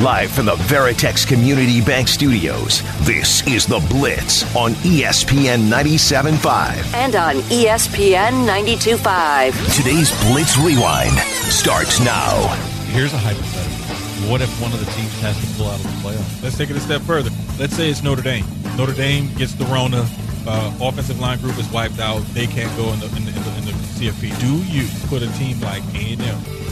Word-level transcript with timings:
Live 0.00 0.30
from 0.30 0.46
the 0.46 0.54
Veritex 0.54 1.26
Community 1.26 1.80
Bank 1.80 2.06
Studios, 2.06 2.82
this 3.04 3.44
is 3.48 3.66
The 3.66 3.84
Blitz 3.90 4.44
on 4.54 4.74
ESPN 4.86 5.68
97.5. 5.68 6.94
and 6.94 7.16
on 7.16 7.34
ESPN 7.50 8.46
92.5. 8.46 9.76
Today's 9.76 10.12
Blitz 10.30 10.56
Rewind 10.56 11.18
starts 11.50 11.98
now. 11.98 12.46
Here's 12.92 13.12
a 13.12 13.18
hypothetical. 13.18 14.30
What 14.30 14.40
if 14.40 14.62
one 14.62 14.72
of 14.72 14.78
the 14.78 14.86
teams 14.92 15.20
has 15.20 15.36
to 15.40 15.56
pull 15.56 15.66
out 15.66 15.80
of 15.80 15.82
the 15.82 16.08
playoffs? 16.08 16.42
Let's 16.44 16.56
take 16.56 16.70
it 16.70 16.76
a 16.76 16.80
step 16.80 17.02
further. 17.02 17.30
Let's 17.58 17.74
say 17.74 17.90
it's 17.90 18.04
Notre 18.04 18.22
Dame. 18.22 18.44
Notre 18.76 18.94
Dame 18.94 19.34
gets 19.34 19.54
the 19.54 19.64
Rona. 19.64 20.06
Uh, 20.46 20.72
offensive 20.80 21.18
line 21.18 21.40
group 21.40 21.58
is 21.58 21.68
wiped 21.72 21.98
out. 21.98 22.20
They 22.34 22.46
can't 22.46 22.74
go 22.76 22.92
in 22.92 23.00
the, 23.00 23.06
in 23.16 23.24
the, 23.24 23.30
in 23.34 23.42
the, 23.42 23.58
in 23.58 23.64
the 23.64 23.72
CFP. 23.98 24.38
Do 24.38 24.62
you 24.70 24.86
put 25.08 25.22
a 25.22 25.38
team 25.38 25.58
like 25.60 25.82
A&M 25.96 26.22
or 26.22 26.67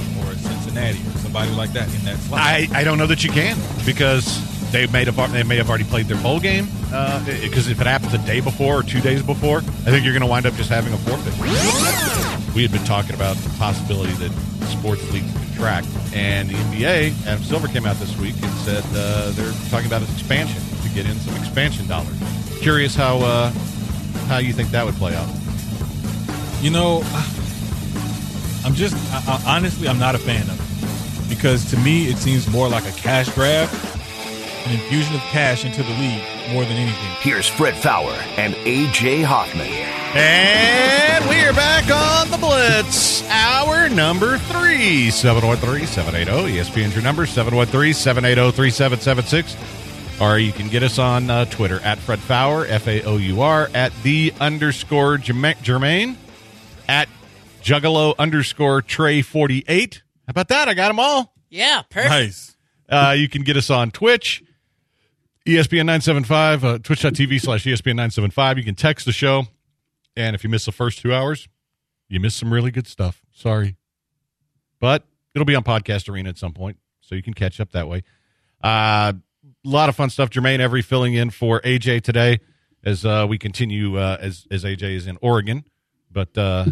Cincinnati 0.47 0.99
or 0.99 1.19
somebody 1.19 1.51
like 1.53 1.73
that 1.73 1.93
in 1.95 2.05
that 2.05 2.19
slot? 2.19 2.41
I, 2.41 2.69
I 2.73 2.85
don't 2.85 2.99
know 2.99 3.07
that 3.07 3.25
you 3.25 3.31
can 3.31 3.57
because 3.85 4.25
they 4.73 4.87
may 4.87 5.05
have 5.05 5.33
they 5.33 5.43
may 5.43 5.57
have 5.57 5.69
already 5.69 5.85
played 5.85 6.07
their 6.07 6.21
bowl 6.23 6.41
game. 6.41 6.67
Because 7.43 7.69
if 7.69 7.81
it 7.81 7.87
happens 7.87 8.15
a 8.15 8.19
day 8.19 8.41
before 8.41 8.81
or 8.81 8.83
two 8.83 9.01
days 9.01 9.23
before, 9.23 9.59
I 9.59 9.91
think 9.91 10.05
you're 10.05 10.15
going 10.15 10.23
to 10.23 10.27
wind 10.29 10.47
up 10.47 10.55
just 10.55 10.71
having 10.71 10.93
a 10.93 10.99
forfeit. 10.99 11.35
We 12.55 12.63
had 12.63 12.73
been 12.73 12.85
talking 12.85 13.15
about 13.15 13.37
the 13.37 13.51
possibility 13.59 14.13
that 14.15 14.33
sports 14.69 15.11
leagues 15.13 15.31
contract, 15.57 15.89
and 16.15 16.49
the 16.49 16.55
NBA, 16.55 17.27
Adam 17.27 17.43
Silver 17.43 17.69
came 17.69 17.87
out 17.87 17.97
this 17.97 18.17
week 18.19 18.35
and 18.43 18.53
said 18.59 18.85
uh, 18.95 19.31
they're 19.33 19.53
talking 19.71 19.87
about 19.87 20.03
expansion 20.03 20.63
to 20.83 20.89
get 20.95 21.07
in 21.07 21.17
some 21.17 21.35
expansion 21.37 21.87
dollars. 21.87 22.17
Curious 22.61 22.95
how 22.95 23.19
uh, 23.19 23.51
how 24.29 24.39
you 24.39 24.53
think 24.53 24.71
that 24.71 24.85
would 24.85 24.95
play 24.97 25.15
out. 25.15 25.29
You 26.61 26.71
know, 26.71 27.01
I'm 28.67 28.75
just 28.75 28.97
I, 29.13 29.23
I, 29.29 29.41
honestly 29.57 29.87
I'm 29.89 29.99
not 30.01 30.17
a 30.17 30.19
fan 30.19 30.43
of 30.43 30.59
it 30.59 30.63
because 31.29 31.65
to 31.71 31.77
me 31.79 32.09
it 32.09 32.17
seems 32.19 32.49
more 32.51 32.69
like 32.69 32.85
a 32.85 32.91
cash 32.93 33.33
grab, 33.33 33.69
an 34.67 34.73
infusion 34.73 35.15
of 35.15 35.21
cash 35.21 35.65
into 35.65 35.85
the 35.85 35.91
league 35.91 36.25
more 36.53 36.65
than 36.65 36.77
anything. 36.77 37.11
Here's 37.21 37.47
Fred 37.47 37.77
Faour 37.77 38.11
and 38.37 38.55
AJ 38.55 39.23
Hoffman. 39.25 39.69
And 39.69 41.29
we 41.29 41.45
are 41.45 41.53
back 41.53 41.89
on 41.91 42.31
the 42.33 42.39
Blitz. 42.39 43.23
Hour 43.29 43.89
number 43.89 44.39
three. 44.39 45.09
713-780. 45.11 46.27
ESPN's 46.27 46.95
your 46.95 47.05
number, 47.05 47.27
713-780-3776. 47.27 50.21
Or 50.21 50.39
you 50.39 50.53
can 50.53 50.69
get 50.69 50.83
us 50.83 50.99
on 50.99 51.29
uh, 51.31 51.45
Twitter 51.45 51.79
at 51.81 51.99
Fred 51.99 52.19
Faour, 52.21 52.65
F-A-O-U-R, 52.67 53.71
at 53.75 53.93
the 54.03 54.33
underscore 54.41 55.19
Jerma- 55.19 55.57
Jermaine, 55.57 56.17
at 56.89 57.09
Juggalo 57.67 58.15
underscore 58.17 58.81
Trey 58.81 59.23
48. 59.23 60.03
How 60.27 60.31
about 60.31 60.47
that? 60.49 60.69
I 60.69 60.75
got 60.75 60.87
them 60.87 61.01
all. 61.01 61.35
Yeah, 61.51 61.83
perfect. 61.83 62.11
Nice. 62.11 62.57
Uh, 62.89 63.15
you 63.19 63.29
can 63.29 63.43
get 63.43 63.57
us 63.57 63.71
on 63.71 63.91
Twitch, 63.91 64.45
ESPN 65.45 65.87
975, 65.87 66.65
uh, 66.65 66.79
twitch.tv 66.79 67.41
slash 67.41 67.65
ESPN 67.65 67.97
975. 67.97 68.59
You 68.59 68.65
can 68.65 68.77
text 68.77 69.05
the 69.05 69.13
show. 69.13 69.47
And 70.17 70.37
if 70.37 70.45
you 70.45 70.49
miss 70.49 70.65
the 70.65 70.71
first 70.71 71.01
two 71.01 71.13
hours, 71.13 71.49
you 72.09 72.21
miss 72.21 72.37
some 72.37 72.53
really 72.53 72.71
good 72.71 72.87
stuff. 72.87 73.21
Sorry. 73.35 73.77
But 74.79 75.05
it'll 75.35 75.45
be 75.45 75.57
on 75.57 75.65
Podcast 75.65 76.09
Arena 76.09 76.29
at 76.29 76.39
some 76.39 76.53
point, 76.53 76.79
so 77.01 77.17
you 77.17 77.23
can 77.23 77.35
catch 77.35 77.61
up 77.61 77.73
that 77.73 77.89
way. 77.89 78.05
Uh, 78.63 79.13
a 79.13 79.69
lot 79.69 79.89
of 79.89 79.97
fun 79.97 80.11
stuff. 80.11 80.31
Jermaine 80.31 80.61
Every 80.61 80.83
filling 80.83 81.15
in 81.15 81.31
for 81.31 81.61
AJ 81.63 82.03
today 82.03 82.39
as 82.85 83.05
uh, 83.05 83.27
we 83.29 83.39
continue 83.39 83.99
uh, 83.99 84.19
as, 84.21 84.47
as 84.53 84.63
AJ 84.63 84.95
is 84.95 85.07
in 85.09 85.19
Oregon. 85.21 85.65
But 86.13 86.39
uh, 86.39 86.67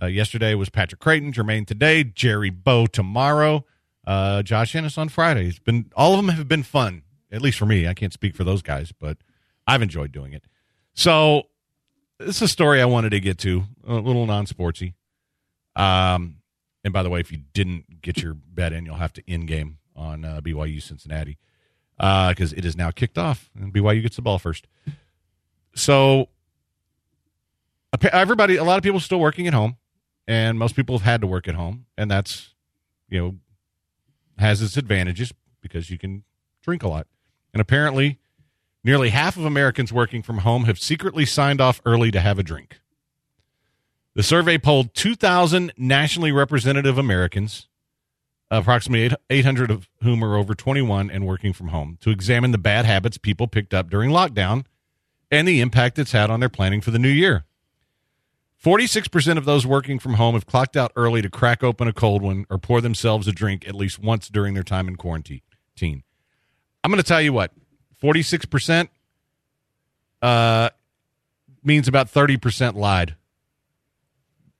uh, 0.00 0.06
yesterday 0.06 0.54
was 0.54 0.68
Patrick 0.70 1.00
Creighton, 1.00 1.32
Jermaine 1.32 1.66
today, 1.66 2.04
Jerry 2.04 2.50
Bow 2.50 2.86
tomorrow, 2.86 3.64
uh, 4.06 4.42
Josh 4.42 4.74
Innes 4.74 4.98
on 4.98 5.08
Friday. 5.08 5.46
It's 5.46 5.58
been 5.58 5.90
all 5.96 6.12
of 6.12 6.24
them 6.24 6.34
have 6.34 6.48
been 6.48 6.62
fun, 6.62 7.02
at 7.30 7.42
least 7.42 7.58
for 7.58 7.66
me. 7.66 7.86
I 7.86 7.94
can't 7.94 8.12
speak 8.12 8.34
for 8.34 8.44
those 8.44 8.62
guys, 8.62 8.92
but 8.92 9.18
I've 9.66 9.82
enjoyed 9.82 10.12
doing 10.12 10.32
it. 10.32 10.44
So 10.94 11.44
this 12.18 12.36
is 12.36 12.42
a 12.42 12.48
story 12.48 12.80
I 12.80 12.86
wanted 12.86 13.10
to 13.10 13.20
get 13.20 13.38
to, 13.38 13.64
a 13.86 13.94
little 13.94 14.26
non 14.26 14.46
sportsy. 14.46 14.94
Um, 15.76 16.36
and 16.84 16.92
by 16.92 17.02
the 17.02 17.10
way, 17.10 17.20
if 17.20 17.32
you 17.32 17.38
didn't 17.52 18.02
get 18.02 18.22
your 18.22 18.34
bet 18.34 18.72
in, 18.72 18.84
you'll 18.84 18.96
have 18.96 19.12
to 19.14 19.22
in 19.26 19.46
game 19.46 19.78
on 19.96 20.24
uh, 20.24 20.40
BYU 20.40 20.82
Cincinnati 20.82 21.38
because 21.96 22.52
it 22.52 22.64
is 22.64 22.76
now 22.76 22.90
kicked 22.90 23.16
off 23.16 23.50
and 23.58 23.72
BYU 23.72 24.02
gets 24.02 24.16
the 24.16 24.22
ball 24.22 24.38
first. 24.38 24.66
So 25.74 26.28
everybody, 28.12 28.56
a 28.56 28.64
lot 28.64 28.76
of 28.76 28.82
people 28.82 29.00
still 29.00 29.20
working 29.20 29.46
at 29.46 29.54
home, 29.54 29.76
and 30.26 30.58
most 30.58 30.76
people 30.76 30.98
have 30.98 31.04
had 31.04 31.20
to 31.20 31.26
work 31.26 31.48
at 31.48 31.54
home, 31.54 31.86
and 31.96 32.10
that's 32.10 32.54
you 33.08 33.20
know 33.20 33.34
has 34.38 34.62
its 34.62 34.76
advantages 34.76 35.32
because 35.60 35.90
you 35.90 35.98
can 35.98 36.24
drink 36.62 36.82
a 36.82 36.88
lot. 36.88 37.06
And 37.52 37.60
apparently, 37.60 38.18
nearly 38.82 39.10
half 39.10 39.36
of 39.36 39.44
Americans 39.44 39.92
working 39.92 40.22
from 40.22 40.38
home 40.38 40.64
have 40.64 40.78
secretly 40.78 41.24
signed 41.24 41.60
off 41.60 41.80
early 41.84 42.10
to 42.10 42.20
have 42.20 42.38
a 42.38 42.42
drink. 42.42 42.80
The 44.14 44.22
survey 44.22 44.58
polled 44.58 44.94
2,000 44.94 45.72
nationally 45.76 46.30
representative 46.30 46.98
Americans, 46.98 47.68
approximately 48.50 49.16
800 49.28 49.70
of 49.70 49.88
whom 50.02 50.22
are 50.24 50.36
over 50.36 50.54
21 50.54 51.10
and 51.10 51.26
working 51.26 51.52
from 51.52 51.68
home, 51.68 51.98
to 52.00 52.10
examine 52.10 52.52
the 52.52 52.58
bad 52.58 52.84
habits 52.84 53.18
people 53.18 53.48
picked 53.48 53.74
up 53.74 53.90
during 53.90 54.10
lockdown 54.10 54.66
and 55.30 55.48
the 55.48 55.60
impact 55.60 55.98
it's 55.98 56.12
had 56.12 56.30
on 56.30 56.40
their 56.40 56.48
planning 56.48 56.80
for 56.80 56.92
the 56.92 56.98
new 56.98 57.08
year. 57.08 57.44
46% 58.64 59.36
of 59.36 59.44
those 59.44 59.66
working 59.66 59.98
from 59.98 60.14
home 60.14 60.34
have 60.34 60.46
clocked 60.46 60.76
out 60.76 60.90
early 60.96 61.20
to 61.20 61.28
crack 61.28 61.62
open 61.62 61.86
a 61.86 61.92
cold 61.92 62.22
one 62.22 62.46
or 62.48 62.56
pour 62.58 62.80
themselves 62.80 63.28
a 63.28 63.32
drink 63.32 63.68
at 63.68 63.74
least 63.74 63.98
once 63.98 64.28
during 64.28 64.54
their 64.54 64.62
time 64.62 64.88
in 64.88 64.96
quarantine. 64.96 65.42
I'm 65.82 66.90
going 66.90 66.96
to 66.96 67.02
tell 67.02 67.20
you 67.20 67.32
what, 67.32 67.52
46% 68.02 68.88
uh, 70.22 70.70
means 71.62 71.88
about 71.88 72.10
30% 72.12 72.74
lied. 72.74 73.16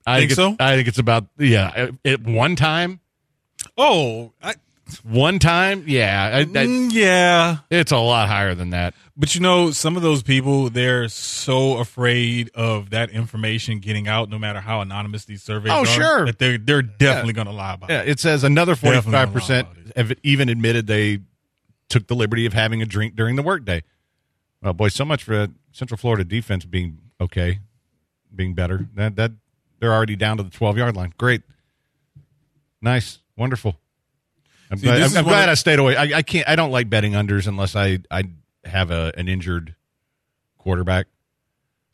I 0.07 0.19
Think 0.21 0.33
it's- 0.33 0.37
so? 0.37 0.57
I 0.61 0.77
think 0.77 0.89
it's 0.89 0.99
about, 0.99 1.27
yeah. 1.39 1.91
At 2.05 2.23
one 2.23 2.57
time, 2.57 3.01
Oh, 3.79 4.33
I, 4.43 4.55
one 5.03 5.39
time, 5.39 5.85
yeah. 5.87 6.31
I, 6.35 6.41
I, 6.41 6.45
mm, 6.45 6.93
yeah. 6.93 7.59
it's 7.71 7.93
a 7.93 7.97
lot 7.97 8.29
higher 8.29 8.55
than 8.55 8.71
that. 8.71 8.95
But 9.17 9.35
you 9.35 9.41
know, 9.41 9.71
some 9.71 9.97
of 9.97 10.03
those 10.03 10.23
people, 10.23 10.69
they're 10.71 11.09
so 11.09 11.79
afraid 11.79 12.51
of 12.55 12.91
that 12.91 13.11
information 13.11 13.79
getting 13.79 14.09
out, 14.09 14.29
no 14.29 14.39
matter 14.39 14.61
how 14.61 14.81
anonymous 14.81 15.25
these 15.25 15.43
surveys 15.43 15.73
Oh, 15.73 15.83
are. 15.83 15.87
sure. 15.87 16.27
That 16.27 16.39
they're, 16.39 16.59
they're 16.59 16.83
definitely 16.83 17.33
going 17.33 17.47
to 17.47 17.53
lie 17.53 17.75
about 17.75 17.91
Yeah, 17.91 18.03
it. 18.03 18.09
it 18.11 18.21
says 18.21 18.45
another 18.45 18.73
lie 18.73 19.01
45% 19.01 19.61
it. 19.89 19.97
have 19.97 20.13
even 20.23 20.49
admitted 20.49 20.87
they 20.87 21.21
took 21.89 22.07
the 22.07 22.15
liberty 22.17 22.45
of 22.47 22.53
having 22.53 22.83
a 22.83 22.87
drink 22.87 23.15
during 23.15 23.37
the 23.37 23.43
workday. 23.43 23.83
Well, 24.63 24.73
boy, 24.73 24.89
so 24.89 25.05
much 25.05 25.23
for 25.25 25.49
Central 25.73 25.97
Florida 25.99 26.25
defense 26.25 26.65
being 26.65 26.99
okay, 27.21 27.61
being 28.35 28.55
better. 28.55 28.89
That 28.97 29.17
that 29.17 29.33
they're 29.79 29.93
already 29.93 30.17
down 30.17 30.39
to 30.39 30.43
the 30.43 30.51
12-yard 30.51 30.97
line. 30.97 31.13
Great. 31.19 31.43
Nice. 32.81 33.19
Wonderful. 33.37 33.77
I'm 34.75 34.79
See, 34.79 34.87
glad, 34.87 35.03
I'm, 35.03 35.17
I'm 35.17 35.25
glad 35.25 35.49
of- 35.49 35.53
I 35.53 35.55
stayed 35.55 35.79
away. 35.79 35.97
I, 35.97 36.19
I 36.19 36.23
can't 36.23 36.49
I 36.49 36.57
don't 36.57 36.71
like 36.71 36.91
betting 36.91 37.13
unders 37.13 37.47
unless 37.47 37.77
I 37.77 37.99
I 38.11 38.25
have 38.65 38.91
a 38.91 39.13
an 39.17 39.29
injured 39.29 39.75
quarterback. 40.59 41.07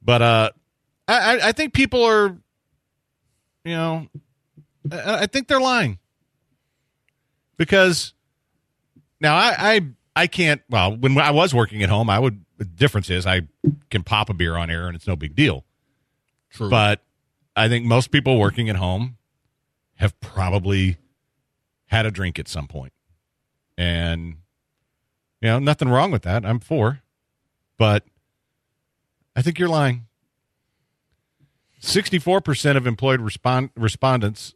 But 0.03 0.23
uh 0.23 0.51
I 1.07 1.15
I, 1.37 1.49
I 1.49 1.53
think 1.53 1.75
people 1.75 2.03
are 2.05 2.37
you 3.65 3.75
know 3.75 4.07
I, 4.91 5.23
I 5.23 5.27
think 5.27 5.49
they're 5.49 5.61
lying 5.61 5.99
because 7.57 8.15
now 9.21 9.37
I, 9.37 9.55
I 9.59 9.81
I 10.17 10.27
can't. 10.27 10.63
Well, 10.69 10.97
when 10.97 11.17
I 11.19 11.31
was 11.31 11.55
working 11.55 11.83
at 11.83 11.89
home, 11.89 12.11
I 12.11 12.19
would. 12.19 12.45
The 12.59 12.65
difference 12.65 13.09
is 13.11 13.27
I 13.27 13.43
can 13.91 14.03
pop 14.03 14.29
a 14.29 14.35
beer 14.35 14.57
on 14.57 14.71
air 14.71 14.87
and 14.87 14.95
it's 14.97 15.07
no 15.07 15.17
big 15.17 15.35
deal. 15.35 15.65
True. 16.51 16.69
But 16.69 17.03
I 17.57 17.69
think 17.69 17.87
most 17.87 18.11
people 18.11 18.39
working 18.39 18.69
at 18.69 18.77
home 18.77 19.17
have 19.97 20.19
probably 20.21 20.97
had 21.91 22.07
a 22.07 22.11
drink 22.11 22.39
at 22.39 22.49
some 22.49 22.67
point, 22.67 22.93
and 23.79 24.37
you 25.41 25.49
know 25.49 25.59
nothing 25.59 25.89
wrong 25.89 26.11
with 26.11 26.23
that. 26.23 26.45
I'm 26.45 26.59
for, 26.61 27.01
but 27.79 28.05
I 29.37 29.43
think 29.43 29.59
you're 29.59 29.69
lying. 29.69 30.07
Sixty-four 31.81 32.41
percent 32.43 32.77
of 32.77 32.87
employed 32.87 33.21
respond, 33.21 33.71
respondents 33.75 34.55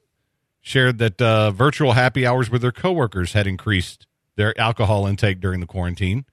shared 0.60 0.98
that 0.98 1.20
uh, 1.22 1.50
virtual 1.50 1.92
happy 1.92 2.26
hours 2.26 2.50
with 2.50 2.60
their 2.62 2.72
coworkers 2.72 3.32
had 3.32 3.46
increased 3.46 4.06
their 4.36 4.58
alcohol 4.60 5.06
intake 5.06 5.40
during 5.40 5.60
the 5.60 5.66
quarantine. 5.66 6.24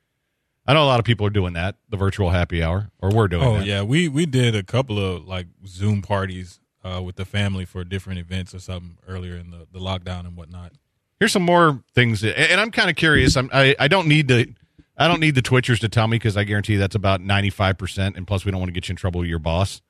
I 0.67 0.73
know 0.73 0.83
a 0.83 0.85
lot 0.85 0.99
of 0.99 1.05
people 1.05 1.25
are 1.25 1.29
doing 1.31 1.53
that, 1.53 1.75
the 1.89 1.97
virtual 1.97 2.29
happy 2.29 2.61
hour, 2.61 2.89
or 3.01 3.09
we're 3.09 3.27
doing 3.29 3.43
Oh 3.47 3.57
that. 3.59 3.65
yeah, 3.65 3.81
we 3.83 4.07
we 4.09 4.25
did 4.25 4.53
a 4.53 4.63
couple 4.63 4.99
of 4.99 5.25
like 5.25 5.47
Zoom 5.65 6.01
parties 6.01 6.59
uh, 6.83 7.01
with 7.01 7.15
the 7.15 7.25
family 7.25 7.63
for 7.65 7.83
different 7.85 8.19
events 8.19 8.53
or 8.53 8.59
something 8.59 8.97
earlier 9.07 9.35
in 9.37 9.51
the, 9.51 9.67
the 9.71 9.79
lockdown 9.79 10.21
and 10.27 10.35
whatnot. 10.35 10.73
Here's 11.21 11.31
some 11.31 11.43
more 11.43 11.83
things, 11.93 12.23
and 12.23 12.59
I'm 12.59 12.71
kind 12.71 12.89
of 12.89 12.95
curious. 12.95 13.37
I'm, 13.37 13.47
I 13.53 13.75
I 13.77 13.87
don't 13.87 14.07
need 14.07 14.27
to. 14.29 14.51
I 14.97 15.07
don't 15.07 15.19
need 15.19 15.35
the 15.35 15.43
Twitchers 15.43 15.77
to 15.81 15.87
tell 15.87 16.07
me 16.07 16.15
because 16.15 16.35
I 16.35 16.45
guarantee 16.45 16.77
that's 16.77 16.95
about 16.95 17.21
95%. 17.21 18.17
And 18.17 18.25
plus, 18.25 18.43
we 18.43 18.49
don't 18.49 18.59
want 18.59 18.69
to 18.69 18.73
get 18.73 18.89
you 18.89 18.93
in 18.93 18.95
trouble 18.95 19.19
with 19.19 19.29
your 19.29 19.37
boss. 19.37 19.83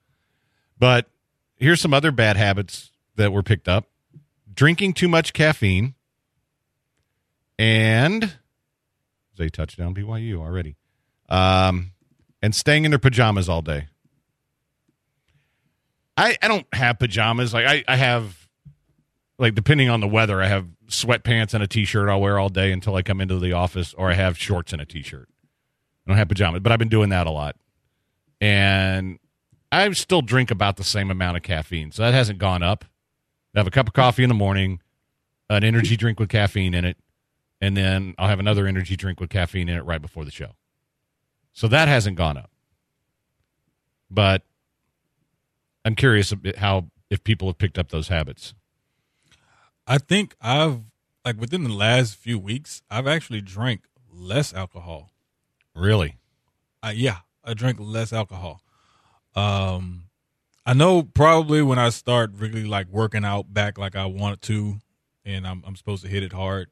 But 0.78 1.08
here's 1.56 1.80
some 1.80 1.94
other 1.94 2.12
bad 2.12 2.36
habits 2.36 2.92
that 3.16 3.32
were 3.32 3.44
picked 3.44 3.70
up 3.70 3.88
drinking 4.54 4.94
too 4.94 5.08
much 5.08 5.32
caffeine 5.32 5.94
and 7.58 8.34
a 9.40 9.50
touchdown 9.50 9.96
BYU 9.96 10.38
already. 10.38 10.76
Um, 11.30 11.92
and 12.42 12.54
staying 12.54 12.84
in 12.84 12.92
their 12.92 13.00
pajamas 13.00 13.48
all 13.48 13.62
day. 13.62 13.88
I, 16.18 16.36
I 16.42 16.50
don't 16.50 16.68
have 16.74 17.00
pajamas. 17.00 17.54
Like 17.54 17.66
I, 17.66 17.86
I 17.88 17.96
have 17.96 18.41
like 19.38 19.56
depending 19.56 19.90
on 19.90 20.02
the 20.02 20.08
weather, 20.08 20.42
I 20.42 20.48
have 20.48 20.68
sweatpants 20.88 21.54
and 21.54 21.64
a 21.64 21.68
t-shirt 21.68 22.10
I'll 22.10 22.22
wear 22.22 22.38
all 22.38 22.50
day 22.50 22.72
until 22.72 22.96
I 22.96 23.02
come 23.02 23.22
into 23.22 23.40
the 23.40 23.54
office, 23.54 23.94
or 23.96 24.12
I 24.12 24.14
have 24.14 24.38
shorts 24.38 24.74
and 24.74 24.82
a 24.82 24.86
t-shirt. 24.86 25.28
I 26.06 26.10
don't 26.12 26.18
have 26.18 26.30
pajamas, 26.30 26.62
but 26.62 26.72
I've 26.72 26.80
been 26.80 26.90
doing 26.90 27.10
that 27.10 27.28
a 27.28 27.32
lot, 27.32 27.56
and 28.40 29.20
I 29.72 29.90
still 29.92 30.22
drink 30.22 30.52
about 30.52 30.78
the 30.78 30.84
same 30.84 31.10
amount 31.10 31.38
of 31.38 31.44
caffeine, 31.44 31.92
so 31.92 32.04
that 32.04 32.14
hasn't 32.14 32.40
gone 32.40 32.62
up. 32.62 32.86
I 33.56 33.60
have 33.60 33.68
a 33.68 33.72
cup 33.72 33.88
of 33.88 33.94
coffee 33.94 34.24
in 34.24 34.30
the 34.30 34.36
morning, 34.36 34.82
an 35.50 35.64
energy 35.64 35.98
drink 35.98 36.20
with 36.20 36.30
caffeine 36.30 36.74
in 36.74 36.86
it, 36.86 36.98
and 37.60 37.76
then 37.78 38.16
I'll 38.18 38.28
have 38.28 38.40
another 38.40 38.68
energy 38.68 38.96
drink 38.96 39.20
with 39.20 39.30
caffeine 39.30 39.70
in 39.70 39.78
it 39.78 39.86
right 39.86 40.02
before 40.02 40.26
the 40.26 40.32
show. 40.32 40.52
So 41.54 41.68
that 41.68 41.88
hasn't 41.88 42.18
gone 42.18 42.38
up, 42.38 42.50
but 44.10 44.44
I'm 45.84 45.96
curious 45.96 46.34
how 46.58 46.90
if 47.10 47.24
people 47.24 47.48
have 47.48 47.58
picked 47.58 47.78
up 47.78 47.90
those 47.90 48.08
habits. 48.08 48.54
I 49.88 49.98
think 49.98 50.36
I've 50.42 50.82
like 51.26 51.40
within 51.40 51.64
the 51.64 51.74
last 51.74 52.16
few 52.16 52.40
weeks, 52.40 52.82
I've 52.90 53.08
actually 53.08 53.42
drank 53.42 53.82
less 54.12 54.54
alcohol. 54.54 55.12
Really? 55.76 56.18
Uh, 56.84 56.94
yeah, 56.96 57.18
I 57.44 57.54
drink 57.54 57.78
less 57.80 58.12
alcohol. 58.12 58.62
Um, 59.36 60.06
I 60.66 60.74
know 60.74 61.04
probably 61.04 61.62
when 61.62 61.80
I 61.80 61.90
start 61.90 62.32
really 62.36 62.66
like 62.66 62.88
working 62.88 63.26
out 63.26 63.54
back 63.54 63.78
like 63.78 63.96
I 63.96 64.06
want 64.06 64.42
to, 64.44 64.78
and 65.26 65.48
I'm 65.48 65.64
I'm 65.66 65.76
supposed 65.76 66.04
to 66.04 66.10
hit 66.10 66.24
it 66.24 66.34
hard. 66.34 66.68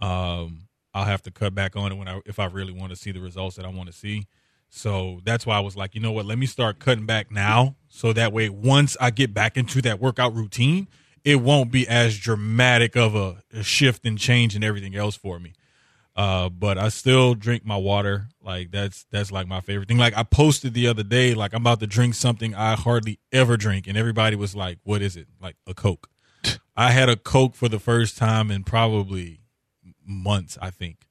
Um, 0.00 0.68
I'll 0.94 1.04
have 1.04 1.22
to 1.22 1.30
cut 1.30 1.54
back 1.54 1.76
on 1.76 1.92
it 1.92 1.96
when 1.96 2.08
I 2.08 2.20
if 2.26 2.38
I 2.38 2.46
really 2.46 2.72
want 2.72 2.90
to 2.90 2.96
see 2.96 3.12
the 3.12 3.20
results 3.20 3.56
that 3.56 3.64
I 3.64 3.68
want 3.68 3.88
to 3.88 3.92
see. 3.92 4.26
So 4.70 5.20
that's 5.24 5.46
why 5.46 5.56
I 5.56 5.60
was 5.60 5.76
like, 5.76 5.94
you 5.94 6.00
know 6.00 6.12
what, 6.12 6.26
let 6.26 6.36
me 6.36 6.44
start 6.44 6.78
cutting 6.78 7.06
back 7.06 7.30
now, 7.30 7.76
so 7.88 8.12
that 8.12 8.32
way 8.34 8.50
once 8.50 8.98
I 9.00 9.10
get 9.10 9.32
back 9.32 9.56
into 9.56 9.80
that 9.82 9.98
workout 9.98 10.34
routine, 10.34 10.88
it 11.28 11.42
won't 11.42 11.70
be 11.70 11.86
as 11.86 12.16
dramatic 12.16 12.96
of 12.96 13.14
a, 13.14 13.42
a 13.52 13.62
shift 13.62 14.06
and 14.06 14.18
change 14.18 14.54
and 14.54 14.64
everything 14.64 14.96
else 14.96 15.14
for 15.14 15.38
me. 15.38 15.52
Uh, 16.16 16.48
but 16.48 16.78
I 16.78 16.88
still 16.88 17.34
drink 17.34 17.66
my 17.66 17.76
water. 17.76 18.28
Like 18.42 18.70
that's 18.70 19.04
that's 19.10 19.30
like 19.30 19.46
my 19.46 19.60
favorite 19.60 19.88
thing. 19.88 19.98
Like 19.98 20.16
I 20.16 20.22
posted 20.22 20.72
the 20.72 20.88
other 20.88 21.02
day, 21.02 21.34
like 21.34 21.52
I'm 21.52 21.60
about 21.60 21.80
to 21.80 21.86
drink 21.86 22.14
something 22.14 22.54
I 22.54 22.76
hardly 22.76 23.20
ever 23.30 23.58
drink, 23.58 23.86
and 23.86 23.98
everybody 23.98 24.36
was 24.36 24.56
like, 24.56 24.78
"What 24.84 25.02
is 25.02 25.16
it?" 25.16 25.28
Like 25.38 25.56
a 25.66 25.74
Coke. 25.74 26.08
I 26.76 26.92
had 26.92 27.10
a 27.10 27.16
Coke 27.16 27.54
for 27.54 27.68
the 27.68 27.78
first 27.78 28.16
time 28.16 28.50
in 28.50 28.64
probably 28.64 29.42
months. 30.06 30.56
I 30.62 30.70
think 30.70 31.06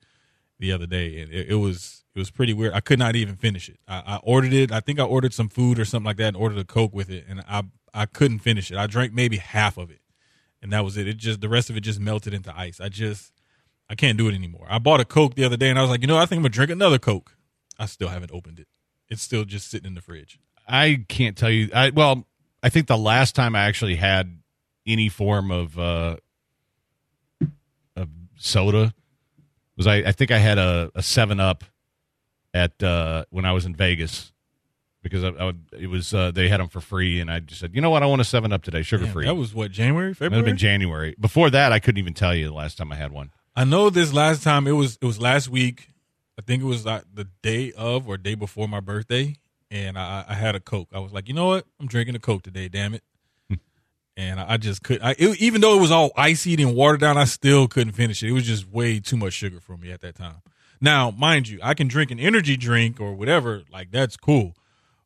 the 0.58 0.72
other 0.72 0.88
day, 0.88 1.22
and 1.22 1.31
it, 1.31 1.52
it 1.52 1.56
was 1.56 2.06
it 2.16 2.19
was 2.19 2.31
pretty 2.31 2.54
weird. 2.54 2.74
I 2.74 2.80
could 2.80 2.98
not 2.98 3.16
even 3.16 3.36
finish 3.36 3.69
it. 3.69 3.78
I, 3.88 4.02
I 4.06 4.19
ordered 4.24 4.54
it. 4.54 4.72
I 4.72 4.80
think 4.80 5.00
I 5.00 5.04
ordered 5.04 5.36
some 5.36 5.48
food 5.48 5.78
or 5.78 5.86
something 5.86 6.08
like 6.08 6.18
that, 6.18 6.30
and 6.30 6.38
ordered 6.38 6.58
a 6.58 6.66
Coke 6.66 6.96
with 6.96 7.12
it, 7.12 7.25
and 7.30 7.42
I 7.48 7.66
I 7.94 8.08
couldn't 8.08 8.40
finish 8.40 8.72
it. 8.72 8.78
I 8.78 8.88
drank 8.88 9.14
maybe 9.14 9.38
half 9.38 9.78
of 9.78 9.92
it, 9.92 10.02
and 10.68 10.74
that 10.74 10.84
was 10.84 10.98
it. 10.98 11.08
It 11.08 11.16
just 11.16 11.40
the 11.40 11.48
rest 11.48 11.69
of 11.69 11.78
it 11.78 11.80
just 11.80 11.98
melted 11.98 12.34
into 12.34 12.54
ice. 12.54 12.81
I 12.81 12.90
just 12.90 13.31
I 13.90 13.96
can't 13.96 14.18
do 14.18 14.28
it 14.28 14.36
anymore. 14.36 14.68
I 14.69 14.80
bought 14.80 15.00
a 15.00 15.06
Coke 15.06 15.36
the 15.36 15.46
other 15.46 15.56
day 15.56 15.69
and 15.69 15.80
I 15.80 15.81
was 15.81 15.90
like, 15.90 16.02
you 16.02 16.08
know, 16.08 16.18
I 16.18 16.25
think 16.25 16.40
I'm 16.40 16.44
gonna 16.44 16.50
drink 16.50 16.72
another 16.72 17.00
Coke. 17.00 17.38
I 17.80 17.86
still 17.86 18.10
haven't 18.10 18.34
opened 18.34 18.60
it. 18.60 18.68
It's 19.08 19.22
still 19.22 19.46
just 19.46 19.72
sitting 19.72 19.88
in 19.88 19.96
the 19.96 20.02
fridge. 20.02 20.42
I 20.68 21.06
can't 21.08 21.38
tell 21.38 21.50
you. 21.50 21.69
I 21.74 21.92
well, 21.92 22.28
I 22.62 22.68
think 22.68 22.88
the 22.88 22.98
last 22.98 23.34
time 23.34 23.56
I 23.56 23.62
actually 23.64 23.96
had 23.96 24.42
any 24.86 25.08
form 25.08 25.52
of 25.52 25.80
uh 25.80 26.18
of 27.96 28.10
soda 28.36 28.94
was 29.78 29.88
I, 29.88 29.96
I 30.00 30.12
think 30.12 30.31
I 30.31 30.38
had 30.38 30.58
a, 30.58 30.92
a 30.96 31.02
Seven 31.02 31.40
Up 31.40 31.64
at 32.54 32.84
uh 32.84 33.24
when 33.30 33.46
I 33.46 33.54
was 33.54 33.66
in 33.66 33.74
Vegas 33.74 34.34
because 35.09 35.24
I, 35.24 35.30
I 35.30 35.45
would 35.45 35.62
it 35.77 35.88
was 35.88 36.13
uh 36.13 36.31
they 36.31 36.48
had 36.50 36.59
them 36.59 36.69
for 36.69 36.81
free 36.81 37.19
and 37.19 37.31
I 37.31 37.39
just 37.39 37.59
said 37.62 37.74
you 37.74 37.81
know 37.81 37.89
what 37.89 38.04
I 38.04 38.06
want 38.06 38.21
a 38.21 38.25
Seven 38.25 38.54
Up 38.54 38.63
today 38.63 38.81
sugar 38.81 39.06
Damn, 39.06 39.13
free. 39.13 39.25
that 39.25 39.36
was 39.36 39.54
what 39.54 39.71
January, 39.71 40.13
February. 40.13 40.30
That 40.30 40.36
would 40.36 40.48
have 40.48 40.51
been 40.51 40.57
January. 40.57 41.15
Before 41.19 41.50
that, 41.50 41.71
I 41.71 41.80
couldn't 41.80 42.00
even 42.00 42.13
tell 42.13 42.36
you 42.36 42.45
the 42.45 42.54
last 42.54 42.77
time 42.77 42.92
I 42.92 42.95
had 42.95 43.12
one. 43.12 43.31
I 43.56 43.63
know 43.63 43.89
this 43.89 44.13
last 44.13 44.44
time 44.44 44.68
it 44.68 44.74
was 44.74 44.98
it 45.01 45.06
was 45.06 45.19
last 45.19 45.50
week. 45.50 45.89
I 46.38 46.44
think 46.44 46.62
it 46.62 46.65
was 46.68 46.86
like 46.86 47.04
the 47.12 47.27
day 47.42 47.71
of 47.74 48.07
or 48.07 48.18
day 48.18 48.36
before 48.36 48.68
my 48.68 48.80
birthday, 48.80 49.38
and 49.71 49.98
I, 49.98 50.25
I 50.27 50.36
had 50.36 50.56
a 50.56 50.59
Coke. 50.59 50.89
I 50.94 51.00
was 51.00 51.12
like, 51.12 51.27
you 51.27 51.33
know 51.33 51.48
what? 51.48 51.65
I'm 51.80 51.88
drinking 51.88 52.15
a 52.15 52.19
Coke 52.19 52.44
today. 52.44 52.68
Damn 52.68 52.94
it! 52.94 53.04
and 54.18 54.39
I, 54.39 54.54
I 54.54 54.57
just 54.57 54.83
could. 54.83 55.01
I 55.01 55.15
it, 55.18 55.39
even 55.39 55.62
though 55.62 55.77
it 55.77 55.81
was 55.81 55.92
all 55.92 56.12
icy 56.15 56.62
and 56.62 56.75
watered 56.75 57.00
down, 57.00 57.18
I 57.18 57.25
still 57.25 57.68
couldn't 57.68 57.94
finish 57.94 58.21
it. 58.24 58.30
It 58.30 58.33
was 58.33 58.45
just 58.45 58.68
way 58.68 59.00
too 59.00 59.18
much 59.18 59.33
sugar 59.33 59.59
for 59.59 59.77
me 59.77 59.92
at 59.92 60.01
that 60.01 60.15
time. 60.15 60.42
Now, 60.81 61.12
mind 61.12 61.48
you, 61.48 61.59
I 61.63 61.74
can 61.74 61.88
drink 61.88 62.12
an 62.12 62.19
energy 62.19 62.57
drink 62.57 63.00
or 63.00 63.13
whatever. 63.13 63.63
Like 63.71 63.92
that's 63.92 64.18
cool, 64.18 64.56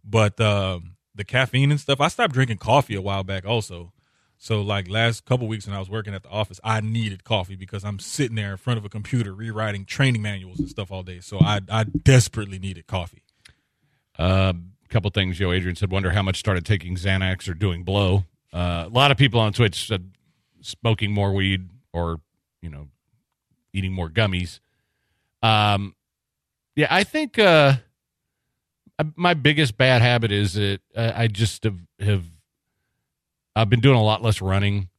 but 0.04 0.40
um, 0.40 0.96
the 1.16 1.24
caffeine 1.24 1.72
and 1.72 1.80
stuff. 1.80 2.02
I 2.02 2.08
stopped 2.08 2.34
drinking 2.34 2.58
coffee 2.58 2.96
a 2.96 3.02
while 3.02 3.24
back 3.24 3.46
also. 3.46 3.94
So 4.38 4.62
like 4.62 4.90
last 4.90 5.26
couple 5.26 5.48
weeks 5.48 5.68
when 5.68 5.76
I 5.76 5.80
was 5.80 5.90
working 5.90 6.16
at 6.16 6.24
the 6.24 6.30
office, 6.30 6.60
I 6.64 6.82
needed 6.82 7.24
coffee 7.24 7.56
because 7.56 7.86
I'm 7.86 8.00
sitting 8.00 8.36
there 8.36 8.52
in 8.52 8.58
front 8.58 8.80
of 8.80 8.86
a 8.86 8.90
computer 8.90 9.36
rewriting 9.36 9.86
training 9.86 10.24
manuals 10.24 10.60
and 10.60 10.68
stuff 10.68 10.92
all 10.92 11.04
day. 11.04 11.20
So 11.20 11.40
I 11.40 11.62
I 11.70 11.84
desperately 11.84 12.58
needed 12.58 12.88
coffee. 12.88 13.24
A 14.18 14.24
uh, 14.24 14.54
couple 14.90 15.12
things 15.12 15.38
Joe 15.38 15.52
Adrian 15.52 15.76
said. 15.76 15.92
Wonder 15.92 16.10
how 16.10 16.24
much 16.24 16.40
started 16.40 16.66
taking 16.66 16.96
Xanax 16.96 17.48
or 17.48 17.54
doing 17.54 17.84
blow. 17.84 18.26
Uh, 18.52 18.86
a 18.88 18.90
lot 18.90 19.12
of 19.12 19.18
people 19.18 19.40
on 19.40 19.54
Twitch 19.54 19.88
said 19.88 20.12
smoking 20.62 21.12
more 21.12 21.34
weed 21.34 21.70
or 21.94 22.20
you 22.64 22.70
know 22.70 22.88
eating 23.74 23.94
more 23.94 24.10
gummies. 24.10 24.60
Um, 25.44 25.96
yeah, 26.76 26.88
I 26.90 27.04
think 27.04 27.38
uh, 27.38 27.76
my 29.16 29.34
biggest 29.34 29.78
bad 29.78 30.02
habit 30.02 30.32
is 30.32 30.54
that 30.54 30.80
I 30.96 31.28
just 31.28 31.64
have, 31.64 31.80
have 32.00 32.24
I've 33.56 33.70
been 33.70 33.80
doing 33.82 33.98
a 33.98 34.04
lot 34.04 34.22
less 34.22 34.42
running, 34.42 34.90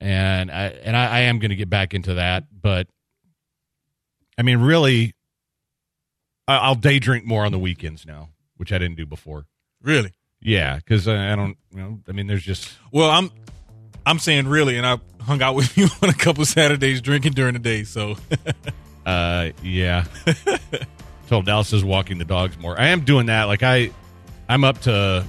and 0.00 0.50
I 0.50 0.66
and 0.66 0.96
I, 0.96 1.06
I 1.06 1.20
am 1.20 1.38
going 1.38 1.50
to 1.50 1.56
get 1.56 1.70
back 1.70 1.94
into 1.94 2.14
that. 2.14 2.44
But 2.60 2.86
I 4.38 4.42
mean, 4.42 4.58
really, 4.58 5.14
I, 6.48 6.58
I'll 6.58 6.74
day 6.74 6.98
drink 6.98 7.24
more 7.24 7.44
on 7.44 7.52
the 7.52 7.58
weekends 7.58 8.04
now, 8.06 8.30
which 8.56 8.72
I 8.72 8.78
didn't 8.78 8.96
do 8.96 9.06
before. 9.06 9.46
Really? 9.82 10.12
Yeah, 10.40 10.76
because 10.76 11.08
I, 11.08 11.32
I 11.32 11.36
don't, 11.36 11.56
you 11.72 11.80
know, 11.80 12.00
I 12.08 12.12
mean, 12.12 12.26
there's 12.26 12.44
just 12.44 12.70
Well, 12.92 13.10
I'm 13.10 13.30
I'm 14.04 14.18
saying 14.18 14.48
really, 14.48 14.76
and 14.76 14.86
I 14.86 14.98
hung 15.22 15.42
out 15.42 15.54
with 15.54 15.76
you 15.78 15.88
on 16.02 16.10
a 16.10 16.14
couple 16.14 16.44
Saturdays 16.44 17.00
drinking 17.00 17.32
during 17.32 17.54
the 17.54 17.60
day. 17.60 17.84
So 17.84 18.16
Uh, 19.06 19.50
yeah. 19.62 20.04
so 21.26 21.42
Dallas 21.42 21.72
is 21.72 21.84
walking 21.84 22.18
the 22.18 22.24
dogs 22.24 22.58
more. 22.58 22.78
I 22.78 22.88
am 22.88 23.00
doing 23.00 23.26
that. 23.26 23.44
Like 23.44 23.62
I, 23.62 23.90
I'm 24.48 24.64
up 24.64 24.80
to, 24.82 25.24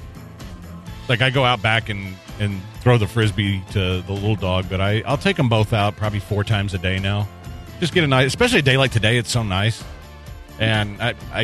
like 1.08 1.22
I 1.22 1.30
go 1.30 1.44
out 1.44 1.62
back 1.62 1.90
and 1.90 2.16
and 2.40 2.62
throw 2.82 2.98
the 2.98 3.08
frisbee 3.08 3.64
to 3.72 4.02
the 4.02 4.12
little 4.12 4.36
dog, 4.36 4.66
but 4.70 4.82
I 4.82 5.02
I'll 5.06 5.18
take 5.18 5.38
them 5.38 5.50
both 5.50 5.74
out 5.74 5.96
probably 5.96 6.20
four 6.20 6.44
times 6.44 6.74
a 6.74 6.78
day 6.78 7.00
now. 7.00 7.28
Just 7.80 7.94
get 7.94 8.04
a 8.04 8.08
nice, 8.08 8.28
especially 8.28 8.60
a 8.60 8.64
day 8.64 8.78
like 8.78 8.92
today. 8.92 9.18
It's 9.18 9.32
so 9.32 9.44
nice, 9.44 9.84
and 10.60 11.02
I 11.02 11.16
I, 11.34 11.42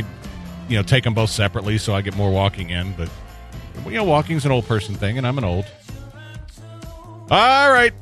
you 0.67 0.77
know, 0.77 0.83
take 0.83 1.03
them 1.03 1.13
both 1.13 1.29
separately 1.29 1.77
so 1.77 1.93
I 1.93 2.01
get 2.01 2.15
more 2.15 2.31
walking 2.31 2.69
in. 2.69 2.93
But 2.93 3.09
you 3.85 3.91
know, 3.91 4.03
walking's 4.03 4.45
an 4.45 4.51
old 4.51 4.65
person 4.65 4.95
thing, 4.95 5.17
and 5.17 5.25
I'm 5.25 5.37
an 5.37 5.43
old. 5.43 5.65
All 7.29 7.71
right, 7.71 7.93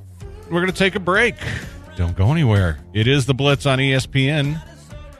we're 0.49 0.59
gonna 0.61 0.71
take 0.71 0.95
a 0.95 0.99
break. 0.99 1.35
Don't 1.95 2.15
go 2.15 2.31
anywhere. 2.31 2.79
It 2.93 3.07
is 3.07 3.25
the 3.25 3.33
Blitz 3.33 3.65
on 3.65 3.77
ESPN 3.77 4.61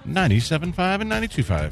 97.5 0.08 1.02
and 1.02 1.12
92.5. 1.12 1.72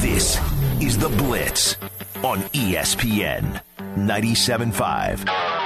This 0.00 0.38
is 0.80 0.98
The 0.98 1.08
Blitz 1.08 1.76
on 2.24 2.40
ESPN 2.54 3.60
97.5. 3.96 5.57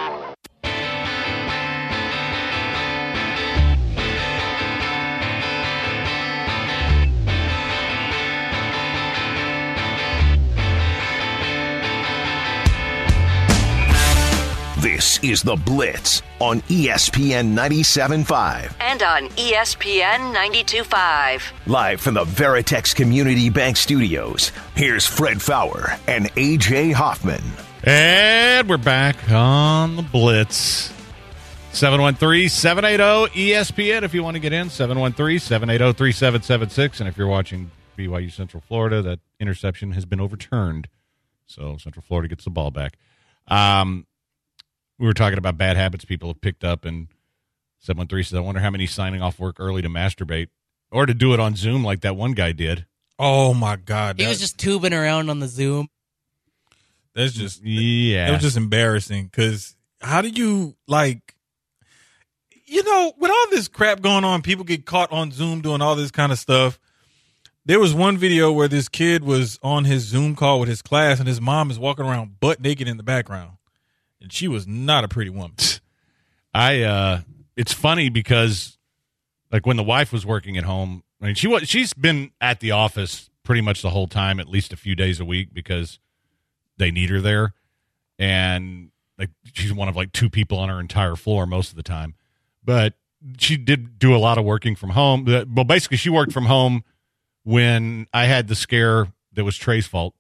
This 15.03 15.19
is 15.25 15.43
The 15.43 15.57
Blitz 15.57 16.23
on 16.39 16.61
ESPN 16.61 17.57
97.5. 17.57 18.73
And 18.79 19.03
on 19.03 19.31
ESPN 19.31 20.33
92.5. 20.33 21.43
Live 21.67 22.01
from 22.01 22.15
the 22.15 22.25
Veritex 22.25 22.95
Community 22.95 23.51
Bank 23.51 23.77
Studios, 23.77 24.53
here's 24.77 25.05
Fred 25.05 25.43
Faour 25.43 25.99
and 26.07 26.27
AJ 26.35 26.93
Hoffman. 26.93 27.43
And 27.83 28.69
we're 28.69 28.77
back 28.77 29.29
on 29.33 29.97
the 29.97 30.03
Blitz. 30.03 30.93
713 31.73 32.49
780 32.49 33.35
ESPN 33.35 34.05
if 34.05 34.15
you 34.15 34.23
want 34.23 34.37
to 34.37 34.41
get 34.41 34.53
in. 34.53 34.71
713 34.71 35.41
780 35.41 35.99
3776. 35.99 37.01
And 37.01 37.09
if 37.09 37.19
you're 37.19 37.27
watching 37.27 37.73
BYU 37.99 38.31
Central 38.31 38.61
Florida, 38.61 39.03
that 39.03 39.19
interception 39.41 39.91
has 39.91 40.05
been 40.05 40.21
overturned. 40.21 40.87
So 41.49 41.77
Central 41.77 42.05
Florida 42.07 42.29
gets 42.29 42.45
the 42.45 42.51
ball 42.51 42.71
back. 42.71 42.99
Um, 43.49 44.07
we 44.99 45.07
were 45.07 45.15
talking 45.15 45.39
about 45.39 45.57
bad 45.59 45.77
habits 45.77 46.05
people 46.05 46.29
have 46.29 46.41
picked 46.41 46.65
up, 46.65 46.85
and 46.85 47.09
713 47.81 48.25
says, 48.25 48.37
I 48.39 48.41
wonder 48.41 48.61
how 48.61 48.71
many 48.71 48.87
signing 48.87 49.23
off 49.23 49.39
work 49.41 49.57
early 49.59 49.83
to 49.83 49.89
masturbate 49.89 50.49
or 50.91 51.07
to 51.07 51.15
do 51.15 51.35
it 51.35 51.41
on 51.41 51.57
Zoom 51.57 51.83
like 51.85 52.01
that 52.03 52.17
one 52.17 52.33
guy 52.33 52.53
did. 52.53 52.87
Oh 53.19 53.55
my 53.55 53.77
God, 53.77 54.19
He 54.21 54.27
was 54.27 54.39
just 54.41 54.59
tubing 54.59 54.93
around 54.95 55.31
on 55.31 55.39
the 55.41 55.49
Zoom. 55.49 55.89
that's 57.15 57.33
just 57.33 57.63
Yeah. 57.63 58.29
it 58.29 58.33
was 58.33 58.43
just 58.43 58.57
embarrassing. 58.57 59.27
Because 59.27 59.77
how 60.01 60.23
do 60.23 60.29
you 60.29 60.77
like? 60.87 61.35
You 62.67 62.83
know, 62.85 63.13
with 63.19 63.31
all 63.31 63.47
this 63.51 63.69
crap 63.69 64.01
going 64.01 64.25
on, 64.25 64.41
people 64.43 64.65
get 64.65 64.87
caught 64.87 65.13
on 65.13 65.31
Zoom 65.31 65.61
doing 65.61 65.83
all 65.83 65.95
this 65.95 66.11
kind 66.11 66.33
of 66.33 66.39
stuff. 66.39 66.79
There 67.67 67.79
was 67.79 67.93
one 67.95 68.17
video 68.17 68.51
where 68.51 68.67
this 68.67 68.89
kid 68.89 69.23
was 69.25 69.59
on 69.63 69.85
his 69.85 70.03
Zoom 70.05 70.35
call 70.35 70.59
with 70.59 70.69
his 70.71 70.81
class, 70.83 71.19
and 71.19 71.29
his 71.29 71.41
mom 71.41 71.71
is 71.71 71.79
walking 71.79 72.05
around 72.07 72.41
butt 72.41 72.61
naked 72.61 72.89
in 72.89 72.97
the 72.97 73.03
background, 73.03 73.53
and 74.23 74.33
she 74.33 74.49
was 74.49 74.67
not 74.67 75.05
a 75.05 75.09
pretty 75.09 75.31
woman. 75.31 75.57
I 76.55 76.83
uh 76.83 77.21
it's 77.57 77.73
funny 77.73 78.09
because 78.09 78.79
like 79.51 79.67
when 79.67 79.77
the 79.77 79.83
wife 79.83 80.13
was 80.13 80.25
working 80.25 80.57
at 80.57 80.65
home, 80.65 81.03
I 81.21 81.27
mean 81.27 81.35
she 81.35 81.47
was 81.47 81.69
she's 81.69 81.93
been 81.93 82.31
at 82.41 82.61
the 82.61 82.71
office 82.71 83.31
pretty 83.43 83.61
much 83.61 83.83
the 83.83 83.91
whole 83.91 84.07
time, 84.07 84.39
at 84.39 84.49
least 84.49 84.73
a 84.73 84.77
few 84.77 84.95
days 84.95 85.21
a 85.21 85.25
week 85.25 85.53
because 85.53 85.99
they 86.79 86.91
need 86.91 87.11
her 87.11 87.21
there. 87.21 87.55
And 88.19 88.91
like 89.19 89.31
she's 89.53 89.73
one 89.73 89.89
of 89.89 89.97
like 89.97 90.13
two 90.13 90.31
people 90.31 90.59
on 90.59 90.69
her 90.69 90.81
entire 90.81 91.17
floor 91.17 91.47
most 91.47 91.71
of 91.71 91.77
the 91.77 91.83
time. 91.83 92.15
But 92.65 92.95
she 93.39 93.57
did 93.57 93.99
do 93.99 94.15
a 94.15 94.19
lot 94.19 94.39
of 94.39 94.45
working 94.45 94.77
from 94.77 94.91
home. 94.91 95.25
Well, 95.27 95.65
basically 95.65 95.97
she 95.97 96.11
worked 96.11 96.33
from 96.33 96.47
home 96.47 96.85
when 97.45 98.07
I 98.13 98.27
had 98.27 98.49
the 98.49 98.55
scare 98.55 99.13
that 99.33 99.45
was 99.45 99.57
Trey's 99.57 99.87
fault, 99.87 100.15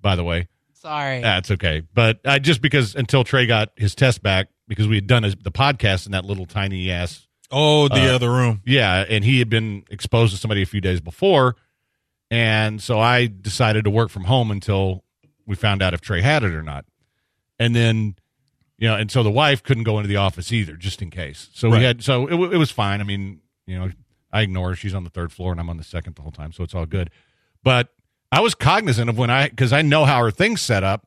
by 0.00 0.16
the 0.16 0.24
way. 0.24 0.48
Sorry. 0.82 1.20
That's 1.20 1.50
okay. 1.52 1.82
But 1.94 2.20
uh, 2.24 2.38
just 2.40 2.60
because 2.60 2.94
until 2.96 3.22
Trey 3.24 3.46
got 3.46 3.70
his 3.76 3.94
test 3.94 4.22
back, 4.22 4.48
because 4.68 4.88
we 4.88 4.96
had 4.96 5.06
done 5.06 5.22
his, 5.22 5.36
the 5.36 5.52
podcast 5.52 6.06
in 6.06 6.12
that 6.12 6.24
little 6.24 6.44
tiny 6.46 6.90
ass, 6.90 7.26
Oh, 7.50 7.86
the 7.88 8.10
Uh, 8.10 8.14
other 8.14 8.30
room. 8.30 8.62
yeah, 8.64 9.04
and 9.08 9.24
he 9.24 9.38
had 9.38 9.48
been 9.48 9.84
exposed 9.90 10.32
to 10.32 10.38
somebody 10.40 10.62
a 10.62 10.66
few 10.66 10.80
days 10.80 11.00
before, 11.00 11.54
and 12.30 12.82
so 12.82 12.98
I 12.98 13.26
decided 13.26 13.84
to 13.84 13.90
work 13.90 14.10
from 14.10 14.24
home 14.24 14.50
until 14.50 15.04
we 15.46 15.54
found 15.54 15.82
out 15.82 15.92
if 15.94 16.00
Trey 16.00 16.22
had 16.22 16.42
it 16.44 16.52
or 16.54 16.62
not, 16.62 16.84
and 17.58 17.76
then, 17.76 18.16
you 18.78 18.88
know, 18.88 18.96
and 18.96 19.10
so 19.10 19.22
the 19.22 19.30
wife 19.30 19.62
couldn't 19.62 19.84
go 19.84 19.98
into 19.98 20.08
the 20.08 20.16
office 20.16 20.50
either, 20.50 20.76
just 20.76 21.02
in 21.02 21.10
case. 21.10 21.50
So 21.52 21.68
Right. 21.70 21.78
we 21.78 21.84
had, 21.84 22.02
so 22.02 22.26
it, 22.26 22.54
it 22.54 22.56
was 22.58 22.70
fine. 22.70 23.00
I 23.00 23.04
mean, 23.04 23.40
you 23.66 23.78
know, 23.78 23.90
I 24.32 24.40
ignore 24.42 24.70
her; 24.70 24.74
she's 24.74 24.94
on 24.94 25.04
the 25.04 25.10
third 25.10 25.30
floor, 25.30 25.52
and 25.52 25.60
I'm 25.60 25.68
on 25.68 25.76
the 25.76 25.84
second 25.84 26.16
the 26.16 26.22
whole 26.22 26.32
time, 26.32 26.52
so 26.52 26.64
it's 26.64 26.74
all 26.74 26.86
good. 26.86 27.10
But 27.62 27.88
I 28.32 28.40
was 28.40 28.54
cognizant 28.54 29.10
of 29.10 29.18
when 29.18 29.30
I 29.30 29.50
because 29.50 29.72
I 29.72 29.82
know 29.82 30.06
how 30.06 30.24
her 30.24 30.30
thing's 30.30 30.62
set 30.62 30.82
up. 30.82 31.06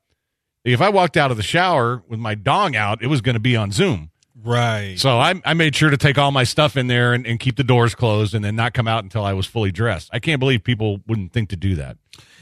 If 0.63 0.79
I 0.79 0.89
walked 0.89 1.17
out 1.17 1.32
of 1.32 1.38
the 1.38 1.44
shower 1.44 2.03
with 2.08 2.20
my 2.20 2.36
dong 2.36 2.75
out, 2.75 3.01
it 3.01 3.08
was 3.08 3.22
going 3.22 3.34
to 3.34 3.39
be 3.39 3.55
on 3.55 3.72
Zoom. 3.72 4.12
Right. 4.44 4.96
So 5.00 5.17
I, 5.17 5.41
I 5.44 5.55
made 5.55 5.75
sure 5.75 5.89
to 5.89 5.98
take 5.98 6.20
all 6.20 6.32
my 6.32 6.44
stuff 6.44 6.77
in 6.77 6.88
there 6.88 7.13
and, 7.13 7.25
and 7.25 7.39
keep 7.39 7.55
the 7.55 7.63
doors 7.63 7.96
closed 7.96 8.36
and 8.36 8.46
then 8.46 8.55
not 8.55 8.74
come 8.74 8.88
out 8.88 9.03
until 9.03 9.24
I 9.24 9.34
was 9.34 9.48
fully 9.48 9.72
dressed. 9.72 10.10
I 10.13 10.20
can't 10.20 10.39
believe 10.39 10.63
people 10.63 11.01
wouldn't 11.08 11.34
think 11.34 11.50
to 11.50 11.55
do 11.55 11.75
that. 11.75 11.98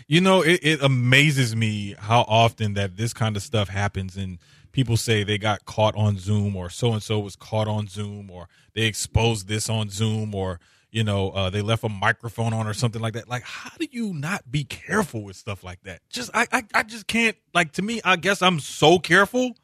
You 0.07 0.19
know, 0.19 0.41
it, 0.41 0.59
it 0.63 0.81
amazes 0.81 1.55
me 1.55 1.95
how 1.97 2.21
often 2.27 2.73
that 2.73 2.97
this 2.97 3.13
kind 3.13 3.37
of 3.37 3.43
stuff 3.43 3.69
happens 3.69 4.17
and 4.17 4.39
people 4.73 4.97
say 4.97 5.23
they 5.23 5.37
got 5.37 5.63
caught 5.63 5.95
on 5.95 6.17
Zoom 6.17 6.57
or 6.57 6.69
so 6.69 6.91
and 6.91 7.01
so 7.01 7.19
was 7.19 7.37
caught 7.37 7.69
on 7.69 7.87
Zoom 7.87 8.29
or 8.29 8.49
they 8.73 8.81
exposed 8.81 9.47
this 9.47 9.69
on 9.69 9.89
Zoom 9.89 10.35
or 10.35 10.59
you 10.93 11.03
know 11.03 11.31
uh, 11.31 11.49
they 11.49 11.61
left 11.61 11.83
a 11.83 11.89
microphone 11.89 12.53
on 12.53 12.67
or 12.67 12.73
something 12.73 13.01
like 13.01 13.15
that. 13.15 13.27
Like, 13.27 13.43
how 13.43 13.71
do 13.77 13.87
you 13.91 14.13
not 14.13 14.49
be 14.49 14.63
careful 14.63 15.23
with 15.23 15.35
stuff 15.35 15.63
like 15.63 15.81
that? 15.83 15.99
Just 16.09 16.29
I 16.33 16.47
I, 16.51 16.63
I 16.73 16.83
just 16.83 17.07
can't. 17.07 17.35
Like 17.53 17.73
to 17.73 17.81
me, 17.81 17.99
I 18.05 18.15
guess 18.15 18.41
I'm 18.41 18.59
so 18.61 18.99
careful. 18.99 19.57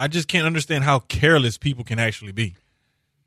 I 0.00 0.08
just 0.08 0.26
can't 0.28 0.46
understand 0.46 0.82
how 0.84 0.98
careless 0.98 1.56
people 1.58 1.84
can 1.84 1.98
actually 1.98 2.32
be. 2.32 2.56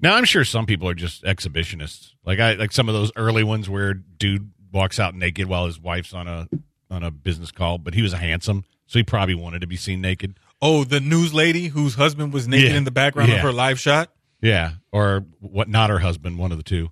Now 0.02 0.16
I'm 0.16 0.26
sure 0.26 0.44
some 0.44 0.66
people 0.66 0.88
are 0.90 0.94
just 0.94 1.24
exhibitionists. 1.24 2.14
Like 2.26 2.40
I 2.40 2.54
like 2.56 2.72
some 2.72 2.90
of 2.90 2.96
those 2.96 3.12
early 3.16 3.44
ones 3.44 3.70
where 3.70 3.94
dude 3.94 4.52
walks 4.72 5.00
out 5.00 5.16
naked 5.16 5.48
while 5.48 5.66
his 5.68 5.80
wife's 5.80 6.14
on 6.14 6.28
a 6.28 6.48
on 6.92 7.04
a 7.04 7.12
business 7.12 7.52
call, 7.52 7.78
but 7.78 7.94
he 7.94 8.02
was 8.02 8.14
a 8.14 8.18
handsome, 8.18 8.66
so 8.88 8.98
he 8.98 9.04
probably 9.04 9.36
wanted 9.36 9.62
to 9.62 9.68
be 9.68 9.76
seen 9.76 10.02
naked. 10.02 10.40
Oh, 10.62 10.84
the 10.84 11.00
news 11.00 11.34
lady 11.34 11.68
whose 11.68 11.96
husband 11.96 12.34
was 12.34 12.48
naked 12.48 12.72
Yeah. 12.72 12.78
in 12.78 12.84
the 12.86 12.92
background 12.92 13.30
Yeah. 13.30 13.36
of 13.36 13.42
her 13.42 13.52
live 13.52 13.80
shot. 13.80 14.10
Yeah, 14.42 14.72
or 14.92 15.26
what? 15.40 15.70
Not 15.70 15.90
her 15.90 16.00
husband, 16.00 16.38
one 16.40 16.52
of 16.52 16.58
the 16.58 16.64
two. 16.64 16.90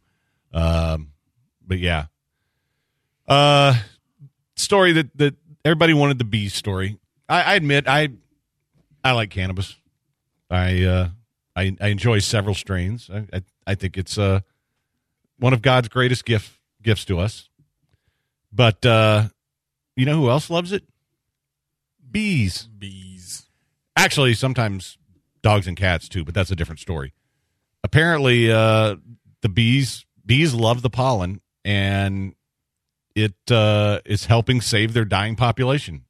Um, 0.54 1.12
but 1.66 1.80
yeah, 1.80 2.06
uh, 3.28 3.76
story 4.56 4.94
that 4.94 5.18
that 5.18 5.36
everybody 5.66 5.94
wanted 5.94 6.18
the 6.18 6.24
bee 6.24 6.50
story. 6.50 6.98
I, 7.30 7.42
I 7.42 7.56
admit 7.56 7.88
I 7.88 8.10
I 9.04 9.12
like 9.12 9.30
cannabis. 9.30 9.76
I 10.50 10.84
uh 10.84 11.10
I 11.56 11.76
I 11.82 11.88
enjoy 11.88 12.20
several 12.20 12.56
strains. 12.56 13.10
I 13.14 13.26
I, 13.34 13.42
I 13.66 13.76
think 13.76 13.98
it's 13.98 14.18
uh 14.18 14.42
one 15.40 15.54
of 15.54 15.62
God's 15.62 15.90
greatest 15.90 16.26
gift 16.26 16.52
gifts 16.82 17.06
to 17.06 17.20
us. 17.20 17.50
But 18.52 18.86
uh 18.86 19.28
you 19.96 20.06
know 20.06 20.16
who 20.16 20.30
else 20.30 20.50
loves 20.50 20.72
it? 20.72 20.84
Bees. 22.10 22.64
Bees. 22.78 23.48
Actually, 23.96 24.34
sometimes 24.34 24.98
dogs 25.42 25.68
and 25.68 25.76
cats 25.78 26.08
too, 26.08 26.24
but 26.24 26.34
that's 26.34 26.52
a 26.52 26.56
different 26.56 26.80
story. 26.80 27.14
Apparently, 27.84 28.52
uh, 28.52 28.96
the 29.42 29.50
bees 29.50 30.06
bees 30.28 30.54
love 30.54 30.82
the 30.84 30.90
pollen, 30.90 31.42
and 31.66 32.36
it 33.16 33.34
uh, 33.50 34.00
is 34.06 34.26
helping 34.26 34.62
save 34.62 34.94
their 34.94 35.06
dying 35.06 35.36
population 35.36 36.04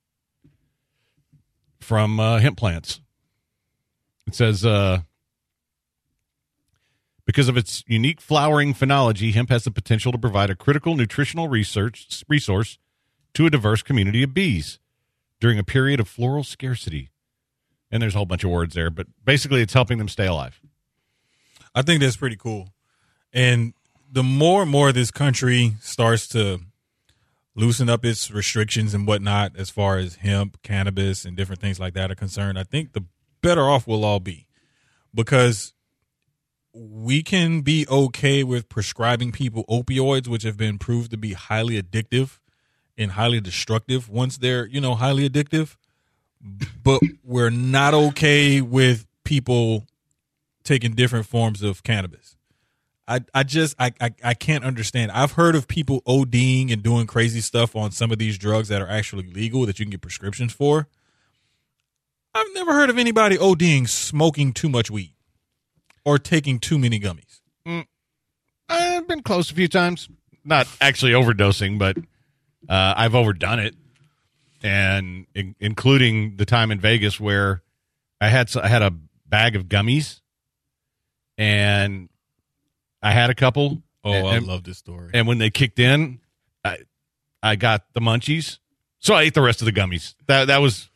from 1.79 2.19
uh, 2.19 2.39
hemp 2.39 2.57
plants. 2.57 2.99
It 4.27 4.35
says 4.35 4.65
uh, 4.65 4.99
because 7.25 7.47
of 7.47 7.55
its 7.55 7.83
unique 7.87 8.19
flowering 8.19 8.73
phenology, 8.73 9.33
hemp 9.33 9.49
has 9.49 9.63
the 9.63 9.71
potential 9.71 10.11
to 10.11 10.17
provide 10.17 10.49
a 10.49 10.55
critical 10.55 10.95
nutritional 10.95 11.47
research 11.47 12.23
resource 12.27 12.77
to 13.33 13.45
a 13.45 13.49
diverse 13.49 13.81
community 13.81 14.23
of 14.23 14.33
bees 14.33 14.79
during 15.39 15.59
a 15.59 15.63
period 15.63 15.99
of 15.99 16.07
floral 16.07 16.43
scarcity. 16.43 17.11
And 17.91 18.01
there's 18.01 18.15
a 18.15 18.17
whole 18.17 18.25
bunch 18.25 18.43
of 18.43 18.49
words 18.49 18.75
there, 18.75 18.89
but 18.89 19.07
basically 19.23 19.61
it's 19.61 19.73
helping 19.73 19.97
them 19.97 20.09
stay 20.09 20.25
alive. 20.25 20.59
I 21.73 21.83
think 21.83 22.01
that's 22.01 22.17
pretty 22.17 22.35
cool. 22.35 22.69
And 23.31 23.73
the 24.09 24.23
more 24.23 24.61
and 24.61 24.71
more 24.71 24.91
this 24.91 25.11
country 25.11 25.75
starts 25.81 26.27
to 26.29 26.59
loosen 27.55 27.89
up 27.89 28.05
its 28.05 28.29
restrictions 28.31 28.93
and 28.93 29.07
whatnot 29.07 29.55
as 29.57 29.69
far 29.69 29.97
as 29.97 30.15
hemp, 30.15 30.61
cannabis, 30.61 31.25
and 31.25 31.35
different 31.35 31.59
things 31.59 31.79
like 31.79 31.93
that 31.95 32.11
are 32.11 32.15
concerned, 32.15 32.57
I 32.57 32.63
think 32.63 32.93
the 32.93 33.03
better 33.41 33.63
off 33.63 33.87
we'll 33.87 34.05
all 34.05 34.19
be. 34.19 34.45
Because 35.13 35.73
we 36.73 37.23
can 37.23 37.61
be 37.61 37.87
okay 37.89 38.43
with 38.43 38.69
prescribing 38.69 39.31
people 39.31 39.65
opioids, 39.67 40.27
which 40.27 40.43
have 40.43 40.57
been 40.57 40.77
proved 40.77 41.09
to 41.11 41.17
be 41.17 41.33
highly 41.33 41.81
addictive 41.81 42.39
and 42.97 43.11
highly 43.11 43.41
destructive 43.41 44.07
once 44.09 44.37
they're, 44.37 44.67
you 44.67 44.79
know, 44.79 44.93
highly 44.93 45.27
addictive. 45.27 45.75
But 46.83 47.01
we're 47.23 47.49
not 47.49 47.95
okay 47.95 48.61
with 48.61 49.07
people 49.23 49.87
taking 50.63 50.93
different 50.93 51.25
forms 51.25 51.63
of 51.63 51.81
cannabis. 51.81 52.36
I, 53.07 53.21
I 53.33 53.43
just 53.43 53.75
I, 53.79 53.93
I 54.01 54.11
I 54.23 54.33
can't 54.33 54.63
understand. 54.63 55.11
I've 55.11 55.33
heard 55.33 55.55
of 55.55 55.67
people 55.67 56.01
ODing 56.01 56.71
and 56.73 56.83
doing 56.83 57.07
crazy 57.07 57.41
stuff 57.41 57.75
on 57.75 57.91
some 57.91 58.11
of 58.11 58.17
these 58.17 58.37
drugs 58.37 58.67
that 58.67 58.81
are 58.81 58.89
actually 58.89 59.31
legal 59.31 59.65
that 59.65 59.79
you 59.79 59.85
can 59.85 59.91
get 59.91 60.01
prescriptions 60.01 60.51
for. 60.51 60.87
I've 62.33 62.53
never 62.53 62.73
heard 62.73 62.89
of 62.89 62.97
anybody 62.97 63.37
ODing 63.37 63.87
smoking 63.87 64.53
too 64.53 64.69
much 64.69 64.91
weed 64.91 65.13
or 66.05 66.19
taking 66.19 66.59
too 66.59 66.77
many 66.77 66.99
gummies. 66.99 67.39
I've 68.69 69.07
been 69.07 69.23
close 69.23 69.49
a 69.51 69.53
few 69.53 69.67
times. 69.67 70.09
Not 70.43 70.67
actually 70.81 71.13
overdosing, 71.13 71.79
but 71.79 71.97
uh, 72.69 72.93
I've 72.97 73.15
overdone 73.15 73.59
it, 73.59 73.75
and 74.63 75.25
in, 75.33 75.55
including 75.59 76.37
the 76.37 76.45
time 76.45 76.71
in 76.71 76.79
Vegas 76.79 77.19
where 77.19 77.63
I 78.19 78.27
had 78.27 78.55
I 78.55 78.67
had 78.67 78.81
a 78.81 78.91
bag 79.25 79.55
of 79.55 79.65
gummies, 79.65 80.21
and 81.37 82.09
I 83.07 83.11
had 83.11 83.29
a 83.29 83.35
couple. 83.35 83.81
Oh, 84.03 84.11
and, 84.11 84.27
I 84.27 84.35
and- 84.37 84.47
love 84.47 84.63
this 84.63 84.77
story. 84.77 85.11
and 85.13 85.27
when 85.27 85.37
they 85.37 85.49
kicked 85.49 85.79
in, 85.79 86.19
I 86.63 86.79
I 87.41 87.55
got 87.55 87.85
the 87.93 87.99
munchies, 88.01 88.59
so 88.99 89.13
I 89.13 89.23
ate 89.23 89.33
the 89.33 89.41
rest 89.41 89.61
of 89.61 89.65
the 89.65 89.71
gummies. 89.73 90.15
That 90.27 90.45
that 90.47 90.61
was 90.61 90.89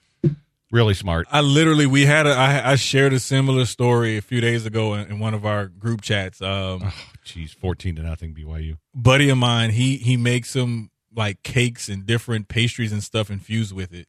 Really 0.74 0.94
smart. 0.94 1.28
I 1.30 1.42
literally 1.42 1.86
we 1.86 2.06
had 2.06 2.26
a 2.26 2.30
I, 2.30 2.72
I 2.72 2.76
shared 2.78 3.12
a 3.12 3.20
similar 3.20 3.66
story 3.66 4.16
a 4.16 4.22
few 4.22 4.40
days 4.40 4.66
ago 4.66 4.94
in, 4.94 5.12
in 5.12 5.20
one 5.20 5.34
of 5.34 5.46
our 5.46 5.66
group 5.68 6.00
chats. 6.00 6.42
Um, 6.42 6.82
Oh, 6.86 6.94
Jeez, 7.26 7.54
fourteen 7.54 7.98
to 7.98 8.02
nothing 8.04 8.34
BYU. 8.34 8.78
buddy 8.96 9.28
of 9.30 9.38
mine, 9.38 9.72
he 9.72 9.98
he 9.98 10.16
makes 10.16 10.52
some 10.52 10.90
like 11.14 11.44
cakes 11.44 11.90
and 11.90 12.06
different 12.06 12.48
pastries 12.48 12.94
and 12.94 13.04
stuff 13.04 13.30
infused 13.30 13.74
with 13.76 13.94
it. 13.94 14.08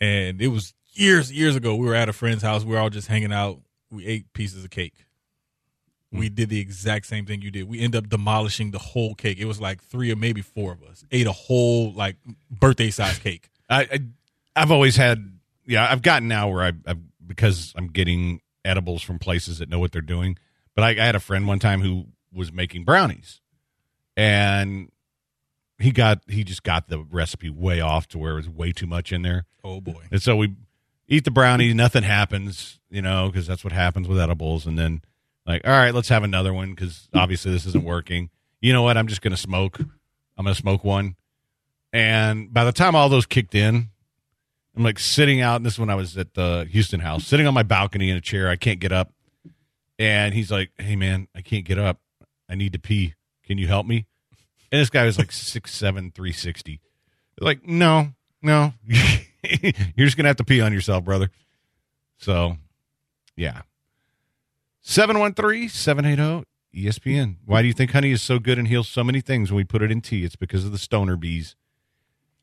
And 0.00 0.40
it 0.40 0.48
was 0.48 0.72
years 0.94 1.30
years 1.30 1.54
ago. 1.54 1.76
We 1.76 1.84
were 1.86 1.94
at 1.94 2.08
a 2.08 2.14
friend's 2.14 2.42
house. 2.42 2.64
We 2.64 2.72
were 2.72 2.78
all 2.78 2.88
just 2.88 3.08
hanging 3.08 3.32
out. 3.32 3.60
We 3.90 4.06
ate 4.06 4.32
pieces 4.32 4.64
of 4.64 4.70
cake. 4.70 4.94
We 6.14 6.30
mm. 6.30 6.34
did 6.34 6.48
the 6.48 6.60
exact 6.60 7.06
same 7.06 7.26
thing 7.26 7.42
you 7.42 7.50
did. 7.50 7.68
We 7.68 7.80
end 7.80 7.96
up 7.96 8.08
demolishing 8.08 8.70
the 8.70 8.78
whole 8.78 9.14
cake. 9.14 9.38
It 9.38 9.46
was 9.46 9.60
like 9.60 9.82
three 9.82 10.12
or 10.12 10.16
maybe 10.16 10.40
four 10.40 10.72
of 10.72 10.82
us 10.82 11.04
ate 11.10 11.26
a 11.26 11.32
whole 11.32 11.92
like 11.92 12.16
birthday 12.50 12.90
size 12.90 13.18
cake. 13.18 13.50
I, 13.70 13.82
I 13.82 13.98
I've 14.56 14.70
always 14.70 14.96
had 14.96 15.38
yeah 15.66 15.86
I've 15.90 16.02
gotten 16.02 16.28
now 16.28 16.48
where 16.48 16.62
I 16.62 16.72
I've, 16.86 17.00
because 17.26 17.72
I'm 17.76 17.88
getting 17.88 18.40
edibles 18.64 19.02
from 19.02 19.18
places 19.18 19.58
that 19.58 19.68
know 19.68 19.78
what 19.78 19.92
they're 19.92 20.02
doing. 20.02 20.38
But 20.74 20.84
I, 20.84 20.90
I 20.90 21.06
had 21.06 21.14
a 21.14 21.20
friend 21.20 21.46
one 21.46 21.58
time 21.58 21.80
who 21.80 22.06
was 22.32 22.52
making 22.52 22.84
brownies, 22.84 23.40
and 24.16 24.90
he 25.78 25.90
got 25.90 26.22
he 26.28 26.44
just 26.44 26.62
got 26.62 26.88
the 26.88 27.00
recipe 27.00 27.50
way 27.50 27.80
off 27.80 28.08
to 28.08 28.18
where 28.18 28.32
it 28.32 28.36
was 28.36 28.48
way 28.48 28.72
too 28.72 28.86
much 28.86 29.12
in 29.12 29.22
there. 29.22 29.46
Oh 29.62 29.80
boy. 29.80 30.04
And 30.10 30.22
so 30.22 30.36
we 30.36 30.54
eat 31.08 31.24
the 31.24 31.30
brownie, 31.30 31.72
nothing 31.74 32.02
happens, 32.02 32.78
you 32.90 33.02
know, 33.02 33.28
because 33.28 33.46
that's 33.46 33.64
what 33.64 33.72
happens 33.72 34.08
with 34.08 34.18
edibles. 34.18 34.66
And 34.66 34.78
then, 34.78 35.02
like, 35.46 35.66
all 35.66 35.72
right, 35.72 35.94
let's 35.94 36.08
have 36.08 36.22
another 36.22 36.52
one 36.52 36.70
because 36.70 37.08
obviously 37.14 37.52
this 37.52 37.66
isn't 37.66 37.84
working. 37.84 38.30
You 38.60 38.72
know 38.72 38.82
what? 38.82 38.96
I'm 38.96 39.08
just 39.08 39.22
going 39.22 39.32
to 39.32 39.36
smoke. 39.36 39.78
I'm 39.78 40.44
going 40.44 40.54
to 40.54 40.60
smoke 40.60 40.84
one. 40.84 41.16
And 41.92 42.52
by 42.52 42.64
the 42.64 42.72
time 42.72 42.94
all 42.94 43.08
those 43.08 43.26
kicked 43.26 43.54
in, 43.54 43.90
I'm 44.76 44.82
like 44.82 44.98
sitting 44.98 45.40
out. 45.40 45.56
And 45.56 45.66
this 45.66 45.74
is 45.74 45.78
when 45.78 45.90
I 45.90 45.94
was 45.94 46.16
at 46.16 46.34
the 46.34 46.66
Houston 46.70 47.00
house, 47.00 47.26
sitting 47.26 47.46
on 47.46 47.54
my 47.54 47.62
balcony 47.62 48.10
in 48.10 48.16
a 48.16 48.20
chair. 48.20 48.48
I 48.48 48.56
can't 48.56 48.80
get 48.80 48.92
up. 48.92 49.12
And 49.98 50.34
he's 50.34 50.50
like, 50.50 50.70
hey, 50.78 50.96
man, 50.96 51.28
I 51.36 51.40
can't 51.42 51.64
get 51.64 51.78
up. 51.78 52.00
I 52.48 52.54
need 52.54 52.72
to 52.72 52.78
pee. 52.78 53.14
Can 53.44 53.58
you 53.58 53.68
help 53.68 53.86
me? 53.86 54.06
And 54.72 54.80
this 54.80 54.90
guy 54.90 55.04
was 55.04 55.18
like 55.18 55.30
six 55.32 55.72
seven, 55.72 56.10
three 56.10 56.32
sixty. 56.32 56.80
Like, 57.40 57.66
no, 57.66 58.08
no. 58.42 58.72
You're 58.86 60.06
just 60.06 60.16
gonna 60.16 60.28
have 60.28 60.36
to 60.36 60.44
pee 60.44 60.60
on 60.60 60.72
yourself, 60.72 61.04
brother. 61.04 61.30
So 62.18 62.56
yeah. 63.36 63.62
713-780 64.84 66.44
ESPN. 66.74 67.36
Why 67.44 67.62
do 67.62 67.68
you 67.68 67.74
think 67.74 67.92
honey 67.92 68.10
is 68.10 68.22
so 68.22 68.38
good 68.38 68.58
and 68.58 68.68
heals 68.68 68.88
so 68.88 69.02
many 69.02 69.20
things 69.20 69.50
when 69.50 69.56
we 69.56 69.64
put 69.64 69.82
it 69.82 69.90
in 69.90 70.00
tea? 70.00 70.24
It's 70.24 70.36
because 70.36 70.64
of 70.64 70.72
the 70.72 70.78
stoner 70.78 71.16
bees. 71.16 71.56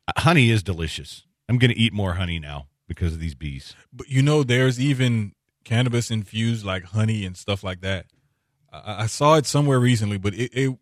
Uh, 0.08 0.20
honey 0.20 0.50
is 0.50 0.62
delicious. 0.62 1.26
I'm 1.48 1.58
gonna 1.58 1.74
eat 1.76 1.92
more 1.92 2.14
honey 2.14 2.38
now 2.38 2.66
because 2.88 3.14
of 3.14 3.20
these 3.20 3.34
bees. 3.34 3.76
But 3.92 4.08
you 4.08 4.22
know, 4.22 4.42
there's 4.42 4.80
even 4.80 5.32
cannabis 5.64 6.10
infused 6.10 6.64
like 6.64 6.84
honey 6.84 7.24
and 7.24 7.36
stuff 7.36 7.62
like 7.62 7.80
that. 7.82 8.06
I, 8.72 9.04
I 9.04 9.06
saw 9.06 9.36
it 9.36 9.46
somewhere 9.46 9.78
recently, 9.78 10.18
but 10.18 10.34
it, 10.34 10.50
it 10.52 10.76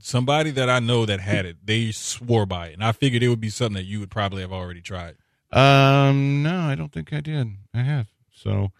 somebody 0.00 0.50
that 0.52 0.70
I 0.70 0.78
know 0.78 1.06
that 1.06 1.20
had 1.20 1.46
it, 1.46 1.56
they 1.64 1.90
swore 1.90 2.46
by 2.46 2.68
it, 2.68 2.74
and 2.74 2.84
I 2.84 2.92
figured 2.92 3.22
it 3.22 3.28
would 3.28 3.40
be 3.40 3.50
something 3.50 3.74
that 3.74 3.84
you 3.84 4.00
would 4.00 4.10
probably 4.10 4.42
have 4.42 4.52
already 4.52 4.80
tried. 4.80 5.16
Um, 5.52 6.42
no, 6.42 6.60
I 6.60 6.74
don't 6.76 6.92
think 6.92 7.12
I 7.12 7.20
did. 7.20 7.48
I 7.74 7.82
have. 7.82 8.06
So, 8.32 8.70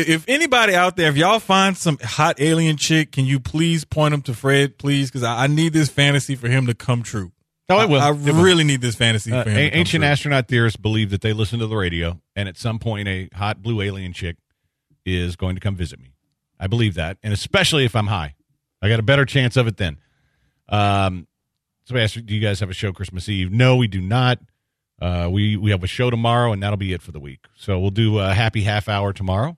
if 0.08 0.26
anybody 0.28 0.76
out 0.76 0.96
there, 0.96 1.10
if 1.10 1.18
y'all 1.18 1.40
find 1.40 1.76
some 1.78 1.98
hot 2.02 2.40
alien 2.40 2.78
chick, 2.78 3.12
can 3.12 3.26
you 3.26 3.40
please 3.40 3.84
point 3.86 4.12
them 4.12 4.22
to 4.24 4.34
Fred, 4.34 4.78
please? 4.78 5.10
Because 5.10 5.24
I, 5.24 5.44
I 5.44 5.48
need 5.48 5.74
this 5.74 5.90
fantasy 5.90 6.36
for 6.36 6.48
him 6.48 6.66
to 6.68 6.74
come 6.74 7.04
true. 7.04 7.32
Oh, 7.72 7.80
it 7.82 7.90
will. 7.90 8.00
I, 8.02 8.08
I 8.08 8.12
It 8.12 8.18
will. 8.34 8.42
really 8.42 8.64
need 8.64 8.82
this 8.82 8.96
fantasy 8.96 9.32
uh, 9.32 9.44
for 9.44 9.50
him. 9.50 9.56
to 9.58 9.70
come 9.70 9.80
ancient 9.80 10.04
astronaut 10.04 10.48
theorists 10.48 10.78
believe 10.78 11.10
that 11.12 11.22
they 11.22 11.34
listen 11.34 11.60
to 11.60 11.68
the 11.68 11.76
radio, 11.76 12.20
and 12.36 12.50
at 12.50 12.58
some 12.58 12.80
point, 12.80 13.08
a 13.08 13.30
hot 13.36 13.62
blue 13.62 13.82
alien 13.82 14.12
chick 14.14 14.38
is 15.06 15.36
going 15.36 15.56
to 15.56 15.62
come 15.62 15.76
visit 15.76 16.00
me. 16.00 16.14
I 16.60 16.68
believe 16.68 16.96
that, 16.96 17.18
and 17.24 17.32
especially 17.34 17.86
if 17.86 17.96
I'm 17.96 18.08
high, 18.08 18.36
I 18.82 18.90
got 18.90 19.00
a 19.00 19.04
better 19.04 19.26
chance 19.26 19.56
of 19.56 19.68
it 19.68 19.78
then. 19.78 19.98
Um, 20.68 21.28
somebody 21.86 22.04
asked, 22.04 22.26
"Do 22.26 22.34
you 22.34 22.42
guys 22.42 22.60
have 22.60 22.70
a 22.70 22.74
show 22.74 22.92
Christmas 22.92 23.30
Eve?" 23.30 23.52
No, 23.52 23.76
we 23.76 23.88
do 23.88 24.02
not. 24.02 24.40
Uh, 25.02 25.30
we 25.32 25.56
we 25.56 25.72
have 25.72 25.84
a 25.84 25.88
show 25.88 26.10
tomorrow, 26.10 26.52
and 26.52 26.62
that'll 26.62 26.76
be 26.76 26.92
it 26.94 27.02
for 27.02 27.12
the 27.12 27.20
week. 27.20 27.46
So 27.56 27.80
we'll 27.80 27.92
do 27.92 28.20
a 28.20 28.34
happy 28.34 28.64
half 28.64 28.90
hour 28.90 29.14
tomorrow, 29.14 29.58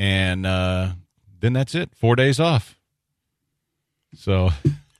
and 0.00 0.44
uh, 0.44 0.92
then 1.38 1.52
that's 1.52 1.76
it. 1.76 1.90
Four 1.94 2.16
days 2.16 2.40
off. 2.40 2.76
So 4.14 4.50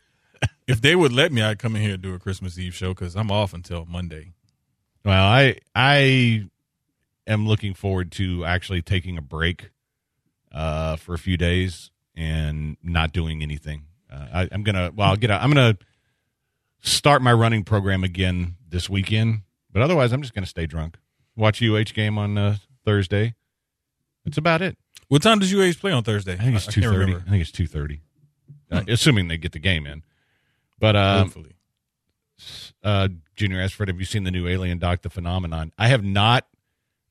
If 0.71 0.81
they 0.81 0.95
would 0.95 1.13
let 1.13 1.33
me, 1.33 1.43
I'd 1.43 1.59
come 1.59 1.75
in 1.75 1.83
here 1.83 1.95
and 1.95 2.03
do 2.03 2.15
a 2.15 2.19
Christmas 2.21 2.57
Eve 2.57 2.77
show 2.77 2.91
because 2.91 3.17
I'm 3.17 3.29
off 3.29 3.53
until 3.53 3.87
Monday. 3.87 4.35
Well, 5.05 5.25
I 5.25 5.57
I 5.75 6.45
am 7.27 7.49
looking 7.49 7.75
forward 7.75 8.13
to 8.13 8.45
actually 8.45 8.81
taking 8.81 9.19
a 9.19 9.21
break 9.21 9.71
uh, 10.53 10.95
for 10.95 11.13
a 11.13 11.19
few 11.19 11.37
days 11.37 11.91
and 12.15 12.77
not 12.85 13.13
doing 13.13 13.43
anything. 13.43 13.87
Uh, 14.09 14.27
I, 14.33 14.49
I'm 14.53 14.63
gonna 14.63 14.93
well, 14.95 15.09
I'll 15.09 15.17
get 15.17 15.33
out. 15.33 15.43
I'm 15.43 15.51
gonna 15.51 15.77
start 16.83 17.21
my 17.21 17.33
running 17.33 17.65
program 17.65 18.05
again 18.05 18.55
this 18.69 18.89
weekend, 18.89 19.41
but 19.73 19.83
otherwise, 19.83 20.13
I'm 20.13 20.23
just 20.23 20.35
gonna 20.35 20.47
stay 20.47 20.67
drunk. 20.67 20.99
Watch 21.35 21.61
UH 21.61 21.95
game 21.95 22.17
on 22.17 22.39
uh, 22.39 22.57
Thursday. 22.85 23.35
That's 24.25 24.39
about 24.39 24.63
it. 24.63 24.79
What 25.11 25.23
time 25.23 25.41
does 25.41 25.53
UH 25.53 25.81
play 25.81 25.91
on 25.91 26.05
Thursday? 26.05 26.35
I 26.35 26.37
think 26.37 26.55
it's 26.55 26.67
two 26.67 26.83
thirty. 26.83 27.17
I 27.17 27.19
think 27.29 27.43
it's 27.43 27.51
two 27.51 27.67
thirty, 27.67 28.01
uh, 28.71 28.83
assuming 28.87 29.27
they 29.27 29.39
get 29.39 29.51
the 29.51 29.59
game 29.59 29.85
in. 29.85 30.05
But 30.79 30.95
um, 30.95 31.25
Hopefully. 31.25 31.57
uh, 32.85 33.09
Junior 33.35 33.61
asked 33.61 33.75
Fred, 33.75 33.89
"Have 33.89 33.99
you 33.99 34.05
seen 34.05 34.23
the 34.23 34.31
new 34.31 34.47
Alien 34.47 34.79
Doc, 34.79 35.03
The 35.03 35.11
Phenomenon?" 35.11 35.73
I 35.77 35.89
have 35.89 36.05
not. 36.05 36.47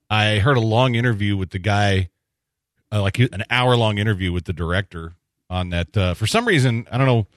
I 0.10 0.40
heard 0.40 0.56
a 0.56 0.62
long 0.62 0.96
interview 0.96 1.36
with 1.36 1.50
the 1.50 1.60
guy, 1.60 2.10
uh, 2.90 3.02
like 3.02 3.20
an 3.20 3.44
hour 3.50 3.76
long 3.76 3.98
interview 3.98 4.32
with 4.32 4.46
the 4.46 4.54
director 4.54 5.16
on 5.50 5.70
that. 5.72 5.98
Uh, 5.98 6.14
for 6.14 6.26
some 6.26 6.48
reason, 6.48 6.88
I 6.90 6.98
don't 6.98 7.06
know. 7.06 7.28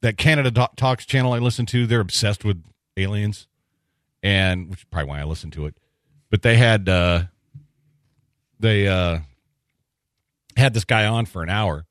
That 0.00 0.16
Canada 0.16 0.70
Talks 0.76 1.04
channel 1.04 1.34
I 1.34 1.38
listen 1.38 1.66
to, 1.66 1.86
they're 1.86 2.00
obsessed 2.00 2.46
with 2.46 2.64
aliens, 2.96 3.46
and 4.22 4.70
which 4.70 4.80
is 4.80 4.84
probably 4.90 5.10
why 5.10 5.20
I 5.20 5.24
listen 5.24 5.50
to 5.50 5.66
it. 5.66 5.74
But 6.30 6.40
they 6.40 6.56
had 6.56 6.88
uh, 6.88 7.24
they 8.58 8.88
uh, 8.88 9.18
had 10.56 10.74
this 10.74 10.84
guy 10.84 11.06
on 11.06 11.26
for 11.26 11.42
an 11.42 11.50
hour, 11.50 11.86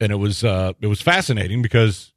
and 0.00 0.12
it 0.12 0.16
was 0.16 0.44
uh, 0.44 0.72
it 0.80 0.86
was 0.86 1.00
fascinating 1.00 1.62
because 1.62 2.12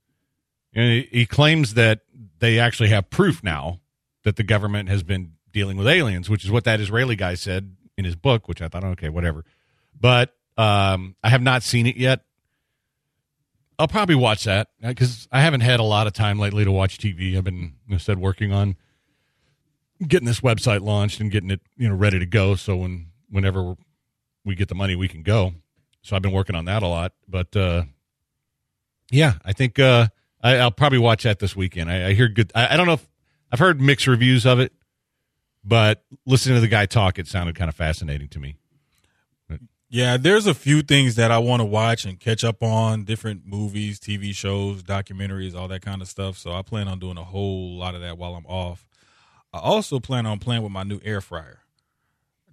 and 0.74 0.92
he, 0.92 1.08
he 1.12 1.26
claims 1.26 1.74
that 1.76 2.02
they 2.40 2.60
actually 2.60 2.90
have 2.90 3.10
proof 3.10 3.44
now 3.44 3.80
that 4.24 4.36
the 4.36 4.44
government 4.44 4.90
has 4.90 5.04
been 5.04 5.34
dealing 5.52 5.78
with 5.78 5.88
aliens, 5.88 6.30
which 6.30 6.44
is 6.44 6.52
what 6.52 6.66
that 6.66 6.82
Israeli 6.82 7.16
guy 7.16 7.36
said 7.36 7.76
in 7.98 8.04
his 8.04 8.16
book, 8.16 8.48
which 8.48 8.62
I 8.62 8.68
thought, 8.68 8.84
okay, 8.84 9.10
whatever. 9.10 9.46
But 10.00 10.34
um, 10.58 11.16
I 11.24 11.30
have 11.30 11.42
not 11.42 11.64
seen 11.64 11.88
it 11.88 11.96
yet. 11.96 12.22
I'll 13.80 13.88
probably 13.88 14.16
watch 14.16 14.46
that 14.46 14.68
because 14.82 15.28
I 15.32 15.42
haven't 15.42 15.62
had 15.62 15.80
a 15.80 15.84
lot 15.84 16.08
of 16.08 16.14
time 16.14 16.40
lately 16.40 16.64
to 16.66 16.72
watch 16.72 16.98
TV. 16.98 17.38
I've 17.38 17.44
been 17.44 17.74
instead 17.90 18.20
working 18.20 18.52
on 18.52 18.76
getting 20.06 20.26
this 20.26 20.42
website 20.42 20.82
launched 20.82 21.20
and 21.20 21.32
getting 21.32 21.52
it 21.52 21.62
you 21.78 21.90
know 21.90 21.96
ready 21.96 22.20
to 22.20 22.26
go. 22.26 22.56
So 22.56 22.78
when 22.78 23.08
whenever 23.30 23.76
we 24.46 24.56
get 24.56 24.70
the 24.70 24.76
money, 24.76 24.96
we 24.96 25.08
can 25.08 25.24
go. 25.24 25.54
So 26.02 26.16
I've 26.16 26.22
been 26.22 26.32
working 26.32 26.56
on 26.56 26.66
that 26.66 26.84
a 26.84 26.88
lot. 26.88 27.14
But 27.28 27.56
uh, 27.56 27.84
yeah, 29.12 29.34
I 29.44 29.54
think 29.54 29.80
uh, 29.80 30.08
I, 30.42 30.64
will 30.64 30.72
probably 30.72 31.00
watch 31.00 31.24
that 31.24 31.40
this 31.40 31.56
weekend. 31.56 31.92
I, 31.92 32.10
I 32.10 32.14
hear 32.14 32.28
good. 32.28 32.52
I, 32.56 32.74
I, 32.74 32.78
don't 32.78 32.86
know 32.86 32.94
if 32.94 33.08
I've 33.52 33.60
heard 33.60 33.82
mixed 33.82 34.08
reviews 34.08 34.46
of 34.46 34.60
it, 34.60 34.72
but 35.64 36.04
listening 36.26 36.56
to 36.56 36.62
the 36.62 36.68
guy 36.68 36.86
talk, 36.86 37.18
it 37.18 37.28
sounded 37.28 37.56
kind 37.56 37.70
of 37.70 37.76
fascinating 37.76 38.30
to 38.30 38.40
me. 38.40 38.56
Yeah, 39.88 40.18
there's 40.18 40.48
a 40.48 40.54
few 40.54 40.82
things 40.82 41.16
that 41.16 41.32
I 41.32 41.38
want 41.38 41.62
to 41.62 41.66
watch 41.66 42.06
and 42.06 42.20
catch 42.20 42.44
up 42.44 42.62
on 42.62 43.06
different 43.06 43.46
movies, 43.46 44.00
TV 44.00 44.36
shows, 44.36 44.84
documentaries, 44.84 45.56
all 45.56 45.68
that 45.70 45.84
kind 45.84 46.02
of 46.02 46.08
stuff. 46.08 46.38
So 46.38 46.52
I 46.52 46.64
plan 46.64 46.88
on 46.88 47.00
doing 47.00 47.18
a 47.18 47.24
whole 47.24 47.78
lot 47.78 47.96
of 47.96 48.02
that 48.02 48.18
while 48.18 48.36
I'm 48.36 48.46
off. 48.48 48.88
I 49.54 49.60
also 49.60 50.00
plan 50.00 50.26
on 50.26 50.40
playing 50.40 50.64
with 50.64 50.72
my 50.72 50.84
new 50.84 51.00
air 51.06 51.22
fryer. 51.22 51.60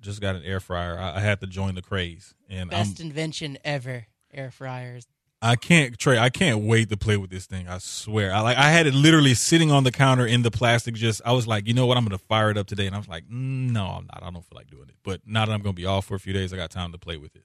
Just 0.02 0.20
got 0.20 0.36
an 0.36 0.42
air 0.42 0.60
fryer. 0.60 0.98
I, 0.98 1.16
I 1.16 1.20
had 1.20 1.40
to 1.40 1.46
join 1.46 1.74
the 1.74 1.82
craze, 1.82 2.34
and 2.50 2.68
best 2.68 3.00
I'm, 3.00 3.06
invention 3.06 3.58
ever. 3.64 4.06
Air 4.34 4.50
fryers. 4.50 5.06
I 5.44 5.56
can't 5.56 5.98
Trey. 5.98 6.18
I 6.18 6.30
can't 6.30 6.64
wait 6.64 6.88
to 6.90 6.96
play 6.96 7.16
with 7.16 7.30
this 7.30 7.46
thing. 7.46 7.66
I 7.66 7.78
swear. 7.78 8.32
I 8.32 8.40
like. 8.40 8.56
I 8.56 8.70
had 8.70 8.86
it 8.86 8.94
literally 8.94 9.34
sitting 9.34 9.72
on 9.72 9.82
the 9.82 9.90
counter 9.90 10.24
in 10.24 10.42
the 10.42 10.52
plastic. 10.52 10.94
Just 10.94 11.20
I 11.24 11.32
was 11.32 11.48
like, 11.48 11.66
you 11.66 11.74
know 11.74 11.86
what? 11.86 11.96
I'm 11.96 12.04
gonna 12.04 12.18
fire 12.18 12.50
it 12.50 12.56
up 12.56 12.68
today, 12.68 12.86
and 12.86 12.94
I 12.94 12.98
was 12.98 13.08
like, 13.08 13.24
mm, 13.24 13.72
no, 13.72 13.86
I'm 13.86 14.06
not. 14.06 14.22
I 14.22 14.30
don't 14.30 14.44
feel 14.44 14.56
like 14.56 14.70
doing 14.70 14.88
it. 14.88 14.94
But 15.02 15.22
now 15.26 15.44
that 15.44 15.52
I'm 15.52 15.60
gonna 15.60 15.72
be 15.72 15.84
off 15.84 16.06
for 16.06 16.14
a 16.14 16.20
few 16.20 16.32
days, 16.32 16.52
I 16.52 16.56
got 16.56 16.70
time 16.70 16.92
to 16.92 16.98
play 16.98 17.16
with 17.16 17.34
it. 17.34 17.44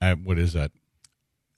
Uh, 0.00 0.14
what 0.16 0.38
is 0.38 0.52
that, 0.52 0.70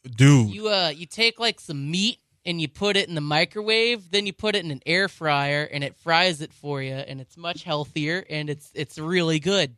dude? 0.04 0.50
You 0.50 0.68
uh, 0.68 0.92
you 0.94 1.06
take 1.06 1.40
like 1.40 1.58
some 1.58 1.90
meat 1.90 2.19
and 2.44 2.60
you 2.60 2.68
put 2.68 2.96
it 2.96 3.08
in 3.08 3.14
the 3.14 3.20
microwave, 3.20 4.10
then 4.10 4.26
you 4.26 4.32
put 4.32 4.54
it 4.54 4.64
in 4.64 4.70
an 4.70 4.80
air 4.86 5.08
fryer, 5.08 5.64
and 5.64 5.84
it 5.84 5.96
fries 5.96 6.40
it 6.40 6.52
for 6.52 6.82
you, 6.82 6.94
and 6.94 7.20
it's 7.20 7.36
much 7.36 7.64
healthier, 7.64 8.24
and 8.30 8.48
it's 8.48 8.70
it's 8.74 8.98
really 8.98 9.38
good. 9.38 9.76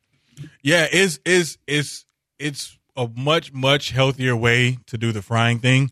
Yeah, 0.63 0.87
it's 0.91 1.19
it's 1.25 1.59
it's 1.67 2.07
it's 2.39 2.79
a 2.97 3.09
much 3.17 3.53
much 3.53 3.91
healthier 3.91 4.37
way 4.37 4.79
to 4.87 4.99
do 4.99 5.13
the 5.13 5.23
frying 5.23 5.59
thing. 5.59 5.91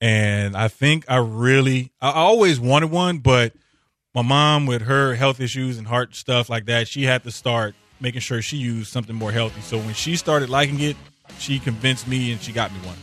And 0.00 0.56
i 0.56 0.68
think 0.68 1.04
i 1.08 1.16
really 1.16 1.92
i 2.00 2.10
always 2.10 2.58
wanted 2.58 2.90
one 2.90 3.18
but 3.18 3.52
my 4.14 4.22
mom 4.22 4.64
with 4.64 4.80
her 4.82 5.14
health 5.14 5.40
issues 5.40 5.76
and 5.76 5.86
heart 5.86 6.14
stuff 6.14 6.48
like 6.48 6.64
that 6.66 6.88
she 6.88 7.02
had 7.02 7.22
to 7.24 7.30
start 7.30 7.74
making 8.00 8.22
sure 8.22 8.40
she 8.40 8.56
used 8.56 8.90
something 8.90 9.14
more 9.14 9.30
healthy. 9.30 9.60
So 9.60 9.76
when 9.76 9.92
she 9.92 10.16
started 10.16 10.48
liking 10.48 10.80
it 10.80 10.96
she 11.38 11.58
convinced 11.58 12.08
me 12.08 12.32
and 12.32 12.40
she 12.40 12.50
got 12.52 12.72
me 12.72 12.78
one. 12.78 12.96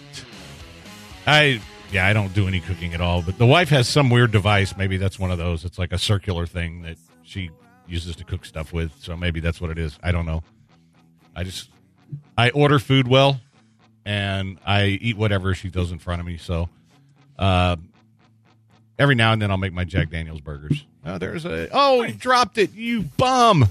I 1.27 1.61
yeah 1.91 2.05
i 2.07 2.13
don't 2.13 2.33
do 2.33 2.47
any 2.47 2.59
cooking 2.59 2.93
at 2.93 3.01
all 3.01 3.21
but 3.21 3.37
the 3.37 3.45
wife 3.45 3.69
has 3.69 3.87
some 3.87 4.09
weird 4.09 4.31
device. 4.31 4.75
Maybe 4.77 4.97
that's 4.97 5.19
one 5.19 5.31
of 5.31 5.37
those. 5.37 5.65
It's 5.65 5.77
like 5.77 5.91
a 5.91 5.97
circular 5.97 6.45
thing 6.45 6.81
that 6.83 6.97
she 7.23 7.49
uses 7.87 8.15
to 8.17 8.23
cook 8.23 8.45
stuff 8.45 8.73
with. 8.73 8.91
So 8.99 9.15
maybe 9.15 9.39
that's 9.39 9.59
what 9.59 9.69
it 9.69 9.77
is. 9.77 9.97
I 10.03 10.11
don't 10.11 10.25
know. 10.25 10.43
I 11.35 11.43
just 11.43 11.69
I 12.37 12.49
order 12.51 12.79
food 12.79 13.07
well, 13.07 13.39
and 14.05 14.59
I 14.65 14.85
eat 14.85 15.17
whatever 15.17 15.53
she 15.53 15.69
throws 15.69 15.91
in 15.91 15.99
front 15.99 16.19
of 16.19 16.25
me. 16.25 16.37
So, 16.37 16.69
uh, 17.37 17.75
every 18.97 19.15
now 19.15 19.33
and 19.33 19.41
then 19.41 19.51
I'll 19.51 19.57
make 19.57 19.73
my 19.73 19.83
Jack 19.83 20.09
Daniels 20.09 20.41
burgers. 20.41 20.85
Oh, 21.05 21.17
there's 21.17 21.45
a 21.45 21.69
oh, 21.71 22.01
he 22.01 22.13
dropped 22.13 22.57
it. 22.57 22.73
You 22.73 23.03
bum, 23.03 23.67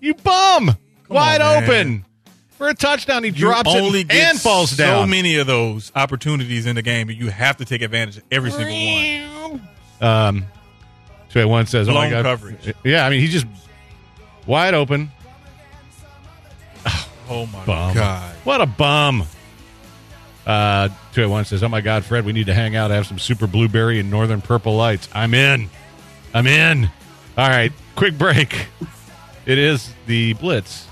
you 0.00 0.14
bum, 0.14 0.66
Come 0.66 0.76
wide 1.08 1.40
on, 1.40 1.64
open 1.64 2.04
for 2.58 2.68
a 2.68 2.74
touchdown. 2.74 3.24
He 3.24 3.30
drops 3.30 3.74
only 3.74 4.00
it 4.00 4.10
and 4.10 4.38
falls 4.38 4.76
down. 4.76 5.04
So 5.04 5.06
many 5.06 5.36
of 5.36 5.46
those 5.46 5.90
opportunities 5.94 6.66
in 6.66 6.74
the 6.76 6.82
game, 6.82 7.06
but 7.06 7.16
you 7.16 7.30
have 7.30 7.56
to 7.58 7.64
take 7.64 7.80
advantage 7.80 8.18
of 8.18 8.24
every 8.30 8.50
single 8.50 8.74
one. 9.50 9.68
Um, 10.00 10.46
so 11.30 11.46
one 11.48 11.66
says, 11.66 11.86
Blown 11.86 11.96
"Oh 11.96 12.00
my 12.00 12.10
god, 12.10 12.24
coverage." 12.24 12.74
Yeah, 12.84 13.06
I 13.06 13.10
mean 13.10 13.20
he's 13.20 13.32
just 13.32 13.46
wide 14.46 14.74
open. 14.74 15.10
Oh 17.30 17.44
my 17.44 17.62
bum. 17.66 17.94
god! 17.94 18.34
What 18.44 18.62
a 18.62 18.66
bum. 18.66 19.20
Uh, 20.46 20.88
281 21.12 21.44
says, 21.44 21.62
Oh 21.62 21.68
my 21.68 21.82
God, 21.82 22.02
Fred, 22.06 22.24
we 22.24 22.32
need 22.32 22.46
to 22.46 22.54
hang 22.54 22.74
out, 22.74 22.90
have 22.90 23.06
some 23.06 23.18
super 23.18 23.46
blueberry 23.46 24.00
and 24.00 24.10
northern 24.10 24.40
purple 24.40 24.74
lights. 24.76 25.06
I'm 25.12 25.34
in. 25.34 25.68
I'm 26.32 26.46
in. 26.46 26.84
All 27.36 27.48
right, 27.48 27.70
quick 27.96 28.16
break. 28.16 28.66
It 29.44 29.58
is 29.58 29.92
the 30.06 30.32
Blitz. 30.34 30.87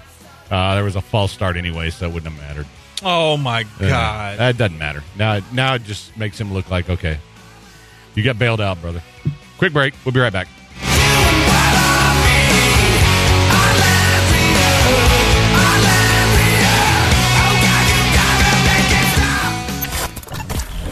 Uh, 0.50 0.74
there 0.74 0.84
was 0.84 0.96
a 0.96 1.00
false 1.00 1.32
start 1.32 1.56
anyway, 1.56 1.90
so 1.90 2.06
it 2.06 2.12
wouldn't 2.12 2.32
have 2.32 2.48
mattered. 2.48 2.66
Oh 3.02 3.36
my 3.36 3.64
God. 3.80 4.40
Uh, 4.40 4.44
it 4.44 4.56
doesn't 4.56 4.78
matter. 4.78 5.02
Now, 5.16 5.40
now 5.52 5.74
it 5.74 5.84
just 5.84 6.16
makes 6.16 6.40
him 6.40 6.52
look 6.52 6.70
like, 6.70 6.88
okay, 6.88 7.18
you 8.14 8.22
got 8.22 8.38
bailed 8.38 8.60
out, 8.60 8.80
brother. 8.80 9.02
Quick 9.58 9.72
break. 9.72 9.94
We'll 10.04 10.12
be 10.12 10.20
right 10.20 10.32
back. 10.32 10.48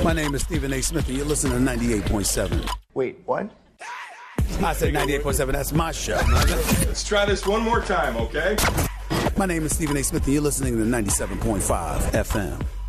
My 0.05 0.13
name 0.13 0.35
is 0.35 0.43
Stephen 0.43 0.71
A. 0.75 0.83
Smith, 0.83 1.09
and 1.09 1.17
you're 1.17 1.27
listening 1.27 1.65
to 1.65 1.73
98.7. 1.73 2.69
Wait, 2.93 3.17
what? 3.25 3.49
I 4.63 4.75
said 4.75 4.93
98.7. 4.93 5.53
That's 5.53 5.73
my 5.73 5.93
show. 5.93 6.21
Let's 6.31 7.05
try 7.05 7.25
this 7.25 7.47
one 7.47 7.63
more 7.63 7.81
time, 7.81 8.17
okay? 8.19 8.57
My 9.37 9.47
name 9.47 9.65
is 9.65 9.75
Stephen 9.75 9.97
A. 9.97 10.05
Smith, 10.05 10.25
and 10.25 10.33
you're 10.33 10.43
listening 10.43 10.75
to 10.75 10.85
97.5 10.85 11.61
FM. 12.13 12.84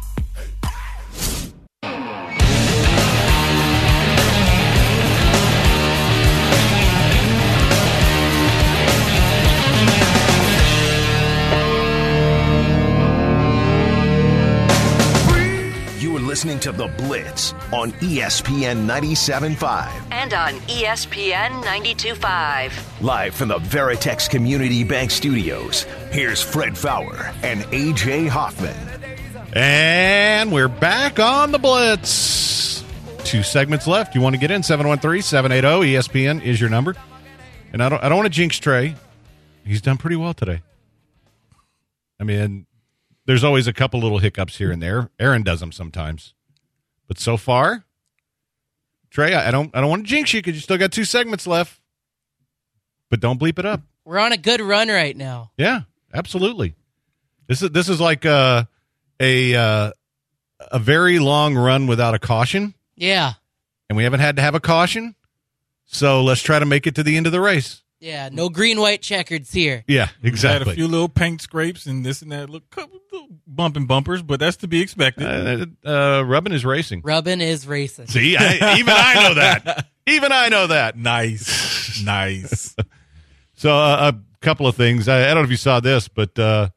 Listening 16.46 16.60
to 16.60 16.72
The 16.72 16.88
Blitz 17.04 17.54
on 17.74 17.92
ESPN 17.94 18.86
97.5 18.86 19.90
and 20.12 20.32
on 20.32 20.54
ESPN 20.68 21.64
92.5. 21.64 23.02
Live 23.02 23.34
from 23.34 23.48
the 23.48 23.58
Veritex 23.58 24.30
Community 24.30 24.84
Bank 24.84 25.10
Studios, 25.10 25.88
here's 26.12 26.44
Fred 26.44 26.78
Faour 26.78 27.34
and 27.42 27.62
AJ 27.72 28.28
Hoffman. 28.28 28.76
And 29.54 30.52
we're 30.52 30.68
back 30.68 31.20
on 31.20 31.52
The 31.52 31.58
Blitz. 31.58 32.84
Two 33.24 33.42
segments 33.42 33.88
left. 33.88 34.14
You 34.14 34.22
want 34.22 34.36
to 34.36 34.40
get 34.40 34.52
in? 34.52 34.62
713 34.62 35.24
780 35.24 35.94
ESPN 35.94 36.44
is 36.44 36.62
your 36.62 36.70
number. 36.70 36.96
And 37.74 37.82
I 37.82 37.90
don't, 37.90 38.04
I 38.04 38.10
don't 38.10 38.20
want 38.20 38.28
to 38.28 38.38
jinx 38.38 38.60
Trey. 38.60 38.96
He's 39.66 39.82
done 39.82 39.98
pretty 39.98 40.16
well 40.16 40.36
today. 40.36 40.62
I 42.20 42.24
mean, 42.24 42.68
there's 43.26 43.44
always 43.44 43.68
a 43.68 43.74
couple 43.74 44.00
little 44.00 44.20
hiccups 44.20 44.58
here 44.58 44.72
and 44.72 44.82
there. 44.82 45.10
Aaron 45.20 45.44
does 45.44 45.60
them 45.60 45.72
sometimes, 45.72 46.34
but 47.08 47.20
so 47.20 47.38
far, 47.38 47.86
Trey, 49.10 49.34
I 49.34 49.52
don't 49.52 49.76
I 49.76 49.82
don't 49.82 49.90
want 49.90 50.04
to 50.04 50.10
jinx 50.10 50.34
you 50.34 50.40
because 50.40 50.56
you 50.56 50.62
still 50.62 50.78
got 50.78 50.92
two 50.92 51.06
segments 51.06 51.48
left. 51.48 51.80
But 53.10 53.20
don't 53.20 53.40
bleep 53.40 53.60
it 53.60 53.66
up. 53.66 53.82
We're 54.04 54.20
on 54.20 54.32
a 54.32 54.38
good 54.38 54.62
run 54.62 54.90
right 54.90 55.16
now. 55.16 55.52
Yeah, 55.58 55.82
absolutely. 56.14 56.76
This 57.48 57.62
is 57.62 57.70
this 57.70 57.88
is 57.88 58.02
like 58.02 58.26
a 58.26 58.68
a 59.20 59.56
uh, 59.56 59.92
a 60.60 60.80
very 60.80 61.20
long 61.20 61.56
run 61.56 61.88
without 61.88 62.14
a 62.14 62.20
caution. 62.20 62.74
Yeah, 62.96 63.34
and 63.90 63.96
we 63.96 64.04
haven't 64.04 64.20
had 64.20 64.36
to 64.36 64.42
have 64.42 64.56
a 64.56 64.60
caution, 64.60 65.16
so 65.86 66.24
let's 66.24 66.42
try 66.42 66.60
to 66.60 66.66
make 66.66 66.88
it 66.88 66.96
to 66.96 67.04
the 67.04 67.16
end 67.16 67.26
of 67.26 67.32
the 67.32 67.42
race. 67.42 67.84
Yeah, 68.00 68.30
no 68.32 68.50
green 68.50 68.80
white 68.80 69.02
checkers 69.02 69.52
here. 69.52 69.84
Yeah, 69.88 70.10
exactly. 70.22 70.60
Had 70.60 70.68
a 70.68 70.76
few 70.76 70.88
little 70.88 71.10
paint 71.10 71.42
scrapes 71.42 71.86
and 71.86 72.06
this 72.06 72.22
and 72.22 72.32
that, 72.32 72.50
look, 72.50 72.64
little 72.76 73.28
bumping 73.48 73.86
bumpers, 73.86 74.22
but 74.22 74.40
that's 74.40 74.58
to 74.58 74.68
be 74.68 74.82
expected. 74.82 75.26
Uh, 75.26 75.90
uh, 75.90 76.22
Rubbin 76.24 76.52
is 76.52 76.66
racing. 76.66 77.02
Rubbin 77.04 77.42
is 77.42 77.66
racing. 77.66 78.08
See, 78.08 78.36
I, 78.38 78.78
even 78.78 78.94
I 78.96 79.14
know 79.16 79.34
that. 79.36 79.88
Even 80.08 80.32
I 80.32 80.50
know 80.50 80.68
that. 80.68 80.96
Nice, 80.96 82.00
nice. 82.04 82.76
so 83.56 83.76
uh, 83.76 84.12
a 84.14 84.46
couple 84.46 84.68
of 84.68 84.76
things. 84.76 85.08
I, 85.08 85.24
I, 85.24 85.26
don't 85.30 85.38
know 85.38 85.44
if 85.46 85.50
you 85.50 85.58
saw 85.58 85.80
this, 85.80 86.08
but 86.08 86.38
uh, 86.38 86.70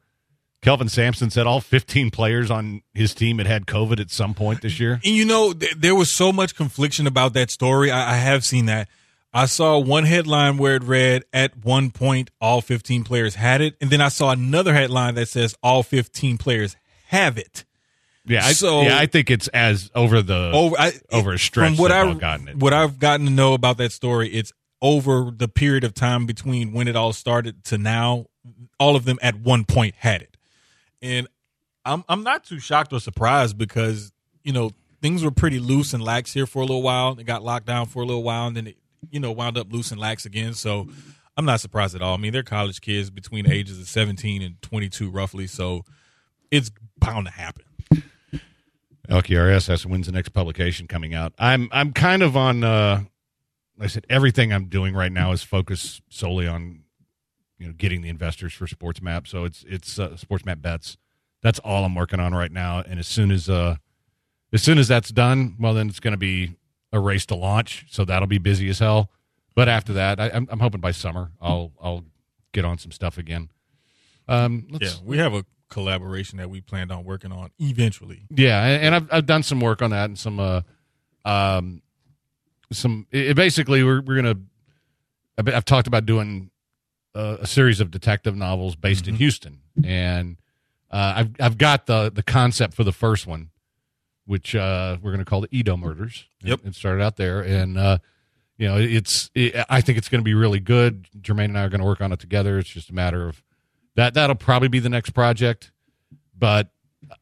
Kelvin 0.62 0.88
Sampson 0.88 1.28
said 1.28 1.46
all 1.46 1.60
15 1.60 2.10
players 2.10 2.50
on 2.50 2.80
his 2.94 3.12
team 3.12 3.36
had 3.36 3.46
had 3.46 3.66
COVID 3.66 4.00
at 4.00 4.10
some 4.10 4.32
point 4.32 4.62
this 4.62 4.80
year. 4.80 4.94
And 5.04 5.14
you 5.14 5.26
know, 5.26 5.52
th- 5.52 5.74
there 5.76 5.94
was 5.94 6.10
so 6.10 6.32
much 6.32 6.54
confliction 6.54 7.06
about 7.06 7.34
that 7.34 7.50
story. 7.50 7.90
I, 7.90 8.14
I 8.14 8.16
have 8.16 8.46
seen 8.46 8.64
that 8.64 8.88
I 9.32 9.46
saw 9.46 9.78
one 9.78 10.04
headline 10.04 10.56
where 10.56 10.76
it 10.76 10.82
read 10.82 11.24
at 11.32 11.64
one 11.64 11.90
point 11.90 12.30
all 12.40 12.60
15 12.60 13.04
players 13.04 13.34
had 13.34 13.60
it, 13.60 13.76
and 13.80 13.90
then 13.90 14.00
I 14.00 14.08
saw 14.08 14.30
another 14.30 14.74
headline 14.74 15.14
that 15.16 15.28
says 15.28 15.54
all 15.62 15.82
15 15.82 16.38
players 16.38 16.76
have 17.08 17.36
it. 17.36 17.64
Yeah, 18.24 18.44
I, 18.44 18.52
so 18.52 18.82
yeah, 18.82 18.98
I 18.98 19.06
think 19.06 19.30
it's 19.30 19.48
as 19.48 19.90
over 19.94 20.20
the 20.20 20.50
over 20.52 20.76
I, 20.78 20.92
over 21.10 21.32
a 21.32 21.38
stretch. 21.38 21.70
From 21.70 21.78
what 21.78 21.92
I've 21.92 22.18
gotten 22.18 22.48
it. 22.48 22.56
what 22.56 22.74
I've 22.74 22.98
gotten 22.98 23.26
to 23.26 23.32
know 23.32 23.54
about 23.54 23.78
that 23.78 23.92
story, 23.92 24.28
it's 24.28 24.52
over 24.82 25.30
the 25.34 25.48
period 25.48 25.84
of 25.84 25.94
time 25.94 26.26
between 26.26 26.72
when 26.72 26.88
it 26.88 26.96
all 26.96 27.12
started 27.12 27.64
to 27.64 27.78
now 27.78 28.26
all 28.78 28.96
of 28.96 29.04
them 29.04 29.18
at 29.22 29.36
one 29.36 29.64
point 29.64 29.94
had 29.98 30.22
it. 30.22 30.36
And 31.00 31.26
I'm 31.84 32.04
I'm 32.08 32.22
not 32.22 32.44
too 32.44 32.60
shocked 32.60 32.92
or 32.92 33.00
surprised 33.00 33.56
because 33.56 34.12
you 34.42 34.52
know 34.52 34.72
things 35.00 35.24
were 35.24 35.30
pretty 35.30 35.58
loose 35.58 35.94
and 35.94 36.02
lax 36.02 36.34
here 36.34 36.46
for 36.46 36.58
a 36.58 36.66
little 36.66 36.82
while. 36.82 37.14
They 37.14 37.24
got 37.24 37.42
locked 37.42 37.66
down 37.66 37.86
for 37.86 38.02
a 38.02 38.06
little 38.06 38.22
while, 38.22 38.46
and 38.46 38.56
then 38.56 38.66
it 38.66 38.76
you 39.10 39.20
know 39.20 39.32
wound 39.32 39.56
up 39.56 39.72
loose 39.72 39.90
and 39.90 40.00
lax 40.00 40.24
again. 40.26 40.54
So 40.54 40.88
I'm 41.36 41.44
not 41.44 41.60
surprised 41.60 41.94
at 41.94 42.02
all. 42.02 42.14
I 42.14 42.16
mean, 42.16 42.32
they're 42.32 42.42
college 42.42 42.80
kids 42.80 43.10
between 43.10 43.44
the 43.44 43.52
ages 43.52 43.78
of 43.78 43.88
17 43.88 44.42
and 44.42 44.60
22, 44.60 45.08
roughly. 45.08 45.46
So 45.46 45.84
it's 46.50 46.70
bound 46.98 47.26
to 47.26 47.32
happen. 47.32 47.64
LKRS 49.08 49.68
has 49.68 49.86
when's 49.86 50.06
the 50.06 50.12
next 50.12 50.30
publication 50.30 50.86
coming 50.86 51.14
out? 51.14 51.32
I'm 51.38 51.68
I'm 51.72 51.92
kind 51.92 52.22
of 52.22 52.36
on. 52.36 52.62
Uh, 52.62 53.04
like 53.78 53.84
I 53.84 53.88
said 53.88 54.06
everything 54.10 54.52
I'm 54.52 54.66
doing 54.66 54.94
right 54.94 55.12
now 55.12 55.32
is 55.32 55.42
focused 55.42 56.02
solely 56.10 56.46
on 56.46 56.82
you 57.58 57.66
know 57.66 57.72
getting 57.72 58.02
the 58.02 58.08
investors 58.08 58.52
for 58.52 58.66
SportsMap. 58.66 59.26
So 59.26 59.44
it's 59.44 59.64
it's 59.66 59.98
uh, 59.98 60.10
SportsMap 60.10 60.60
bets. 60.60 60.98
That's 61.42 61.58
all 61.60 61.84
I'm 61.84 61.94
working 61.94 62.20
on 62.20 62.34
right 62.34 62.52
now. 62.52 62.80
And 62.80 62.98
as 62.98 63.06
soon 63.06 63.30
as 63.30 63.48
uh 63.48 63.76
as 64.52 64.62
soon 64.62 64.78
as 64.78 64.88
that's 64.88 65.10
done, 65.10 65.56
well 65.58 65.72
then 65.72 65.88
it's 65.88 66.00
going 66.00 66.12
to 66.12 66.18
be 66.18 66.56
a 66.92 67.00
race 67.00 67.26
to 67.26 67.34
launch. 67.34 67.86
So 67.90 68.04
that'll 68.04 68.28
be 68.28 68.38
busy 68.38 68.68
as 68.68 68.78
hell. 68.78 69.10
But 69.54 69.68
after 69.68 69.92
that, 69.94 70.20
I, 70.20 70.30
I'm, 70.30 70.46
I'm 70.50 70.60
hoping 70.60 70.80
by 70.80 70.92
summer 70.92 71.32
I'll 71.40 71.72
I'll 71.82 72.04
get 72.52 72.64
on 72.64 72.78
some 72.78 72.92
stuff 72.92 73.18
again. 73.18 73.50
Um, 74.28 74.66
Yeah, 74.80 74.90
we 75.04 75.18
have 75.18 75.34
a 75.34 75.44
collaboration 75.68 76.38
that 76.38 76.48
we 76.48 76.60
planned 76.60 76.90
on 76.92 77.04
working 77.04 77.32
on 77.32 77.50
eventually. 77.58 78.22
Yeah, 78.30 78.62
and, 78.64 78.94
I've 78.94 79.08
I've 79.12 79.26
done 79.26 79.42
some 79.42 79.60
work 79.60 79.82
on 79.82 79.90
that 79.90 80.04
and 80.06 80.18
some 80.18 80.38
uh 80.40 80.62
um 81.24 81.82
some 82.72 83.06
it, 83.10 83.36
basically 83.36 83.82
we're 83.82 84.00
we're 84.00 84.16
gonna 84.16 84.36
I've, 85.38 85.64
talked 85.64 85.86
about 85.86 86.06
doing 86.06 86.50
a, 87.14 87.38
a 87.42 87.46
series 87.46 87.80
of 87.80 87.90
detective 87.90 88.36
novels 88.36 88.76
based 88.76 89.08
in 89.08 89.14
Houston 89.16 89.60
and 89.84 90.36
uh, 90.90 91.14
I've 91.16 91.30
I've 91.40 91.58
got 91.58 91.86
the 91.86 92.10
the 92.10 92.22
concept 92.22 92.74
for 92.74 92.84
the 92.84 92.92
first 92.92 93.26
one, 93.26 93.50
which 94.28 94.54
uh, 94.54 94.96
we're 95.02 95.10
gonna 95.10 95.24
call 95.24 95.40
the 95.40 95.48
Edo 95.50 95.76
murders. 95.76 96.26
Yep. 96.42 96.60
it 96.64 96.74
started 96.74 97.02
out 97.02 97.16
there 97.16 97.40
and. 97.40 97.76
uh 97.76 97.98
you 98.58 98.66
know, 98.66 98.76
it's. 98.76 99.30
It, 99.36 99.54
I 99.70 99.80
think 99.80 99.98
it's 99.98 100.08
going 100.08 100.18
to 100.18 100.24
be 100.24 100.34
really 100.34 100.58
good. 100.58 101.06
Jermaine 101.20 101.44
and 101.44 101.58
I 101.58 101.62
are 101.62 101.68
going 101.68 101.80
to 101.80 101.86
work 101.86 102.00
on 102.00 102.10
it 102.10 102.18
together. 102.18 102.58
It's 102.58 102.68
just 102.68 102.90
a 102.90 102.92
matter 102.92 103.28
of 103.28 103.40
that. 103.94 104.14
That'll 104.14 104.34
probably 104.34 104.66
be 104.66 104.80
the 104.80 104.88
next 104.88 105.10
project, 105.10 105.70
but 106.36 106.72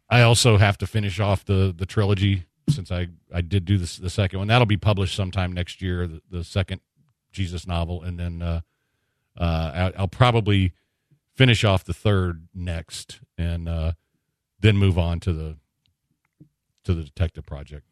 I 0.08 0.22
also 0.22 0.56
have 0.56 0.78
to 0.78 0.86
finish 0.86 1.20
off 1.20 1.44
the 1.44 1.74
the 1.76 1.84
trilogy 1.84 2.46
since 2.70 2.90
I 2.90 3.08
I 3.32 3.42
did 3.42 3.66
do 3.66 3.76
this 3.76 3.98
the 3.98 4.08
second 4.08 4.38
one. 4.38 4.48
That'll 4.48 4.64
be 4.64 4.78
published 4.78 5.14
sometime 5.14 5.52
next 5.52 5.82
year. 5.82 6.06
The, 6.06 6.22
the 6.30 6.42
second 6.42 6.80
Jesus 7.32 7.66
novel, 7.66 8.02
and 8.02 8.18
then 8.18 8.40
uh, 8.40 8.60
uh, 9.38 9.72
I'll, 9.74 9.92
I'll 9.98 10.08
probably 10.08 10.72
finish 11.34 11.64
off 11.64 11.84
the 11.84 11.92
third 11.92 12.48
next, 12.54 13.20
and 13.36 13.68
uh, 13.68 13.92
then 14.58 14.78
move 14.78 14.98
on 14.98 15.20
to 15.20 15.34
the 15.34 15.56
to 16.86 16.94
the 16.94 17.02
detective 17.02 17.44
project. 17.44 17.84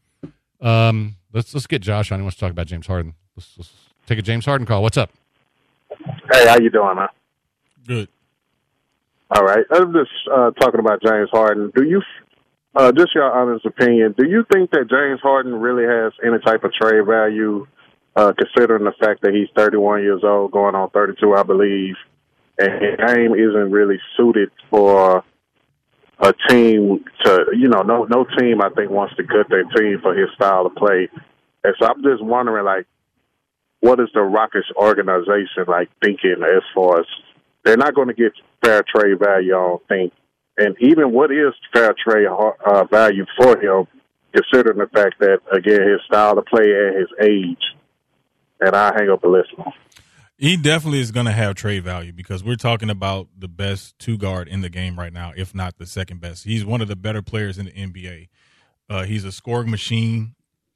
Um, 0.61 1.17
let's 1.33 1.53
let's 1.53 1.67
get 1.67 1.83
Josh 1.83 2.11
on. 2.11 2.19
He 2.19 2.23
wants 2.23 2.37
to 2.37 2.41
talk 2.41 2.51
about 2.51 2.67
James 2.67 2.87
Harden. 2.87 3.15
Let's, 3.37 3.53
let's 3.59 3.73
take 4.07 4.19
a 4.19 4.23
James 4.23 4.47
Harden 4.47 4.67
call. 4.67 4.83
What's 4.83 4.97
up? 4.97 5.11
Hey, 6.33 6.47
how 6.47 6.59
you 6.59 6.71
doing, 6.71 6.97
man? 6.97 7.09
Good. 7.87 8.09
All 9.31 9.45
right. 9.45 9.65
I'm 9.71 9.93
just 9.93 10.11
uh, 10.33 10.51
talking 10.53 10.81
about 10.81 11.03
James 11.03 11.29
Harden. 11.33 11.73
Do 11.75 11.85
you, 11.85 12.03
uh, 12.75 12.93
just 12.93 13.15
your 13.15 13.31
honest 13.31 13.67
opinion, 13.67 14.15
do 14.17 14.27
you 14.29 14.45
think 14.53 14.71
that 14.71 14.89
James 14.89 15.21
Harden 15.21 15.55
really 15.55 15.85
has 15.85 16.13
any 16.25 16.39
type 16.45 16.65
of 16.65 16.73
trade 16.73 17.05
value, 17.07 17.67
uh, 18.17 18.33
considering 18.39 18.85
the 18.85 18.93
fact 19.01 19.23
that 19.23 19.35
he's 19.35 19.49
31 19.57 20.03
years 20.03 20.23
old, 20.25 20.53
going 20.53 20.75
on 20.75 20.91
32, 20.91 21.35
I 21.35 21.43
believe, 21.43 21.97
and 22.59 22.71
his 22.83 22.97
game 23.07 23.35
isn't 23.35 23.71
really 23.71 23.99
suited 24.17 24.51
for 24.71 25.25
a 26.21 26.33
team 26.49 27.05
to, 27.25 27.47
you 27.57 27.69
know, 27.69 27.83
no 27.83 28.05
no 28.05 28.25
team 28.39 28.61
I 28.61 28.71
think 28.71 28.91
wants 28.91 29.17
to 29.17 29.25
cut 29.25 29.49
their 29.49 29.65
team 29.65 29.99
for 30.01 30.15
his 30.15 30.29
style 30.35 30.67
of 30.67 30.75
play. 30.75 31.09
And 31.65 31.75
so 31.79 31.87
I'm 31.87 32.03
just 32.03 32.23
wondering, 32.23 32.65
like, 32.65 32.87
what 33.81 34.01
is 34.01 34.09
the 34.15 34.23
Rockets 34.23 34.69
organization 34.77 35.65
like 35.67 35.91
thinking 36.03 36.37
as 36.43 36.63
far 36.75 37.01
as 37.01 37.07
they're 37.65 37.77
not 37.77 37.95
going 37.95 38.09
to 38.09 38.15
get 38.15 38.33
fair 38.63 38.83
trade 38.83 39.19
value, 39.19 39.55
I 39.55 39.59
don't 39.59 39.89
think. 39.89 40.13
And 40.57 40.77
even 40.81 41.13
what 41.13 41.33
is 41.33 41.53
fair 41.73 41.95
trade 41.95 42.27
uh, 42.27 42.85
value 42.85 43.27
for 43.37 43.59
him, 43.59 43.87
considering 44.33 44.79
the 44.79 44.87
fact 44.87 45.19
that 45.21 45.41
again 45.53 45.89
his 45.89 46.01
style 46.07 46.39
of 46.39 46.47
play 46.47 46.73
and 46.73 46.97
his 46.97 47.09
age. 47.21 47.63
And 48.61 48.75
I 48.75 48.93
hang 48.97 49.11
up 49.11 49.25
and 49.25 49.33
listen. 49.33 49.73
He 50.37 50.57
definitely 50.57 51.01
is 51.01 51.13
going 51.13 51.27
to 51.27 51.33
have 51.33 51.55
trade 51.55 51.85
value 51.85 52.13
because 52.13 52.43
we're 52.43 52.57
talking 52.57 52.91
about 52.91 53.29
the 53.39 53.47
best 53.47 53.97
two 54.01 54.19
guard 54.19 54.49
in 54.49 54.63
the 54.63 54.69
game 54.69 54.99
right 54.99 55.13
now, 55.13 55.33
if 55.37 55.55
not 55.55 55.79
the 55.79 55.87
second 55.87 56.21
best. 56.21 56.45
He's 56.45 56.65
one 56.65 56.81
of 56.81 56.89
the 56.89 56.97
better 56.97 57.23
players 57.23 57.57
in 57.57 57.67
the 57.67 57.73
NBA. 57.73 58.29
Uh, 58.91 59.05
he's 59.05 59.25
a 59.25 59.31
scoring 59.31 59.71
machine. 59.71 60.35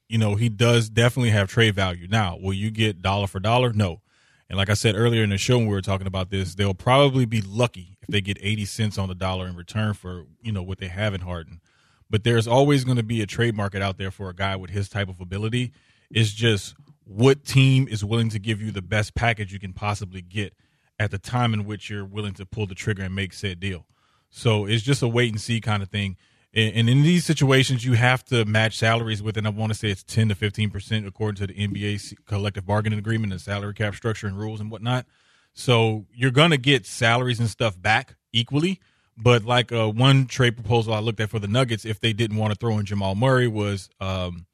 You 0.09 0.18
know, 0.18 0.37
he 0.37 0.49
does 0.49 0.88
definitely 0.88 1.31
have 1.31 1.49
trade 1.49 1.75
value. 1.75 2.07
Now, 2.09 2.38
will 2.40 2.55
you 2.55 2.71
get 2.71 3.03
dollar 3.03 3.27
for 3.27 3.40
dollar? 3.40 3.73
No. 3.73 4.01
And 4.49 4.57
like 4.57 4.71
I 4.71 4.75
said 4.75 4.94
earlier 4.94 5.25
in 5.25 5.31
the 5.31 5.38
show 5.38 5.59
when 5.59 5.66
we 5.66 5.75
were 5.75 5.83
talking 5.83 6.07
about 6.07 6.31
this, 6.31 6.55
they'll 6.55 6.73
probably 6.73 7.27
be 7.27 7.42
lucky 7.42 7.99
if 8.01 8.09
they 8.09 8.21
get 8.21 8.38
80 8.40 8.64
cents 8.64 8.97
on 8.97 9.09
the 9.09 9.14
dollar 9.14 9.47
in 9.47 9.57
return 9.57 9.92
for, 9.92 10.25
you 10.40 10.53
know, 10.53 10.62
what 10.62 10.79
they 10.79 10.88
have 10.88 11.14
in 11.14 11.21
Harden. 11.23 11.61
But 12.09 12.25
there's 12.25 12.49
always 12.49 12.85
going 12.85 12.97
to 12.97 13.03
be 13.03 13.21
a 13.21 13.27
trade 13.27 13.55
market 13.55 13.83
out 13.83 13.99
there 13.99 14.11
for 14.11 14.31
a 14.31 14.35
guy 14.35 14.57
with 14.57 14.71
his 14.71 14.88
type 14.88 15.09
of 15.09 15.21
ability. 15.21 15.73
It's 16.11 16.33
just 16.33 16.75
what 17.09 17.44
team 17.44 17.88
is 17.88 18.05
willing 18.05 18.29
to 18.29 18.38
give 18.38 18.61
you 18.61 18.71
the 18.71 18.83
best 18.83 19.14
package 19.14 19.51
you 19.51 19.59
can 19.59 19.73
possibly 19.73 20.21
get 20.21 20.53
at 20.99 21.11
the 21.11 21.18
time 21.18 21.55
in 21.55 21.64
which 21.64 21.88
you're 21.88 22.05
willing 22.05 22.35
to 22.35 22.44
pull 22.44 22.66
the 22.66 22.75
trigger 22.75 23.03
and 23.03 23.14
make 23.14 23.33
said 23.33 23.59
deal. 23.59 23.87
So 24.29 24.66
it's 24.66 24.83
just 24.83 25.03
a 25.03 25.09
wait 25.09 25.33
and 25.33 25.40
see 25.40 25.61
kind 25.61 25.83
of 25.83 25.88
thing. 25.88 26.16
And 26.55 26.88
in 26.88 27.03
these 27.03 27.25
situations, 27.25 27.85
you 27.85 27.92
have 27.92 28.25
to 28.27 28.44
match 28.44 28.77
salaries 28.79 29.23
with, 29.23 29.37
and 29.37 29.47
I 29.47 29.51
want 29.51 29.71
to 29.73 29.79
say 29.79 29.88
it's 29.90 30.03
10 30.03 30.31
to 30.31 30.35
15% 30.35 31.07
according 31.07 31.37
to 31.37 31.47
the 31.47 31.55
NBA 31.55 32.14
collective 32.27 32.66
bargaining 32.66 32.99
agreement 32.99 33.33
and 33.33 33.40
salary 33.40 33.75
cap 33.75 33.94
structure 33.94 34.27
and 34.27 34.38
rules 34.38 34.61
and 34.61 34.71
whatnot. 34.71 35.07
So 35.55 36.07
you're 36.12 36.31
going 36.31 36.51
to 36.51 36.59
get 36.59 36.85
salaries 36.85 37.38
and 37.38 37.49
stuff 37.49 37.81
back 37.81 38.16
equally. 38.33 38.81
But 39.16 39.44
like 39.44 39.73
uh, 39.73 39.88
one 39.88 40.27
trade 40.27 40.57
proposal 40.57 40.94
I 40.94 41.01
looked 41.01 41.21
at 41.21 41.31
for 41.31 41.38
the 41.38 41.49
Nuggets, 41.49 41.85
if 41.85 42.01
they 42.01 42.12
didn't 42.12 42.37
want 42.37 42.53
to 42.53 42.59
throw 42.59 42.79
in 42.79 42.87
Jamal 42.87 43.14
Murray, 43.14 43.49
was 43.49 43.88
um, 44.01 44.47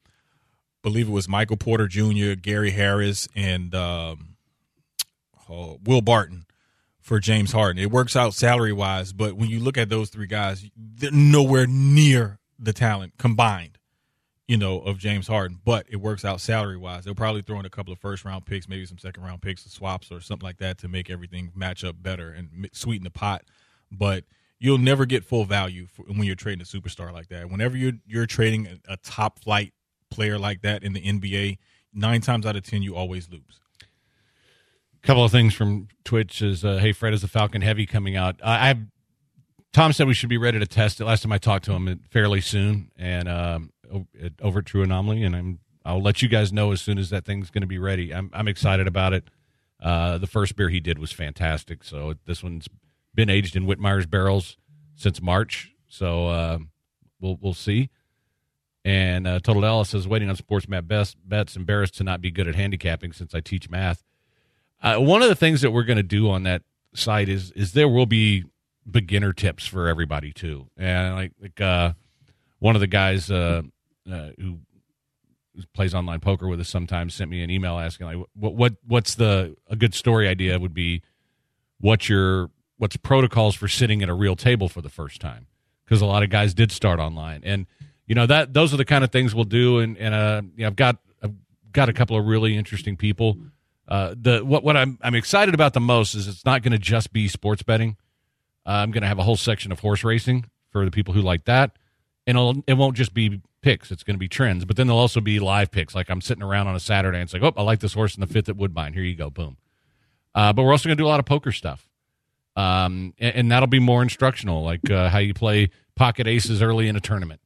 believe 0.85 1.07
it 1.07 1.11
was 1.11 1.27
Michael 1.27 1.57
Porter 1.57 1.87
Jr., 1.87 2.39
Gary 2.39 2.69
Harris, 2.69 3.27
and 3.35 3.73
um, 3.73 4.35
oh, 5.49 5.79
Will 5.83 6.01
Barton 6.01 6.45
for 7.01 7.19
James 7.19 7.51
Harden. 7.51 7.81
It 7.81 7.89
works 7.89 8.15
out 8.15 8.35
salary 8.35 8.71
wise, 8.71 9.11
but 9.11 9.33
when 9.33 9.49
you 9.49 9.59
look 9.59 9.79
at 9.79 9.89
those 9.89 10.11
three 10.11 10.27
guys, 10.27 10.63
they're 10.77 11.09
nowhere 11.11 11.65
near 11.65 12.37
the 12.59 12.71
talent 12.71 13.13
combined, 13.17 13.79
you 14.47 14.57
know, 14.57 14.79
of 14.79 14.99
James 14.99 15.27
Harden. 15.27 15.59
But 15.65 15.87
it 15.89 15.95
works 15.95 16.23
out 16.23 16.39
salary 16.39 16.77
wise. 16.77 17.03
They'll 17.03 17.15
probably 17.15 17.41
throw 17.41 17.59
in 17.59 17.65
a 17.65 17.69
couple 17.69 17.91
of 17.91 17.97
first 17.97 18.23
round 18.23 18.45
picks, 18.45 18.69
maybe 18.69 18.85
some 18.85 18.99
second 18.99 19.23
round 19.23 19.41
picks, 19.41 19.65
swaps, 19.65 20.11
or 20.11 20.21
something 20.21 20.45
like 20.45 20.57
that 20.59 20.77
to 20.79 20.87
make 20.87 21.09
everything 21.09 21.51
match 21.55 21.83
up 21.83 21.95
better 21.99 22.31
and 22.31 22.69
sweeten 22.73 23.03
the 23.03 23.09
pot. 23.09 23.41
But 23.91 24.23
you'll 24.59 24.77
never 24.77 25.07
get 25.07 25.25
full 25.25 25.45
value 25.45 25.87
for, 25.87 26.03
when 26.03 26.25
you're 26.25 26.35
trading 26.35 26.61
a 26.61 26.63
superstar 26.63 27.11
like 27.11 27.29
that. 27.29 27.49
Whenever 27.49 27.75
you're 27.75 27.93
you're 28.05 28.27
trading 28.27 28.67
a, 28.67 28.93
a 28.93 28.97
top 28.97 29.39
flight 29.39 29.73
player 30.15 30.39
like 30.39 30.61
that 30.61 30.83
in 30.83 30.93
the 30.93 31.01
NBA, 31.01 31.57
nine 31.93 32.21
times 32.21 32.45
out 32.45 32.55
of 32.55 32.63
ten 32.63 32.81
you 32.81 32.95
always 32.95 33.29
lose. 33.29 33.59
couple 35.03 35.23
of 35.23 35.31
things 35.31 35.53
from 35.53 35.87
Twitch 36.03 36.41
is, 36.41 36.65
uh, 36.65 36.77
hey, 36.77 36.91
Fred, 36.91 37.13
is 37.13 37.21
the 37.21 37.27
Falcon 37.27 37.61
Heavy 37.61 37.85
coming 37.85 38.15
out? 38.15 38.39
I, 38.43 38.69
I 38.69 38.75
Tom 39.73 39.91
said 39.91 40.07
we 40.07 40.13
should 40.13 40.29
be 40.29 40.37
ready 40.37 40.57
to 40.57 40.65
test 40.65 41.01
it. 41.01 41.05
Last 41.05 41.21
time 41.21 41.33
I 41.33 41.37
talked 41.37 41.65
to 41.65 41.73
him, 41.73 41.99
fairly 42.09 42.39
soon, 42.39 42.91
and 42.97 43.27
um, 43.27 43.73
over 44.41 44.61
True 44.61 44.83
Anomaly, 44.83 45.21
and 45.23 45.35
I'm 45.35 45.59
I'll 45.83 46.01
let 46.01 46.21
you 46.21 46.29
guys 46.29 46.51
know 46.51 46.71
as 46.71 46.81
soon 46.81 46.97
as 46.97 47.09
that 47.11 47.25
thing's 47.25 47.51
going 47.51 47.61
to 47.61 47.67
be 47.67 47.77
ready. 47.77 48.13
I'm 48.13 48.31
I'm 48.33 48.47
excited 48.47 48.87
about 48.87 49.13
it. 49.13 49.25
Uh, 49.83 50.17
the 50.17 50.27
first 50.27 50.55
beer 50.55 50.69
he 50.69 50.79
did 50.79 50.97
was 50.97 51.11
fantastic, 51.11 51.83
so 51.83 52.13
this 52.25 52.41
one's 52.41 52.67
been 53.13 53.29
aged 53.29 53.55
in 53.55 53.65
Whitmeyer's 53.65 54.05
barrels 54.05 54.57
since 54.95 55.21
March, 55.21 55.73
so 55.87 56.27
uh, 56.27 56.57
we'll 57.19 57.37
we'll 57.41 57.53
see. 57.53 57.89
And 58.85 59.27
uh, 59.27 59.39
Total 59.39 59.63
Dallas 59.63 59.89
says 59.89 60.07
waiting 60.07 60.29
on 60.29 60.35
sports 60.35 60.69
map 60.69 60.87
best 60.87 61.17
bets 61.27 61.55
embarrassed 61.55 61.95
to 61.95 62.03
not 62.03 62.21
be 62.21 62.29
good 62.29 62.47
at 62.47 62.55
handicapping 62.55 63.11
since 63.11 63.33
I 63.33 63.41
teach 63.41 63.69
math. 63.69 64.03
Uh, 64.81 64.97
one 64.97 65.23
of 65.23 65.27
the 65.27 65.35
things 65.35 65.61
that 65.61 65.71
we're 65.71 65.83
going 65.83 65.97
to 65.97 66.03
do 66.03 66.29
on 66.29 66.43
that 66.43 66.61
site 66.93 67.27
is 67.27 67.51
is 67.51 67.73
there 67.73 67.89
will 67.89 68.05
be 68.05 68.45
beginner 68.89 69.33
tips 69.33 69.65
for 69.65 69.87
everybody 69.87 70.31
too, 70.31 70.67
and 70.77 71.15
like 71.15 71.31
like 71.41 71.59
uh, 71.59 71.93
one 72.59 72.75
of 72.75 72.79
the 72.79 72.87
guys 72.87 73.31
uh, 73.31 73.63
uh, 74.09 74.29
who 74.39 74.59
plays 75.73 75.95
online 75.95 76.19
poker 76.19 76.47
with 76.47 76.59
us 76.59 76.69
sometimes 76.69 77.15
sent 77.15 77.31
me 77.31 77.41
an 77.41 77.49
email 77.49 77.79
asking 77.79 78.05
like 78.05 78.27
what 78.35 78.53
what 78.53 78.73
what's 78.85 79.15
the 79.15 79.55
a 79.67 79.75
good 79.75 79.95
story 79.95 80.27
idea 80.27 80.59
would 80.59 80.73
be 80.73 81.01
what's 81.79 82.07
your 82.07 82.51
what's 82.77 82.97
protocols 82.97 83.55
for 83.55 83.67
sitting 83.67 84.03
at 84.03 84.09
a 84.09 84.13
real 84.13 84.35
table 84.35 84.69
for 84.69 84.81
the 84.81 84.89
first 84.89 85.21
time? 85.21 85.47
Because 85.85 86.01
a 86.01 86.05
lot 86.05 86.23
of 86.23 86.29
guys 86.29 86.53
did 86.53 86.71
start 86.71 86.99
online. 86.99 87.41
And 87.43 87.67
you 88.07 88.15
know 88.15 88.25
that 88.25 88.53
those 88.53 88.73
are 88.73 88.77
the 88.77 88.85
kind 88.85 89.03
of 89.03 89.11
things 89.11 89.33
we'll 89.35 89.43
do 89.43 89.79
and 89.79 89.97
and 89.97 90.13
uh 90.13 90.41
you 90.55 90.61
know, 90.61 90.67
I've 90.67 90.75
got 90.75 90.97
I've 91.23 91.33
got 91.71 91.89
a 91.89 91.93
couple 91.93 92.17
of 92.17 92.25
really 92.25 92.55
interesting 92.57 92.97
people 92.97 93.37
Uh, 93.87 94.15
the 94.19 94.43
what 94.43 94.63
what 94.63 94.75
I'm 94.75 94.97
I'm 95.01 95.13
excited 95.15 95.53
about 95.53 95.73
the 95.73 95.79
most 95.79 96.15
is 96.15 96.27
it's 96.27 96.43
not 96.43 96.63
going 96.63 96.71
to 96.71 96.79
just 96.79 97.13
be 97.13 97.27
sports 97.27 97.61
betting. 97.63 97.97
Uh, 98.65 98.81
I'm 98.81 98.89
going 98.91 99.03
to 99.03 99.07
have 99.07 99.19
a 99.19 99.23
whole 99.23 99.37
section 99.37 99.71
of 99.71 99.79
horse 99.81 100.03
racing 100.03 100.45
for 100.71 100.85
the 100.85 100.89
people 100.91 101.13
who 101.13 101.21
like 101.21 101.45
that, 101.45 101.77
and 102.25 102.35
it'll, 102.35 102.63
it 102.65 102.73
won't 102.73 102.97
just 102.97 103.13
be 103.13 103.41
picks. 103.61 103.91
It's 103.91 104.03
going 104.03 104.15
to 104.15 104.19
be 104.19 104.27
trends, 104.27 104.65
but 104.65 104.75
then 104.75 104.87
there'll 104.87 104.99
also 104.99 105.21
be 105.21 105.39
live 105.39 105.69
picks. 105.69 105.93
Like 105.93 106.09
I'm 106.09 106.19
sitting 106.21 106.41
around 106.41 106.67
on 106.67 106.75
a 106.75 106.79
Saturday 106.79 107.19
and 107.19 107.27
it's 107.27 107.33
like, 107.33 107.43
oh, 107.43 107.53
I 107.55 107.61
like 107.61 107.79
this 107.79 107.93
horse 107.93 108.15
in 108.15 108.21
the 108.21 108.27
fifth 108.27 108.49
at 108.49 108.57
Woodbine. 108.57 108.93
Here 108.93 109.03
you 109.03 109.15
go, 109.15 109.29
boom. 109.29 109.57
Uh, 110.33 110.51
but 110.51 110.63
we're 110.63 110.71
also 110.71 110.89
going 110.89 110.97
to 110.97 111.01
do 111.03 111.07
a 111.07 111.13
lot 111.13 111.19
of 111.19 111.25
poker 111.27 111.51
stuff, 111.51 111.87
um, 112.55 113.13
and, 113.19 113.35
and 113.35 113.51
that'll 113.51 113.67
be 113.67 113.79
more 113.79 114.01
instructional, 114.01 114.63
like 114.63 114.89
uh, 114.89 115.09
how 115.09 115.19
you 115.19 115.35
play 115.35 115.69
pocket 115.95 116.25
aces 116.25 116.61
early 116.61 116.87
in 116.87 116.95
a 116.95 116.99
tournament, 116.99 117.39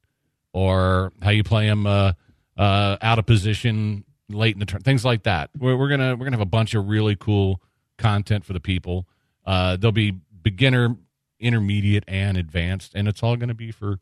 or 0.53 1.11
how 1.21 1.29
you 1.29 1.43
play 1.43 1.67
them 1.67 1.85
uh, 1.85 2.13
uh, 2.57 2.97
out 3.01 3.19
of 3.19 3.25
position 3.25 4.03
late 4.29 4.55
in 4.55 4.59
the 4.59 4.65
turn, 4.65 4.81
things 4.81 5.03
like 5.05 5.23
that. 5.23 5.49
We're, 5.57 5.75
we're 5.75 5.89
gonna 5.89 6.15
we're 6.15 6.25
gonna 6.25 6.37
have 6.37 6.41
a 6.41 6.45
bunch 6.45 6.73
of 6.73 6.87
really 6.87 7.15
cool 7.15 7.61
content 7.97 8.45
for 8.45 8.53
the 8.53 8.59
people. 8.59 9.07
Uh, 9.45 9.77
there'll 9.77 9.91
be 9.91 10.11
beginner, 10.41 10.95
intermediate, 11.39 12.03
and 12.07 12.37
advanced, 12.37 12.93
and 12.95 13.07
it's 13.07 13.23
all 13.23 13.37
to 13.37 13.53
be 13.53 13.71
for 13.71 13.99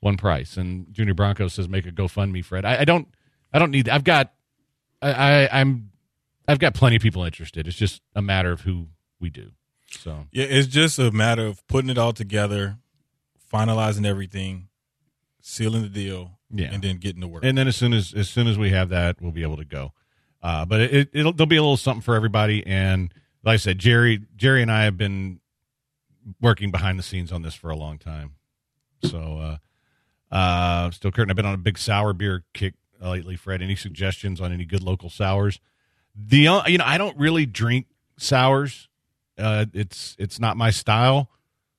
one 0.00 0.16
price. 0.16 0.56
And 0.56 0.92
Junior 0.92 1.14
Bronco 1.14 1.48
says, 1.48 1.68
"Make 1.68 1.86
a 1.86 1.92
GoFundMe, 1.92 2.44
Fred." 2.44 2.64
I, 2.64 2.80
I 2.80 2.84
don't, 2.84 3.08
I 3.52 3.58
don't 3.58 3.70
need. 3.70 3.88
I've 3.88 4.04
got, 4.04 4.32
I, 5.02 5.12
I, 5.12 5.60
I'm, 5.60 5.90
I've 6.48 6.58
got 6.58 6.74
plenty 6.74 6.96
of 6.96 7.02
people 7.02 7.24
interested. 7.24 7.66
It's 7.68 7.76
just 7.76 8.02
a 8.14 8.22
matter 8.22 8.52
of 8.52 8.62
who 8.62 8.88
we 9.20 9.30
do. 9.30 9.50
So 9.90 10.26
Yeah, 10.32 10.44
it's 10.44 10.68
just 10.68 10.98
a 10.98 11.10
matter 11.10 11.46
of 11.46 11.66
putting 11.66 11.90
it 11.90 11.98
all 11.98 12.12
together, 12.12 12.78
finalizing 13.52 14.06
everything, 14.06 14.68
sealing 15.42 15.82
the 15.82 15.88
deal, 15.88 16.38
Yeah. 16.50 16.70
and 16.72 16.82
then 16.82 16.98
getting 16.98 17.20
to 17.22 17.28
work. 17.28 17.44
and 17.44 17.56
then 17.56 17.68
as 17.68 17.76
soon 17.76 17.92
as 17.92 18.12
as 18.14 18.28
soon 18.28 18.46
as 18.46 18.58
we 18.58 18.70
have 18.70 18.88
that, 18.90 19.20
we'll 19.20 19.32
be 19.32 19.42
able 19.42 19.56
to 19.56 19.64
go. 19.64 19.92
Uh, 20.42 20.64
but 20.64 20.80
it, 20.80 21.10
it'll 21.12 21.32
there'll 21.32 21.46
be 21.46 21.56
a 21.56 21.62
little 21.62 21.76
something 21.76 22.02
for 22.02 22.14
everybody. 22.14 22.66
And 22.66 23.12
like 23.44 23.54
I 23.54 23.56
said, 23.56 23.78
Jerry 23.78 24.20
Jerry 24.36 24.62
and 24.62 24.70
I 24.70 24.84
have 24.84 24.96
been 24.96 25.40
working 26.40 26.70
behind 26.70 26.98
the 26.98 27.02
scenes 27.02 27.32
on 27.32 27.42
this 27.42 27.54
for 27.54 27.70
a 27.70 27.76
long 27.76 27.98
time. 27.98 28.32
So 29.02 29.58
uh, 30.30 30.34
uh, 30.34 30.90
still 30.90 31.10
curtain. 31.10 31.30
I've 31.30 31.36
been 31.36 31.46
on 31.46 31.54
a 31.54 31.58
big 31.58 31.78
sour 31.78 32.12
beer 32.12 32.44
kick 32.54 32.74
lately. 33.00 33.36
Fred, 33.36 33.62
any 33.62 33.76
suggestions 33.76 34.40
on 34.40 34.52
any 34.52 34.64
good 34.64 34.82
local 34.82 35.10
sours? 35.10 35.60
The 36.14 36.62
you 36.66 36.78
know 36.78 36.84
I 36.84 36.98
don't 36.98 37.16
really 37.18 37.46
drink 37.46 37.86
sours. 38.18 38.88
Uh, 39.38 39.64
it's 39.72 40.16
it's 40.18 40.38
not 40.38 40.56
my 40.56 40.70
style, 40.70 41.30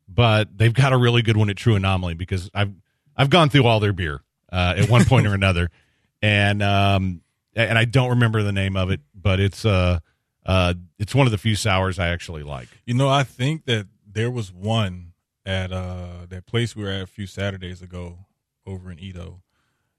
but 0.07 0.57
they've 0.57 0.73
got 0.73 0.93
a 0.93 0.97
really 0.97 1.21
good 1.21 1.37
one 1.37 1.49
at 1.49 1.57
True 1.57 1.75
Anomaly 1.75 2.15
because 2.15 2.49
I've 2.53 2.73
I've 3.15 3.29
gone 3.29 3.49
through 3.49 3.65
all 3.65 3.79
their 3.79 3.93
beer 3.93 4.21
uh, 4.51 4.75
at 4.77 4.89
one 4.89 5.05
point 5.05 5.27
or 5.27 5.33
another, 5.33 5.69
and 6.21 6.61
um 6.61 7.21
and 7.55 7.77
I 7.77 7.85
don't 7.85 8.11
remember 8.11 8.43
the 8.43 8.51
name 8.51 8.77
of 8.77 8.91
it, 8.91 9.01
but 9.13 9.39
it's 9.39 9.65
uh 9.65 9.99
uh 10.45 10.73
it's 10.99 11.13
one 11.13 11.27
of 11.27 11.31
the 11.31 11.37
few 11.37 11.55
sours 11.55 11.99
I 11.99 12.09
actually 12.09 12.43
like. 12.43 12.69
You 12.85 12.93
know, 12.93 13.09
I 13.09 13.23
think 13.23 13.65
that 13.65 13.87
there 14.09 14.31
was 14.31 14.51
one 14.51 15.13
at 15.45 15.71
uh 15.71 16.25
that 16.29 16.45
place 16.45 16.75
we 16.75 16.83
were 16.83 16.89
at 16.89 17.01
a 17.01 17.07
few 17.07 17.27
Saturdays 17.27 17.81
ago 17.81 18.19
over 18.65 18.91
in 18.91 18.97
EaDo. 18.97 19.41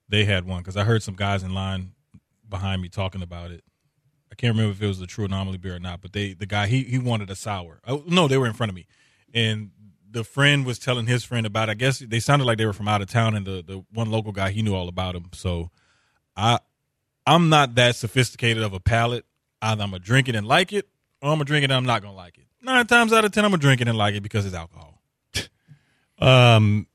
They 0.09 0.25
had 0.25 0.45
one 0.45 0.59
because 0.59 0.77
I 0.77 0.83
heard 0.83 1.03
some 1.03 1.15
guys 1.15 1.43
in 1.43 1.53
line 1.53 1.93
behind 2.47 2.81
me 2.81 2.89
talking 2.89 3.21
about 3.21 3.51
it. 3.51 3.63
I 4.31 4.35
can't 4.35 4.55
remember 4.55 4.71
if 4.71 4.81
it 4.81 4.87
was 4.87 4.99
the 4.99 5.07
True 5.07 5.25
Anomaly 5.25 5.59
beer 5.59 5.75
or 5.75 5.79
not, 5.79 6.01
but 6.01 6.13
they 6.13 6.33
the 6.33 6.45
guy 6.45 6.67
he 6.67 6.83
he 6.83 6.97
wanted 6.97 7.29
a 7.29 7.35
sour. 7.35 7.81
Oh, 7.85 8.03
no, 8.07 8.27
they 8.27 8.37
were 8.37 8.47
in 8.47 8.53
front 8.53 8.69
of 8.69 8.75
me, 8.75 8.87
and 9.33 9.71
the 10.13 10.23
friend 10.23 10.65
was 10.65 10.79
telling 10.79 11.07
his 11.07 11.23
friend 11.23 11.45
about. 11.45 11.69
I 11.69 11.73
guess 11.73 11.99
they 11.99 12.19
sounded 12.19 12.45
like 12.45 12.57
they 12.57 12.65
were 12.65 12.73
from 12.73 12.87
out 12.87 13.01
of 13.01 13.09
town, 13.09 13.35
and 13.35 13.45
the 13.45 13.63
the 13.65 13.83
one 13.91 14.09
local 14.09 14.31
guy 14.31 14.51
he 14.51 14.61
knew 14.61 14.75
all 14.75 14.87
about 14.87 15.13
them. 15.13 15.29
So, 15.33 15.71
I 16.37 16.59
I'm 17.25 17.49
not 17.49 17.75
that 17.75 17.95
sophisticated 17.95 18.63
of 18.63 18.73
a 18.73 18.79
palate. 18.79 19.25
Either 19.61 19.83
I'm 19.83 19.89
gonna 19.89 19.99
drink 19.99 20.29
it 20.29 20.35
and 20.35 20.47
like 20.47 20.71
it, 20.71 20.87
or 21.21 21.29
I'm 21.29 21.35
gonna 21.35 21.45
drink 21.45 21.63
it 21.63 21.71
and 21.71 21.73
I'm 21.73 21.85
not 21.85 22.01
gonna 22.01 22.15
like 22.15 22.37
it. 22.37 22.45
Nine 22.61 22.85
times 22.87 23.11
out 23.11 23.25
of 23.25 23.31
ten, 23.31 23.43
I'm 23.43 23.51
gonna 23.51 23.61
drink 23.61 23.81
it 23.81 23.87
and 23.87 23.97
like 23.97 24.15
it 24.15 24.21
because 24.21 24.45
it's 24.45 24.55
alcohol. 24.55 25.01
Um, 26.19 26.87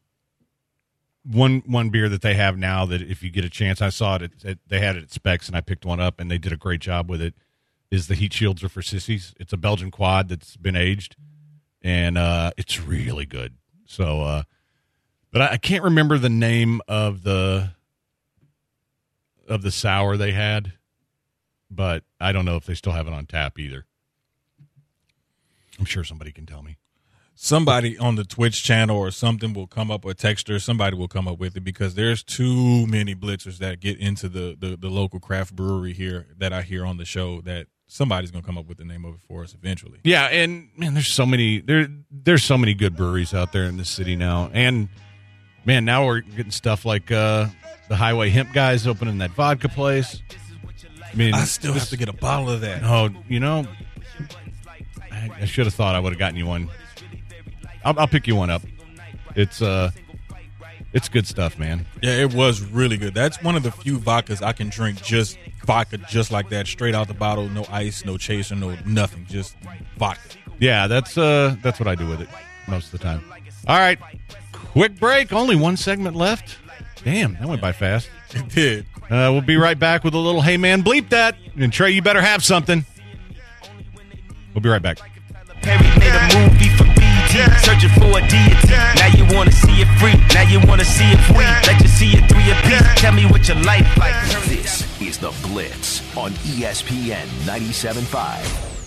one 1.24 1.62
one 1.66 1.90
beer 1.90 2.08
that 2.08 2.22
they 2.22 2.34
have 2.34 2.56
now 2.56 2.86
that 2.86 3.02
if 3.02 3.22
you 3.22 3.30
get 3.30 3.44
a 3.44 3.50
chance, 3.50 3.82
I 3.82 3.90
saw 3.90 4.16
it. 4.16 4.22
At, 4.22 4.44
at, 4.44 4.58
they 4.68 4.78
had 4.78 4.96
it 4.96 5.02
at 5.02 5.12
Specs, 5.12 5.48
and 5.48 5.56
I 5.56 5.60
picked 5.60 5.84
one 5.84 6.00
up, 6.00 6.20
and 6.20 6.30
they 6.30 6.38
did 6.38 6.52
a 6.52 6.56
great 6.56 6.80
job 6.80 7.10
with 7.10 7.20
it. 7.20 7.34
Is 7.90 8.06
the 8.06 8.14
heat 8.14 8.32
shields 8.32 8.62
are 8.62 8.68
for 8.68 8.80
sissies? 8.80 9.34
It's 9.38 9.52
a 9.52 9.56
Belgian 9.56 9.90
quad 9.90 10.28
that's 10.28 10.56
been 10.56 10.76
aged, 10.76 11.16
and 11.82 12.18
uh, 12.18 12.50
it's 12.56 12.80
really 12.80 13.26
good. 13.26 13.54
So, 13.86 14.22
uh, 14.22 14.42
but 15.32 15.42
I, 15.42 15.46
I 15.52 15.56
can't 15.56 15.84
remember 15.84 16.18
the 16.18 16.28
name 16.28 16.80
of 16.88 17.22
the 17.22 17.72
of 19.48 19.62
the 19.62 19.70
sour 19.70 20.16
they 20.16 20.32
had, 20.32 20.72
but 21.70 22.04
I 22.20 22.32
don't 22.32 22.44
know 22.44 22.56
if 22.56 22.66
they 22.66 22.74
still 22.74 22.92
have 22.92 23.06
it 23.06 23.12
on 23.14 23.26
tap 23.26 23.58
either. 23.58 23.86
I'm 25.78 25.84
sure 25.84 26.04
somebody 26.04 26.32
can 26.32 26.44
tell 26.44 26.62
me. 26.62 26.76
Somebody 27.34 27.96
on 27.96 28.16
the 28.16 28.24
Twitch 28.24 28.64
channel 28.64 28.98
or 28.98 29.12
something 29.12 29.52
will 29.52 29.68
come 29.68 29.92
up, 29.92 30.04
or 30.04 30.12
texter, 30.12 30.60
somebody 30.60 30.96
will 30.96 31.06
come 31.06 31.28
up 31.28 31.38
with 31.38 31.56
it 31.56 31.60
because 31.60 31.94
there's 31.94 32.24
too 32.24 32.84
many 32.88 33.14
blitzers 33.14 33.58
that 33.58 33.78
get 33.78 33.96
into 33.98 34.28
the, 34.28 34.56
the, 34.58 34.76
the 34.76 34.88
local 34.88 35.20
craft 35.20 35.54
brewery 35.54 35.92
here 35.92 36.26
that 36.36 36.52
I 36.52 36.62
hear 36.62 36.84
on 36.84 36.96
the 36.96 37.04
show 37.04 37.40
that 37.42 37.68
somebody's 37.88 38.30
gonna 38.30 38.44
come 38.44 38.56
up 38.56 38.66
with 38.68 38.78
the 38.78 38.84
name 38.84 39.04
of 39.04 39.14
it 39.14 39.20
for 39.26 39.42
us 39.42 39.54
eventually. 39.54 39.98
Yeah, 40.04 40.26
and 40.26 40.68
man, 40.76 40.94
there's 40.94 41.12
so 41.12 41.26
many 41.26 41.58
there. 41.60 41.88
There's 42.10 42.44
so 42.44 42.56
many 42.56 42.74
good 42.74 42.96
breweries 42.96 43.34
out 43.34 43.52
there 43.52 43.64
in 43.64 43.76
the 43.76 43.84
city 43.84 44.14
now, 44.14 44.50
and 44.52 44.88
man, 45.64 45.84
now 45.84 46.06
we're 46.06 46.20
getting 46.20 46.52
stuff 46.52 46.84
like 46.84 47.10
uh, 47.10 47.46
the 47.88 47.96
Highway 47.96 48.30
Hemp 48.30 48.52
guys 48.52 48.86
opening 48.86 49.18
that 49.18 49.30
vodka 49.32 49.68
place. 49.68 50.22
I 51.10 51.16
mean, 51.16 51.34
I 51.34 51.44
still 51.44 51.72
this- 51.72 51.84
have 51.84 51.90
to 51.90 51.96
get 51.96 52.08
a 52.08 52.12
bottle 52.12 52.50
of 52.50 52.60
that. 52.60 52.82
Oh, 52.84 53.08
you 53.28 53.40
know, 53.40 53.66
I, 55.10 55.30
I 55.40 55.44
should 55.46 55.66
have 55.66 55.74
thought 55.74 55.94
I 55.94 56.00
would 56.00 56.12
have 56.12 56.18
gotten 56.18 56.36
you 56.36 56.46
one. 56.46 56.68
I'll, 57.84 57.98
I'll 57.98 58.08
pick 58.08 58.26
you 58.26 58.36
one 58.36 58.50
up. 58.50 58.62
It's 59.34 59.62
uh, 59.62 59.90
it's 60.92 61.08
good 61.08 61.26
stuff, 61.26 61.58
man. 61.58 61.86
Yeah, 62.02 62.12
it 62.12 62.32
was 62.34 62.60
really 62.62 62.96
good. 62.96 63.14
That's 63.14 63.42
one 63.42 63.56
of 63.56 63.62
the 63.62 63.70
few 63.70 63.98
vodkas 63.98 64.42
I 64.42 64.52
can 64.52 64.68
drink 64.68 65.02
just 65.02 65.38
vodka 65.64 65.98
just 65.98 66.30
like 66.30 66.48
that, 66.50 66.66
straight 66.66 66.94
out 66.94 67.08
the 67.08 67.14
bottle, 67.14 67.48
no 67.48 67.66
ice, 67.70 68.04
no 68.04 68.16
chaser, 68.16 68.54
no 68.54 68.76
nothing, 68.86 69.26
just 69.26 69.56
vodka. 69.96 70.38
Yeah, 70.58 70.86
that's 70.86 71.18
uh, 71.18 71.56
that's 71.62 71.78
what 71.78 71.86
I 71.86 71.94
do 71.94 72.06
with 72.06 72.20
it 72.20 72.28
most 72.66 72.86
of 72.86 72.92
the 72.92 72.98
time. 72.98 73.22
All 73.66 73.78
right, 73.78 73.98
quick 74.52 74.98
break. 74.98 75.32
Only 75.32 75.56
one 75.56 75.76
segment 75.76 76.16
left. 76.16 76.58
Damn, 77.04 77.34
that 77.34 77.46
went 77.48 77.60
by 77.60 77.72
fast. 77.72 78.10
It 78.34 78.46
did. 78.50 78.86
Uh, 79.04 79.32
we'll 79.32 79.40
be 79.40 79.56
right 79.56 79.78
back 79.78 80.04
with 80.04 80.12
a 80.12 80.18
little 80.18 80.42
"Hey 80.42 80.58
man, 80.58 80.82
bleep 80.82 81.08
that." 81.08 81.34
And 81.56 81.72
Trey, 81.72 81.92
you 81.92 82.02
better 82.02 82.20
have 82.20 82.44
something. 82.44 82.84
We'll 84.52 84.60
be 84.60 84.68
right 84.68 84.82
back. 84.82 84.98
Searching 87.62 87.90
for 87.90 88.18
a 88.18 88.22
deity. 88.28 88.74
Now 88.96 89.08
you 89.16 89.24
wanna 89.34 89.52
see 89.52 89.80
it 89.82 89.88
free. 89.98 90.16
Now 90.34 90.42
you 90.42 90.60
wanna 90.66 90.84
see 90.84 91.10
it 91.10 91.20
free. 91.32 91.46
Let 91.66 91.80
you 91.82 91.88
see 91.88 92.10
it 92.16 92.28
three 92.28 92.50
a 92.50 92.54
piece. 92.66 92.82
Tell 93.00 93.12
me 93.12 93.26
what 93.26 93.48
your 93.48 93.58
life 93.62 93.86
like. 93.96 94.14
This 94.48 94.82
is 95.00 95.18
The 95.18 95.32
Blitz 95.42 96.02
on 96.16 96.32
ESPN 96.32 97.26
97.5. 97.46 98.77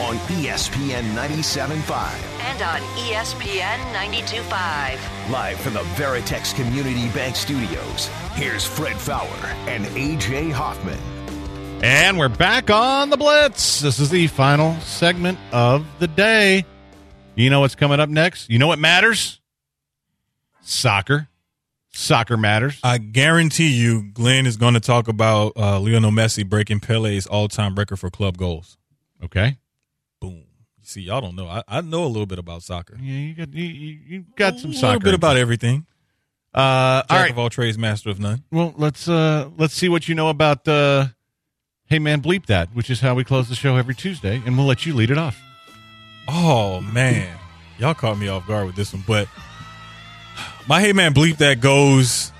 on 0.00 0.16
ESPN 0.16 1.02
97.5. 1.14 2.14
And 2.40 2.62
on 2.62 2.80
ESPN 2.96 3.78
92.5. 3.92 5.30
Live 5.30 5.58
from 5.60 5.74
the 5.74 5.80
Veritex 5.80 6.54
Community 6.54 7.08
Bank 7.10 7.34
Studios, 7.34 8.06
here's 8.34 8.64
Fred 8.64 8.96
Faour 8.96 9.46
and 9.66 9.84
AJ 9.86 10.52
Hoffman. 10.52 10.98
And 11.82 12.18
we're 12.18 12.28
back 12.28 12.70
on 12.70 13.10
the 13.10 13.16
Blitz. 13.16 13.80
This 13.80 13.98
is 13.98 14.10
the 14.10 14.28
final 14.28 14.74
segment 14.80 15.38
of 15.52 15.86
the 15.98 16.08
day. 16.08 16.64
You 17.34 17.50
know 17.50 17.60
what's 17.60 17.74
coming 17.74 18.00
up 18.00 18.08
next? 18.08 18.50
You 18.50 18.58
know 18.58 18.66
what 18.66 18.78
matters? 18.78 19.40
Soccer. 20.60 21.28
Soccer 21.90 22.36
matters. 22.36 22.78
I 22.84 22.98
guarantee 22.98 23.72
you, 23.72 24.02
Glenn 24.12 24.46
is 24.46 24.56
going 24.56 24.74
to 24.74 24.80
talk 24.80 25.08
about 25.08 25.52
uh, 25.56 25.80
Lionel 25.80 26.12
Messi 26.12 26.48
breaking 26.48 26.80
Pele's 26.80 27.26
all-time 27.26 27.74
record 27.74 27.98
for 27.98 28.10
club 28.10 28.36
goals. 28.36 28.76
Okay. 29.24 29.56
Boom. 30.94 31.00
You 31.00 31.02
see, 31.02 31.08
y'all 31.08 31.20
don't 31.20 31.36
know. 31.36 31.48
I, 31.48 31.62
I 31.68 31.80
know 31.80 32.04
a 32.04 32.06
little 32.06 32.26
bit 32.26 32.38
about 32.38 32.62
soccer. 32.62 32.96
Yeah, 33.00 33.12
you 33.12 33.34
got 33.34 33.52
you, 33.52 33.64
you 33.64 33.98
you 34.06 34.24
got 34.36 34.58
some 34.58 34.70
a 34.70 34.74
soccer. 34.74 34.86
little 34.94 35.00
bit 35.00 35.14
about 35.14 35.36
everything. 35.36 35.86
Uh, 36.54 36.60
all 36.60 37.02
Jack 37.02 37.10
right. 37.10 37.30
of 37.30 37.38
all 37.38 37.50
trades, 37.50 37.76
master 37.78 38.10
of 38.10 38.18
none. 38.18 38.42
Well, 38.50 38.74
let's 38.76 39.08
uh 39.08 39.50
let's 39.56 39.74
see 39.74 39.88
what 39.88 40.08
you 40.08 40.14
know 40.14 40.28
about 40.28 40.66
uh 40.66 41.08
Hey 41.86 41.98
man, 41.98 42.20
bleep 42.20 42.46
that, 42.46 42.68
which 42.74 42.90
is 42.90 43.00
how 43.00 43.14
we 43.14 43.24
close 43.24 43.48
the 43.48 43.54
show 43.54 43.76
every 43.76 43.94
Tuesday, 43.94 44.42
and 44.44 44.58
we'll 44.58 44.66
let 44.66 44.84
you 44.84 44.94
lead 44.94 45.10
it 45.10 45.16
off. 45.16 45.40
Oh 46.28 46.80
man, 46.82 47.38
y'all 47.78 47.94
caught 47.94 48.18
me 48.18 48.28
off 48.28 48.46
guard 48.46 48.66
with 48.66 48.76
this 48.76 48.92
one, 48.92 49.04
but 49.06 49.26
my 50.68 50.80
hey 50.80 50.92
man 50.92 51.14
bleep 51.14 51.38
that 51.38 51.60
goes 51.60 52.30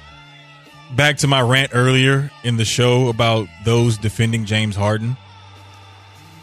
back 0.95 1.19
to 1.19 1.27
my 1.27 1.41
rant 1.41 1.71
earlier 1.75 2.31
in 2.45 2.57
the 2.59 2.65
show 2.65 3.09
about 3.09 3.49
those 3.65 3.97
defending 3.97 4.45
James 4.45 4.77
Harden. 4.77 5.17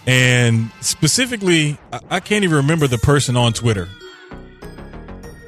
And 0.07 0.69
specifically, 0.81 1.77
I- 2.11 2.19
can't 2.19 2.43
even 2.43 2.57
remember 2.57 2.87
the 2.87 2.97
person 2.99 3.35
on 3.35 3.53
Twitter. 3.53 3.87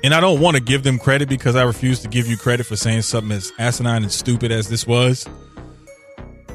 And 0.04 0.14
I 0.14 0.20
don't 0.20 0.40
want 0.40 0.56
to 0.56 0.62
give 0.64 0.84
them 0.84 1.00
credit 1.00 1.28
because 1.30 1.56
I 1.56 1.64
refuse 1.64 2.00
to 2.02 2.08
give 2.08 2.28
you 2.28 2.38
credit 2.38 2.66
for 2.66 2.76
saying 2.76 3.02
something 3.04 3.32
as 3.36 3.52
asinine 3.60 4.04
and 4.04 4.12
stupid 4.12 4.52
as 4.52 4.70
this 4.70 4.88
was. 4.88 5.28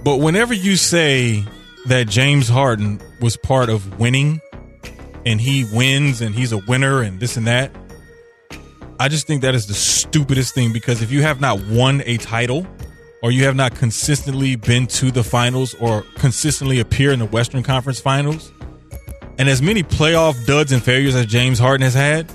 But 0.05 0.17
whenever 0.17 0.55
you 0.55 0.77
say 0.77 1.45
that 1.87 2.09
James 2.09 2.49
Harden 2.49 3.01
was 3.21 3.37
part 3.37 3.69
of 3.69 3.99
winning 4.01 4.41
and 5.27 5.41
he 5.41 5.65
wins 5.73 6.21
and 6.21 6.35
he's 6.35 6.53
a 6.53 6.59
winner 6.59 7.03
and 7.03 7.21
this 7.21 7.37
and 7.37 7.47
that, 7.47 7.73
I 8.99 9.09
just 9.09 9.27
think 9.27 9.43
that 9.43 9.55
is 9.55 9.67
the 9.67 9.75
stupidest 9.75 10.55
thing 10.55 10.73
because 10.73 11.03
if 11.03 11.11
you 11.11 11.23
have 11.23 11.41
not 11.41 11.61
won 11.67 12.03
a 12.07 12.17
title 12.19 12.67
or 13.23 13.31
you 13.31 13.45
have 13.45 13.57
not 13.57 13.75
consistently 13.75 14.57
been 14.57 14.87
to 14.89 15.11
the 15.11 15.23
finals 15.23 15.75
or 15.75 16.03
consistently 16.17 16.81
appear 16.81 17.13
in 17.13 17.21
the 17.21 17.27
Western 17.27 17.63
Conference 17.63 18.01
finals, 18.01 18.53
and 19.39 19.49
as 19.49 19.63
many 19.63 19.83
playoff 19.83 20.45
duds 20.47 20.73
and 20.73 20.83
failures 20.83 21.15
as 21.15 21.27
James 21.27 21.59
Harden 21.59 21.83
has 21.83 21.95
had, 21.95 22.31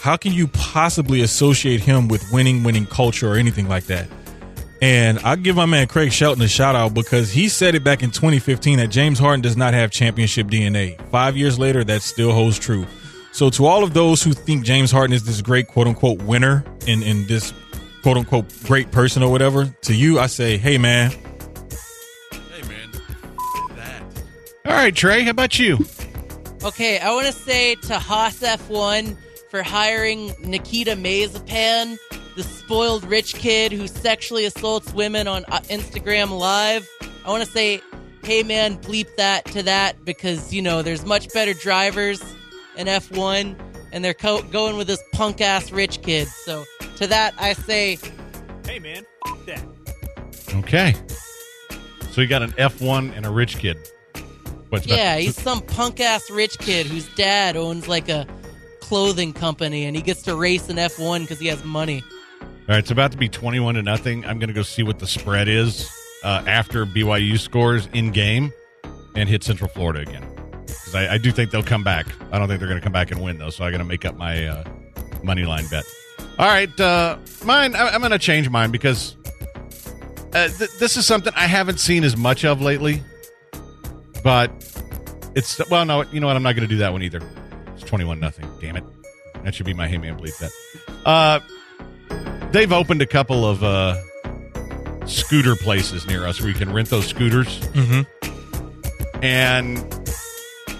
how 0.00 0.16
can 0.16 0.32
you 0.32 0.48
possibly 0.48 1.20
associate 1.20 1.80
him 1.80 2.08
with 2.08 2.24
winning, 2.32 2.62
winning 2.62 2.86
culture 2.86 3.30
or 3.30 3.36
anything 3.36 3.68
like 3.68 3.84
that? 3.84 4.08
And 4.80 5.18
I 5.18 5.36
give 5.36 5.56
my 5.56 5.66
man 5.66 5.88
Craig 5.88 6.10
Shelton 6.10 6.42
a 6.42 6.48
shout 6.48 6.74
out 6.74 6.94
because 6.94 7.30
he 7.30 7.50
said 7.50 7.74
it 7.74 7.84
back 7.84 8.02
in 8.02 8.10
2015 8.10 8.78
that 8.78 8.88
James 8.88 9.18
Harden 9.18 9.42
does 9.42 9.56
not 9.56 9.74
have 9.74 9.90
championship 9.90 10.46
DNA. 10.46 10.98
Five 11.10 11.36
years 11.36 11.58
later, 11.58 11.84
that 11.84 12.00
still 12.00 12.32
holds 12.32 12.58
true. 12.58 12.86
So 13.32 13.50
to 13.50 13.66
all 13.66 13.84
of 13.84 13.92
those 13.92 14.22
who 14.22 14.32
think 14.32 14.64
James 14.64 14.90
Harden 14.90 15.14
is 15.14 15.24
this 15.24 15.42
great 15.42 15.68
quote 15.68 15.86
unquote 15.86 16.22
winner 16.22 16.64
and, 16.88 17.02
and 17.02 17.28
this 17.28 17.52
quote 18.02 18.16
unquote 18.16 18.46
great 18.64 18.90
person 18.90 19.22
or 19.22 19.30
whatever, 19.30 19.66
to 19.82 19.94
you 19.94 20.18
I 20.18 20.26
say, 20.26 20.56
hey 20.56 20.78
man, 20.78 21.10
Hey, 22.50 22.62
man. 22.68 22.90
That. 23.76 24.02
All 24.66 24.72
right, 24.72 24.94
Trey, 24.94 25.22
how 25.22 25.30
about 25.30 25.58
you? 25.58 25.78
Okay, 26.62 26.98
I 26.98 27.12
want 27.14 27.26
to 27.26 27.32
say 27.32 27.74
to 27.76 27.98
Haas 27.98 28.40
F1 28.40 29.16
for 29.50 29.62
hiring 29.62 30.32
Nikita 30.40 30.92
Mazepin, 30.92 31.98
the 32.36 32.42
spoiled 32.42 33.04
rich 33.04 33.34
kid 33.34 33.72
who 33.72 33.86
sexually 33.88 34.44
assaults 34.44 34.92
women 34.92 35.26
on 35.26 35.44
uh, 35.48 35.60
Instagram 35.70 36.38
Live. 36.38 36.88
I 37.24 37.30
want 37.30 37.44
to 37.44 37.50
say, 37.50 37.80
hey 38.24 38.42
man, 38.42 38.76
bleep 38.78 39.08
that 39.16 39.46
to 39.46 39.62
that 39.62 40.04
because, 40.04 40.52
you 40.52 40.60
know, 40.62 40.82
there's 40.82 41.04
much 41.04 41.32
better 41.32 41.54
drivers 41.54 42.22
in 42.76 42.86
F1 42.86 43.58
and 43.92 44.04
they're 44.04 44.14
co- 44.14 44.42
going 44.42 44.76
with 44.76 44.86
this 44.86 45.02
punk 45.12 45.40
ass 45.40 45.72
rich 45.72 46.02
kid. 46.02 46.28
So 46.28 46.64
to 47.00 47.06
that, 47.08 47.34
I 47.38 47.54
say, 47.54 47.98
Hey 48.64 48.78
man, 48.78 49.04
f- 49.26 49.46
that. 49.46 49.64
Okay. 50.56 50.94
So 52.12 52.20
you 52.20 52.26
got 52.26 52.42
an 52.42 52.52
F1 52.52 53.16
and 53.16 53.24
a 53.26 53.30
rich 53.30 53.58
kid. 53.58 53.76
What's 54.68 54.84
about- 54.86 54.98
yeah, 54.98 55.16
he's 55.16 55.36
some 55.36 55.60
punk 55.62 56.00
ass 56.00 56.30
rich 56.30 56.58
kid 56.58 56.86
whose 56.86 57.08
dad 57.14 57.56
owns 57.56 57.88
like 57.88 58.08
a 58.08 58.26
clothing 58.80 59.32
company 59.32 59.84
and 59.84 59.96
he 59.96 60.02
gets 60.02 60.22
to 60.22 60.34
race 60.36 60.68
an 60.68 60.76
F1 60.76 61.22
because 61.22 61.38
he 61.38 61.46
has 61.48 61.64
money. 61.64 62.02
All 62.42 62.48
right, 62.68 62.78
it's 62.78 62.90
about 62.90 63.12
to 63.12 63.18
be 63.18 63.28
21 63.28 63.74
to 63.76 63.82
nothing. 63.82 64.24
I'm 64.24 64.38
going 64.38 64.48
to 64.48 64.54
go 64.54 64.62
see 64.62 64.82
what 64.82 64.98
the 64.98 65.06
spread 65.06 65.48
is 65.48 65.90
uh, 66.22 66.42
after 66.46 66.84
BYU 66.86 67.38
scores 67.38 67.88
in 67.92 68.10
game 68.12 68.52
and 69.16 69.28
hit 69.28 69.42
Central 69.42 69.68
Florida 69.70 70.00
again. 70.00 70.24
Because 70.66 70.94
I, 70.94 71.14
I 71.14 71.18
do 71.18 71.32
think 71.32 71.50
they'll 71.50 71.62
come 71.64 71.82
back. 71.82 72.06
I 72.30 72.38
don't 72.38 72.46
think 72.46 72.60
they're 72.60 72.68
going 72.68 72.80
to 72.80 72.84
come 72.84 72.92
back 72.92 73.10
and 73.10 73.20
win, 73.22 73.38
though. 73.38 73.50
So 73.50 73.64
I 73.64 73.70
got 73.72 73.78
to 73.78 73.84
make 73.84 74.04
up 74.04 74.16
my 74.16 74.46
uh, 74.46 74.64
money 75.24 75.44
line 75.44 75.66
bet. 75.68 75.84
All 76.40 76.46
right, 76.46 76.80
uh, 76.80 77.18
mine, 77.44 77.74
I, 77.74 77.90
I'm 77.90 78.00
going 78.00 78.12
to 78.12 78.18
change 78.18 78.48
mine 78.48 78.70
because 78.70 79.14
uh, 80.32 80.48
th- 80.48 80.70
this 80.78 80.96
is 80.96 81.06
something 81.06 81.34
I 81.36 81.46
haven't 81.46 81.80
seen 81.80 82.02
as 82.02 82.16
much 82.16 82.46
of 82.46 82.62
lately. 82.62 83.02
But 84.24 84.50
it's, 85.34 85.60
well, 85.68 85.84
no, 85.84 86.00
you 86.04 86.18
know 86.18 86.28
what? 86.28 86.36
I'm 86.36 86.42
not 86.42 86.56
going 86.56 86.66
to 86.66 86.74
do 86.74 86.78
that 86.78 86.92
one 86.92 87.02
either. 87.02 87.20
It's 87.74 87.82
21 87.82 88.20
nothing. 88.20 88.48
Damn 88.58 88.78
it. 88.78 88.84
That 89.44 89.54
should 89.54 89.66
be 89.66 89.74
my 89.74 89.86
hey 89.86 89.98
man 89.98 90.18
bleep 90.18 90.32
that. 90.38 90.50
Uh, 91.04 91.40
they've 92.52 92.72
opened 92.72 93.02
a 93.02 93.06
couple 93.06 93.44
of 93.44 93.62
uh, 93.62 93.96
scooter 95.04 95.56
places 95.56 96.06
near 96.06 96.26
us 96.26 96.40
where 96.40 96.48
you 96.48 96.54
can 96.54 96.72
rent 96.72 96.88
those 96.88 97.06
scooters. 97.06 97.60
Mm-hmm. 97.60 99.22
And 99.22 99.78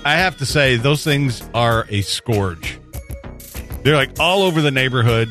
I 0.07 0.15
have 0.17 0.39
to 0.39 0.47
say, 0.47 0.77
those 0.77 1.05
things 1.05 1.43
are 1.53 1.85
a 1.91 2.01
scourge. 2.01 2.79
They're 3.83 3.97
like 3.97 4.19
all 4.19 4.41
over 4.41 4.63
the 4.63 4.71
neighborhood. 4.71 5.29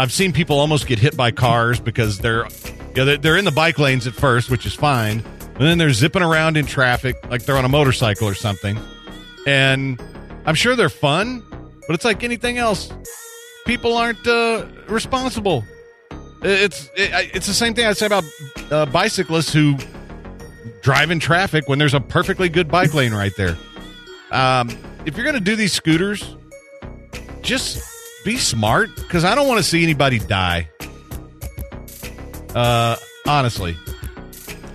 I've 0.00 0.12
seen 0.12 0.32
people 0.32 0.58
almost 0.58 0.86
get 0.86 0.98
hit 0.98 1.14
by 1.14 1.30
cars 1.30 1.78
because 1.78 2.20
they're, 2.20 2.46
you 2.94 3.04
know, 3.04 3.16
they're, 3.18 3.36
in 3.36 3.44
the 3.44 3.50
bike 3.50 3.78
lanes 3.78 4.06
at 4.06 4.14
first, 4.14 4.48
which 4.48 4.64
is 4.64 4.74
fine. 4.74 5.22
And 5.40 5.58
then 5.58 5.76
they're 5.76 5.92
zipping 5.92 6.22
around 6.22 6.56
in 6.56 6.64
traffic 6.64 7.16
like 7.28 7.44
they're 7.44 7.58
on 7.58 7.66
a 7.66 7.68
motorcycle 7.68 8.26
or 8.26 8.32
something. 8.32 8.78
And 9.46 10.02
I'm 10.46 10.54
sure 10.54 10.74
they're 10.74 10.88
fun, 10.88 11.44
but 11.86 11.92
it's 11.92 12.06
like 12.06 12.24
anything 12.24 12.56
else. 12.56 12.90
People 13.66 13.94
aren't 13.94 14.26
uh, 14.26 14.64
responsible. 14.88 15.66
It's 16.40 16.86
it, 16.96 17.32
it's 17.34 17.46
the 17.46 17.52
same 17.52 17.74
thing 17.74 17.84
I 17.84 17.92
say 17.92 18.06
about 18.06 18.24
uh, 18.70 18.86
bicyclists 18.86 19.52
who 19.52 19.76
drive 20.80 21.10
in 21.10 21.20
traffic 21.20 21.68
when 21.68 21.78
there's 21.78 21.92
a 21.92 22.00
perfectly 22.00 22.48
good 22.48 22.68
bike 22.70 22.94
lane 22.94 23.12
right 23.12 23.36
there. 23.36 23.58
Um, 24.30 24.70
if 25.04 25.14
you're 25.14 25.24
going 25.24 25.34
to 25.34 25.44
do 25.44 25.56
these 25.56 25.74
scooters, 25.74 26.36
just 27.42 27.99
be 28.24 28.36
smart 28.36 28.94
because 28.96 29.24
I 29.24 29.34
don't 29.34 29.48
want 29.48 29.58
to 29.58 29.64
see 29.64 29.82
anybody 29.82 30.18
die. 30.18 30.68
Uh, 32.54 32.96
honestly, 33.26 33.76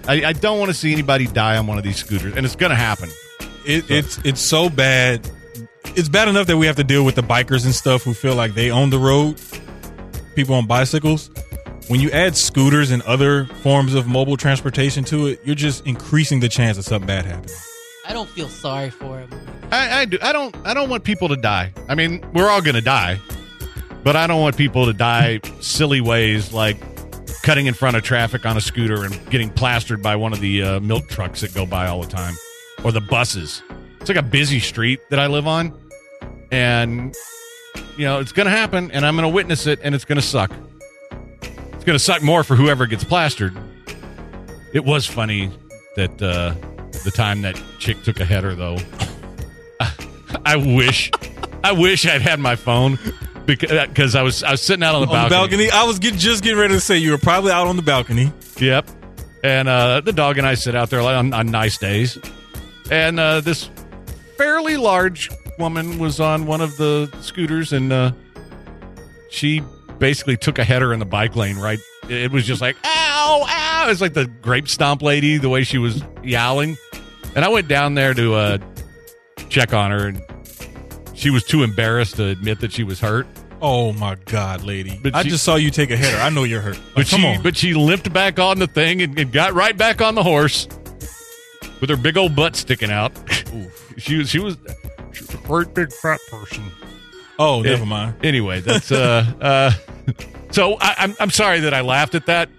I, 0.07 0.25
I 0.25 0.33
don't 0.33 0.59
want 0.59 0.69
to 0.69 0.73
see 0.73 0.93
anybody 0.93 1.27
die 1.27 1.57
on 1.57 1.67
one 1.67 1.77
of 1.77 1.83
these 1.83 1.97
scooters, 1.97 2.35
and 2.35 2.45
it's 2.45 2.55
going 2.55 2.69
to 2.69 2.75
happen. 2.75 3.09
It, 3.65 3.89
it's 3.89 4.19
it's 4.23 4.41
so 4.41 4.69
bad. 4.69 5.29
It's 5.95 6.09
bad 6.09 6.27
enough 6.27 6.47
that 6.47 6.57
we 6.57 6.65
have 6.67 6.75
to 6.75 6.83
deal 6.83 7.05
with 7.05 7.15
the 7.15 7.21
bikers 7.21 7.65
and 7.65 7.73
stuff 7.73 8.03
who 8.03 8.13
feel 8.13 8.35
like 8.35 8.53
they 8.53 8.69
own 8.71 8.89
the 8.89 8.99
road. 8.99 9.39
People 10.35 10.55
on 10.55 10.67
bicycles. 10.67 11.29
When 11.87 11.99
you 11.99 12.09
add 12.11 12.35
scooters 12.35 12.91
and 12.91 13.01
other 13.03 13.45
forms 13.45 13.93
of 13.93 14.07
mobile 14.07 14.37
transportation 14.37 15.03
to 15.05 15.27
it, 15.27 15.39
you're 15.45 15.55
just 15.55 15.85
increasing 15.85 16.39
the 16.39 16.49
chance 16.49 16.77
of 16.77 16.83
something 16.83 17.07
bad 17.07 17.25
happening. 17.25 17.55
I 18.07 18.13
don't 18.13 18.29
feel 18.29 18.49
sorry 18.49 18.89
for 18.89 19.19
him. 19.19 19.29
I, 19.71 20.01
I 20.01 20.05
do. 20.05 20.17
I 20.21 20.33
don't. 20.33 20.55
I 20.65 20.73
don't 20.73 20.89
want 20.89 21.03
people 21.03 21.27
to 21.29 21.35
die. 21.35 21.73
I 21.87 21.95
mean, 21.95 22.23
we're 22.33 22.49
all 22.49 22.61
going 22.61 22.75
to 22.75 22.81
die, 22.81 23.19
but 24.05 24.15
I 24.15 24.27
don't 24.27 24.39
want 24.39 24.55
people 24.55 24.85
to 24.85 24.93
die 24.93 25.41
silly 25.61 25.99
ways 25.99 26.53
like 26.53 26.77
cutting 27.41 27.65
in 27.65 27.73
front 27.73 27.97
of 27.97 28.03
traffic 28.03 28.45
on 28.45 28.55
a 28.55 28.61
scooter 28.61 29.03
and 29.03 29.29
getting 29.31 29.49
plastered 29.49 30.03
by 30.03 30.15
one 30.15 30.31
of 30.31 30.39
the 30.39 30.61
uh, 30.61 30.79
milk 30.79 31.09
trucks 31.09 31.41
that 31.41 31.55
go 31.55 31.65
by 31.65 31.87
all 31.87 32.01
the 32.01 32.07
time, 32.07 32.35
or 32.83 32.91
the 32.91 33.01
buses. 33.01 33.63
It's 33.99 34.07
like 34.07 34.17
a 34.17 34.23
busy 34.23 34.59
street 34.59 34.99
that 35.09 35.17
I 35.17 35.25
live 35.25 35.47
on, 35.47 35.75
and 36.51 37.15
you 37.97 38.05
know 38.05 38.19
it's 38.19 38.31
going 38.31 38.45
to 38.45 38.51
happen, 38.51 38.91
and 38.91 39.07
I'm 39.07 39.15
going 39.15 39.27
to 39.27 39.33
witness 39.33 39.65
it, 39.65 39.79
and 39.81 39.95
it's 39.95 40.05
going 40.05 40.17
to 40.17 40.21
suck. 40.21 40.51
It's 41.73 41.83
going 41.83 41.97
to 41.97 41.99
suck 41.99 42.21
more 42.21 42.43
for 42.43 42.55
whoever 42.55 42.85
gets 42.85 43.03
plastered. 43.03 43.57
It 44.71 44.85
was 44.85 45.07
funny 45.07 45.51
that 45.95 46.21
uh, 46.21 46.53
the 47.03 47.11
time 47.11 47.41
that 47.41 47.59
chick 47.79 48.03
took 48.03 48.19
a 48.19 48.25
header, 48.25 48.53
though. 48.53 48.77
I 50.45 50.57
wish, 50.57 51.09
I 51.63 51.71
wish 51.71 52.05
I'd 52.05 52.21
had 52.21 52.39
my 52.39 52.55
phone 52.55 52.99
because 53.45 54.15
I 54.15 54.21
was 54.21 54.43
I 54.43 54.51
was 54.51 54.61
sitting 54.61 54.83
out 54.83 54.95
on 54.95 55.01
the 55.01 55.07
On 55.07 55.23
the 55.23 55.29
balcony. 55.29 55.67
balcony, 55.67 55.71
I 55.71 55.83
was 55.83 55.99
get, 55.99 56.15
just 56.15 56.43
getting 56.43 56.59
ready 56.59 56.73
to 56.73 56.79
say 56.79 56.97
you 56.97 57.11
were 57.11 57.17
probably 57.17 57.51
out 57.51 57.67
on 57.67 57.75
the 57.75 57.81
balcony. 57.81 58.31
Yep. 58.59 58.89
And 59.43 59.67
uh, 59.67 60.01
the 60.01 60.13
dog 60.13 60.37
and 60.37 60.47
I 60.47 60.55
sit 60.55 60.75
out 60.75 60.89
there 60.89 61.01
on, 61.01 61.33
on 61.33 61.47
nice 61.47 61.77
days. 61.77 62.17
And 62.89 63.19
uh, 63.19 63.41
this 63.41 63.69
fairly 64.37 64.77
large 64.77 65.29
woman 65.59 65.99
was 65.99 66.19
on 66.19 66.45
one 66.47 66.61
of 66.61 66.77
the 66.77 67.15
scooters 67.21 67.71
and 67.71 67.93
uh, 67.93 68.11
she 69.29 69.61
basically 69.99 70.37
took 70.37 70.57
a 70.59 70.63
header 70.63 70.93
in 70.93 70.99
the 70.99 71.05
bike 71.05 71.35
lane, 71.35 71.57
right? 71.57 71.79
It 72.09 72.31
was 72.31 72.45
just 72.45 72.61
like, 72.61 72.75
ow, 72.83 73.45
ow. 73.47 73.89
It's 73.89 74.01
like 74.01 74.13
the 74.13 74.25
grape 74.27 74.67
stomp 74.67 75.01
lady, 75.01 75.37
the 75.37 75.49
way 75.49 75.63
she 75.63 75.77
was 75.77 76.03
yowling. 76.23 76.77
And 77.35 77.43
I 77.45 77.49
went 77.49 77.67
down 77.67 77.93
there 77.95 78.13
to 78.13 78.33
uh, 78.33 78.57
check 79.49 79.73
on 79.73 79.91
her, 79.91 80.07
and 80.07 80.21
she 81.25 81.31
was 81.31 81.43
too 81.43 81.63
embarrassed 81.63 82.17
to 82.17 82.27
admit 82.27 82.59
that 82.59 82.71
she 82.71 82.83
was 82.83 82.99
hurt. 82.99 83.25
Oh 83.63 83.93
my 83.93 84.13
God, 84.25 84.61
lady! 84.61 84.99
But 85.01 85.15
I 85.15 85.23
she- 85.23 85.29
just 85.29 85.43
saw 85.43 85.55
you 85.55 85.71
take 85.71 85.89
a 85.89 85.97
header. 85.97 86.17
I 86.17 86.29
know 86.29 86.43
you're 86.43 86.61
hurt. 86.61 86.75
Like, 86.77 86.93
But 86.95 87.07
come 87.07 87.21
she, 87.21 87.27
on. 87.27 87.41
but 87.41 87.57
she 87.57 87.73
limped 87.73 88.13
back 88.13 88.37
on 88.37 88.59
the 88.59 88.67
thing 88.67 89.01
and, 89.01 89.17
and 89.17 89.31
got 89.31 89.53
right 89.55 89.75
back 89.75 90.01
on 90.03 90.13
the 90.13 90.21
horse 90.21 90.67
with 91.81 91.89
her 91.89 91.97
big 91.97 92.15
old 92.15 92.35
butt 92.35 92.55
sticking 92.55 92.91
out. 92.91 93.11
she 93.97 94.17
was 94.17 94.29
she 94.29 94.37
was 94.37 94.55
she 95.13 95.21
was 95.23 95.33
a 95.33 95.37
great 95.37 95.73
big 95.73 95.91
fat 95.91 96.19
person. 96.29 96.63
oh, 97.39 97.63
never 97.63 97.81
Eh, 97.81 97.85
mind. 97.85 98.15
Anyway, 98.23 98.59
that's 98.61 98.91
uh 98.91 99.25
uh. 99.41 99.71
So 100.51 100.77
I, 100.79 100.93
I'm 100.99 101.15
I'm 101.19 101.31
sorry 101.31 101.61
that 101.61 101.73
I 101.73 101.81
laughed 101.81 102.13
at 102.13 102.27
that, 102.27 102.49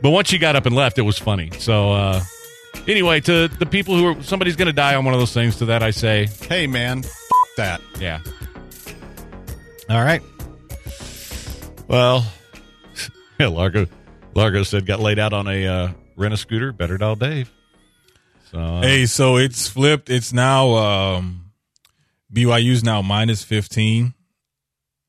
but 0.00 0.08
once 0.08 0.28
she 0.28 0.38
got 0.38 0.56
up 0.56 0.64
and 0.64 0.74
left, 0.74 0.96
it 0.98 1.02
was 1.02 1.18
funny. 1.18 1.50
So 1.58 1.92
uh, 1.92 2.22
anyway, 2.86 3.20
to 3.22 3.48
the 3.48 3.66
people 3.66 3.94
who 3.96 4.06
are 4.06 4.22
somebody's 4.22 4.56
going 4.56 4.66
to 4.66 4.72
die 4.72 4.94
on 4.94 5.04
one 5.04 5.12
of 5.12 5.20
those 5.20 5.34
things, 5.34 5.56
to 5.56 5.66
that 5.66 5.82
I 5.82 5.90
say, 5.90 6.28
Hey, 6.48 6.66
man, 6.66 7.02
that. 7.58 7.80
yeah. 8.00 8.20
All 9.90 10.02
right. 10.02 10.22
Well, 11.86 12.26
yeah, 13.40 13.46
Largo 13.48 13.86
Largo 14.34 14.62
said 14.62 14.84
got 14.86 15.00
laid 15.00 15.18
out 15.18 15.32
on 15.32 15.46
a 15.46 15.66
uh, 15.66 15.88
rent 16.16 16.34
a 16.34 16.36
scooter. 16.36 16.72
Better 16.72 16.98
dial 16.98 17.16
Dave. 17.16 17.50
So 18.50 18.58
uh, 18.58 18.82
Hey, 18.82 19.06
so 19.06 19.36
it's 19.36 19.68
flipped. 19.68 20.10
It's 20.10 20.32
now 20.32 20.74
um, 20.76 21.50
BYU's 22.32 22.82
now 22.84 23.00
minus 23.02 23.42
15, 23.44 24.12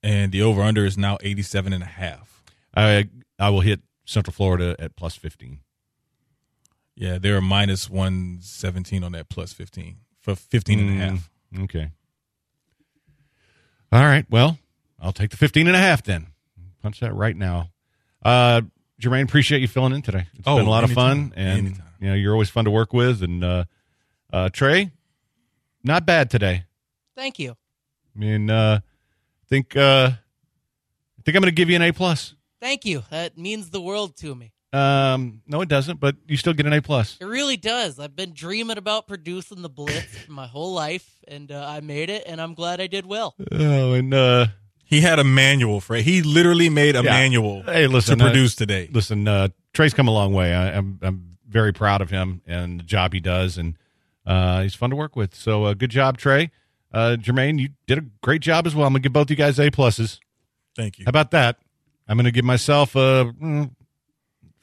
and 0.03 0.31
the 0.31 0.41
over 0.41 0.61
under 0.61 0.85
is 0.85 0.97
now 0.97 1.17
87 1.21 1.73
and 1.73 1.83
a 1.83 1.87
half. 1.87 2.43
I 2.75 3.09
I 3.37 3.49
will 3.49 3.61
hit 3.61 3.81
Central 4.05 4.33
Florida 4.33 4.75
at 4.79 4.95
plus 4.95 5.15
15. 5.15 5.59
Yeah, 6.95 7.17
they're 7.17 7.39
minus 7.41 7.89
117 7.89 9.03
on 9.03 9.11
that 9.13 9.29
plus 9.29 9.53
15 9.53 9.97
for 10.21 10.35
15 10.35 10.79
and 10.79 10.89
a 10.89 10.93
half. 11.05 11.29
Mm, 11.53 11.63
Okay. 11.63 11.91
All 13.91 14.03
right. 14.03 14.25
Well, 14.29 14.57
I'll 14.99 15.13
take 15.13 15.31
the 15.31 15.37
15 15.37 15.67
and 15.67 15.75
a 15.75 15.79
half 15.79 16.03
then. 16.03 16.27
Punch 16.81 16.99
that 16.99 17.13
right 17.13 17.35
now. 17.35 17.69
Uh, 18.23 18.61
Jermaine, 19.01 19.23
appreciate 19.23 19.61
you 19.61 19.67
filling 19.67 19.93
in 19.93 20.01
today. 20.01 20.27
It's 20.33 20.47
Oh, 20.47 20.57
been 20.57 20.65
a 20.65 20.69
lot 20.69 20.83
of 20.83 20.91
fun, 20.91 21.33
and 21.35 21.67
Anytime. 21.67 21.83
you 22.01 22.09
know 22.09 22.15
you're 22.15 22.33
always 22.33 22.49
fun 22.49 22.65
to 22.65 22.71
work 22.71 22.93
with. 22.93 23.23
And 23.23 23.43
uh, 23.43 23.63
uh, 24.31 24.49
Trey, 24.49 24.91
not 25.83 26.05
bad 26.05 26.29
today. 26.29 26.65
Thank 27.15 27.39
you. 27.39 27.51
I 28.15 28.19
mean, 28.19 28.49
uh, 28.49 28.79
think 29.47 29.75
uh, 29.75 30.11
I 30.11 31.21
think 31.23 31.35
I'm 31.35 31.41
going 31.41 31.45
to 31.45 31.51
give 31.51 31.69
you 31.69 31.75
an 31.77 31.81
A 31.81 31.91
plus. 31.93 32.35
Thank 32.61 32.83
you. 32.85 33.03
That 33.09 33.37
means 33.37 33.69
the 33.69 33.79
world 33.81 34.17
to 34.17 34.35
me. 34.35 34.51
Um, 34.71 35.41
no, 35.47 35.61
it 35.61 35.67
doesn't, 35.69 35.99
but 35.99 36.15
you 36.27 36.37
still 36.37 36.53
get 36.53 36.65
an 36.67 36.73
A 36.73 36.81
plus. 36.81 37.17
It 37.19 37.25
really 37.25 37.57
does. 37.57 37.99
I've 37.99 38.15
been 38.15 38.33
dreaming 38.33 38.77
about 38.77 39.07
producing 39.07 39.61
the 39.63 39.69
Blitz 39.69 40.15
for 40.19 40.31
my 40.31 40.45
whole 40.47 40.73
life, 40.73 41.09
and 41.27 41.51
uh, 41.51 41.65
I 41.67 41.79
made 41.79 42.09
it, 42.11 42.23
and 42.27 42.39
I'm 42.39 42.53
glad 42.53 42.79
I 42.79 42.85
did 42.87 43.05
well. 43.05 43.35
Oh, 43.51 43.93
and 43.93 44.13
uh, 44.13 44.47
He 44.85 45.01
had 45.01 45.17
a 45.17 45.23
manual 45.23 45.81
for 45.81 45.95
it. 45.95 46.03
He 46.03 46.21
literally 46.21 46.69
made 46.69 46.95
a 46.95 47.03
Yeah. 47.03 47.11
manual 47.11 47.63
Hey, 47.63 47.87
listen, 47.87 48.19
to 48.19 48.25
uh, 48.25 48.27
produce 48.27 48.53
today. 48.55 48.89
Listen, 48.91 49.27
uh, 49.27 49.47
Trey's 49.73 49.93
come 49.95 50.07
a 50.07 50.11
long 50.13 50.33
way. 50.33 50.53
I, 50.53 50.77
I'm 50.77 50.99
I'm 51.01 51.37
very 51.47 51.73
proud 51.73 52.01
of 52.01 52.11
him 52.11 52.41
and 52.45 52.79
the 52.79 52.83
job 52.83 53.13
he 53.13 53.19
does, 53.19 53.57
and 53.57 53.75
uh, 54.27 54.61
he's 54.61 54.75
fun 54.75 54.91
to 54.91 54.95
work 54.95 55.15
with. 55.15 55.33
So, 55.33 55.63
uh, 55.63 55.73
good 55.73 55.89
job, 55.89 56.17
Trey. 56.19 56.51
Uh, 56.93 57.17
Jermaine, 57.19 57.59
you 57.59 57.69
did 57.87 57.97
a 57.97 58.01
great 58.21 58.41
job 58.43 58.67
as 58.67 58.75
well. 58.75 58.85
I'm 58.85 58.93
gonna 58.93 59.01
give 59.01 59.13
both 59.13 59.31
you 59.31 59.35
guys 59.35 59.59
A 59.59 59.71
pluses. 59.71 60.19
Thank 60.75 60.99
you. 60.99 61.05
How 61.05 61.09
about 61.09 61.31
that? 61.31 61.57
I'm 62.07 62.17
gonna 62.17 62.29
give 62.31 62.45
myself 62.45 62.95
a. 62.95 63.33
mm, 63.41 63.71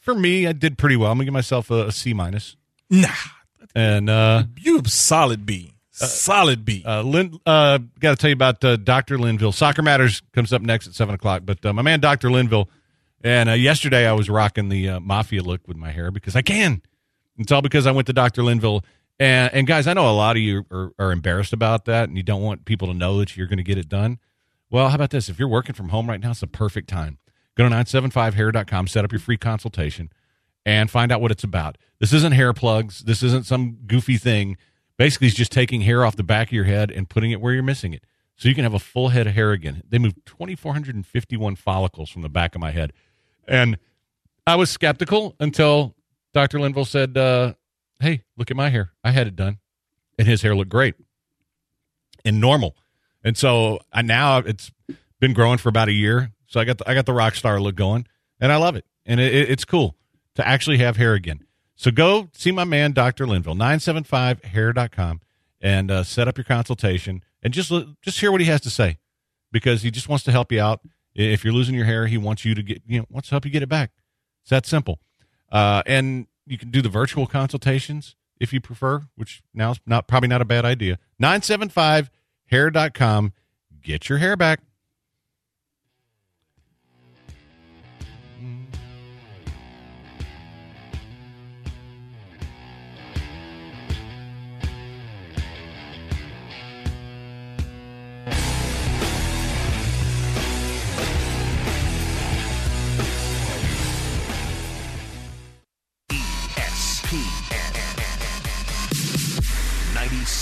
for 0.06 0.14
me, 0.14 0.46
I 0.46 0.52
did 0.52 0.78
pretty 0.78 0.96
well. 0.96 1.10
I'm 1.10 1.18
gonna 1.18 1.26
give 1.26 1.34
myself 1.34 1.70
a, 1.70 1.88
a 1.88 1.92
C 1.92 2.14
minus. 2.14 2.56
Nah, 2.88 3.08
And 3.74 4.08
uh, 4.08 4.44
you 4.56 4.80
solid 4.86 5.44
B. 5.44 5.74
Solid 5.90 6.64
B. 6.64 6.84
uh, 6.86 7.02
Lin, 7.02 7.38
uh, 7.46 7.78
got 7.98 8.10
to 8.10 8.16
tell 8.16 8.28
you 8.28 8.34
about 8.34 8.62
uh, 8.62 8.76
Dr. 8.76 9.18
Linville. 9.18 9.50
Soccer 9.50 9.80
Matters 9.82 10.22
comes 10.32 10.52
up 10.52 10.60
next 10.60 10.86
at 10.86 10.94
7 10.94 11.14
o'clock. 11.14 11.42
But 11.44 11.64
uh, 11.64 11.72
my 11.72 11.80
man, 11.80 12.00
Dr. 12.00 12.30
Linville, 12.30 12.68
and 13.24 13.48
uh, 13.48 13.54
yesterday 13.54 14.06
I 14.06 14.12
was 14.12 14.28
rocking 14.28 14.68
the 14.68 14.90
uh, 14.90 15.00
mafia 15.00 15.42
look 15.42 15.66
with 15.66 15.78
my 15.78 15.90
hair 15.90 16.10
because 16.10 16.36
I 16.36 16.42
can. 16.42 16.82
It's 17.38 17.50
all 17.50 17.62
because 17.62 17.86
I 17.86 17.92
went 17.92 18.06
to 18.08 18.12
Dr. 18.12 18.42
Linville. 18.44 18.84
And, 19.18 19.52
and 19.54 19.66
guys, 19.66 19.86
I 19.86 19.94
know 19.94 20.08
a 20.08 20.12
lot 20.12 20.36
of 20.36 20.42
you 20.42 20.66
are, 20.70 20.92
are 20.98 21.12
embarrassed 21.12 21.54
about 21.54 21.86
that 21.86 22.08
and 22.10 22.16
you 22.18 22.22
don't 22.22 22.42
want 22.42 22.66
people 22.66 22.88
to 22.88 22.94
know 22.94 23.18
that 23.18 23.34
you're 23.34 23.46
going 23.46 23.56
to 23.56 23.64
get 23.64 23.78
it 23.78 23.88
done. 23.88 24.18
Well, 24.70 24.90
how 24.90 24.96
about 24.96 25.10
this? 25.10 25.30
If 25.30 25.38
you're 25.38 25.48
working 25.48 25.74
from 25.74 25.88
home 25.88 26.10
right 26.10 26.20
now, 26.20 26.32
it's 26.32 26.40
the 26.40 26.46
perfect 26.46 26.88
time. 26.90 27.18
Go 27.56 27.68
to 27.68 27.74
975hair.com, 27.74 28.86
set 28.86 29.04
up 29.04 29.12
your 29.12 29.18
free 29.18 29.36
consultation, 29.36 30.10
and 30.64 30.90
find 30.90 31.10
out 31.10 31.20
what 31.20 31.30
it's 31.30 31.44
about. 31.44 31.78
This 31.98 32.12
isn't 32.12 32.32
hair 32.32 32.52
plugs. 32.52 33.00
This 33.00 33.22
isn't 33.22 33.46
some 33.46 33.78
goofy 33.86 34.18
thing. 34.18 34.56
Basically, 34.98 35.28
it's 35.28 35.36
just 35.36 35.52
taking 35.52 35.82
hair 35.82 36.04
off 36.04 36.16
the 36.16 36.22
back 36.22 36.48
of 36.48 36.52
your 36.52 36.64
head 36.64 36.90
and 36.90 37.08
putting 37.08 37.30
it 37.30 37.40
where 37.40 37.52
you're 37.52 37.62
missing 37.62 37.92
it. 37.92 38.04
So 38.36 38.48
you 38.48 38.54
can 38.54 38.64
have 38.64 38.74
a 38.74 38.78
full 38.78 39.08
head 39.08 39.26
of 39.26 39.34
hair 39.34 39.52
again. 39.52 39.82
They 39.88 39.98
moved 39.98 40.16
2,451 40.26 41.56
follicles 41.56 42.10
from 42.10 42.22
the 42.22 42.28
back 42.28 42.54
of 42.54 42.60
my 42.60 42.70
head. 42.70 42.92
And 43.48 43.78
I 44.46 44.56
was 44.56 44.70
skeptical 44.70 45.34
until 45.40 45.94
Dr. 46.34 46.60
Linville 46.60 46.84
said, 46.84 47.16
uh, 47.16 47.54
Hey, 47.98 48.24
look 48.36 48.50
at 48.50 48.56
my 48.56 48.68
hair. 48.68 48.92
I 49.02 49.12
had 49.12 49.26
it 49.26 49.36
done. 49.36 49.58
And 50.18 50.28
his 50.28 50.42
hair 50.42 50.54
looked 50.54 50.70
great 50.70 50.94
and 52.26 52.40
normal. 52.40 52.76
And 53.24 53.38
so 53.38 53.80
I 53.92 54.02
now 54.02 54.38
it's 54.38 54.70
been 55.20 55.32
growing 55.32 55.56
for 55.58 55.70
about 55.70 55.88
a 55.88 55.92
year. 55.92 56.32
So 56.46 56.60
I 56.60 56.64
got 56.64 56.78
the, 56.78 56.88
I 56.88 56.94
got 56.94 57.06
the 57.06 57.12
rock 57.12 57.34
star 57.34 57.60
look 57.60 57.74
going, 57.74 58.06
and 58.40 58.52
I 58.52 58.56
love 58.56 58.76
it. 58.76 58.84
And 59.04 59.20
it, 59.20 59.34
it- 59.34 59.50
it's 59.50 59.64
cool 59.64 59.96
to 60.34 60.46
actually 60.46 60.78
have 60.78 60.96
hair 60.96 61.14
again. 61.14 61.44
So 61.74 61.90
go 61.90 62.28
see 62.32 62.52
my 62.52 62.64
man, 62.64 62.92
Dr. 62.92 63.26
Linville, 63.26 63.54
975hair.com, 63.54 65.20
and 65.60 65.90
uh, 65.90 66.04
set 66.04 66.28
up 66.28 66.38
your 66.38 66.44
consultation 66.44 67.22
and 67.42 67.52
just 67.52 67.70
just 68.02 68.20
hear 68.20 68.30
what 68.32 68.40
he 68.40 68.46
has 68.46 68.60
to 68.62 68.70
say 68.70 68.96
because 69.52 69.82
he 69.82 69.90
just 69.90 70.08
wants 70.08 70.24
to 70.24 70.32
help 70.32 70.50
you 70.52 70.60
out. 70.60 70.80
If 71.14 71.44
you're 71.44 71.52
losing 71.54 71.74
your 71.74 71.84
hair, 71.86 72.06
he 72.06 72.16
wants 72.18 72.44
you 72.44 72.54
to 72.54 72.62
get, 72.62 72.82
you 72.86 73.00
know, 73.00 73.06
wants 73.10 73.28
to 73.28 73.34
help 73.34 73.44
you 73.44 73.50
get 73.50 73.62
it 73.62 73.68
back. 73.68 73.90
It's 74.42 74.50
that 74.50 74.66
simple. 74.66 75.00
Uh, 75.50 75.82
and 75.86 76.26
you 76.46 76.58
can 76.58 76.70
do 76.70 76.82
the 76.82 76.88
virtual 76.90 77.26
consultations 77.26 78.16
if 78.38 78.52
you 78.52 78.60
prefer, 78.60 79.02
which 79.16 79.42
now 79.54 79.70
is 79.72 79.80
not 79.86 80.06
probably 80.08 80.28
not 80.28 80.42
a 80.42 80.44
bad 80.44 80.64
idea. 80.66 80.98
975hair.com. 81.22 83.32
Get 83.82 84.08
your 84.08 84.18
hair 84.18 84.36
back. 84.36 84.60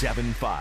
ESPN 0.05 0.35
97.5. 0.35 0.55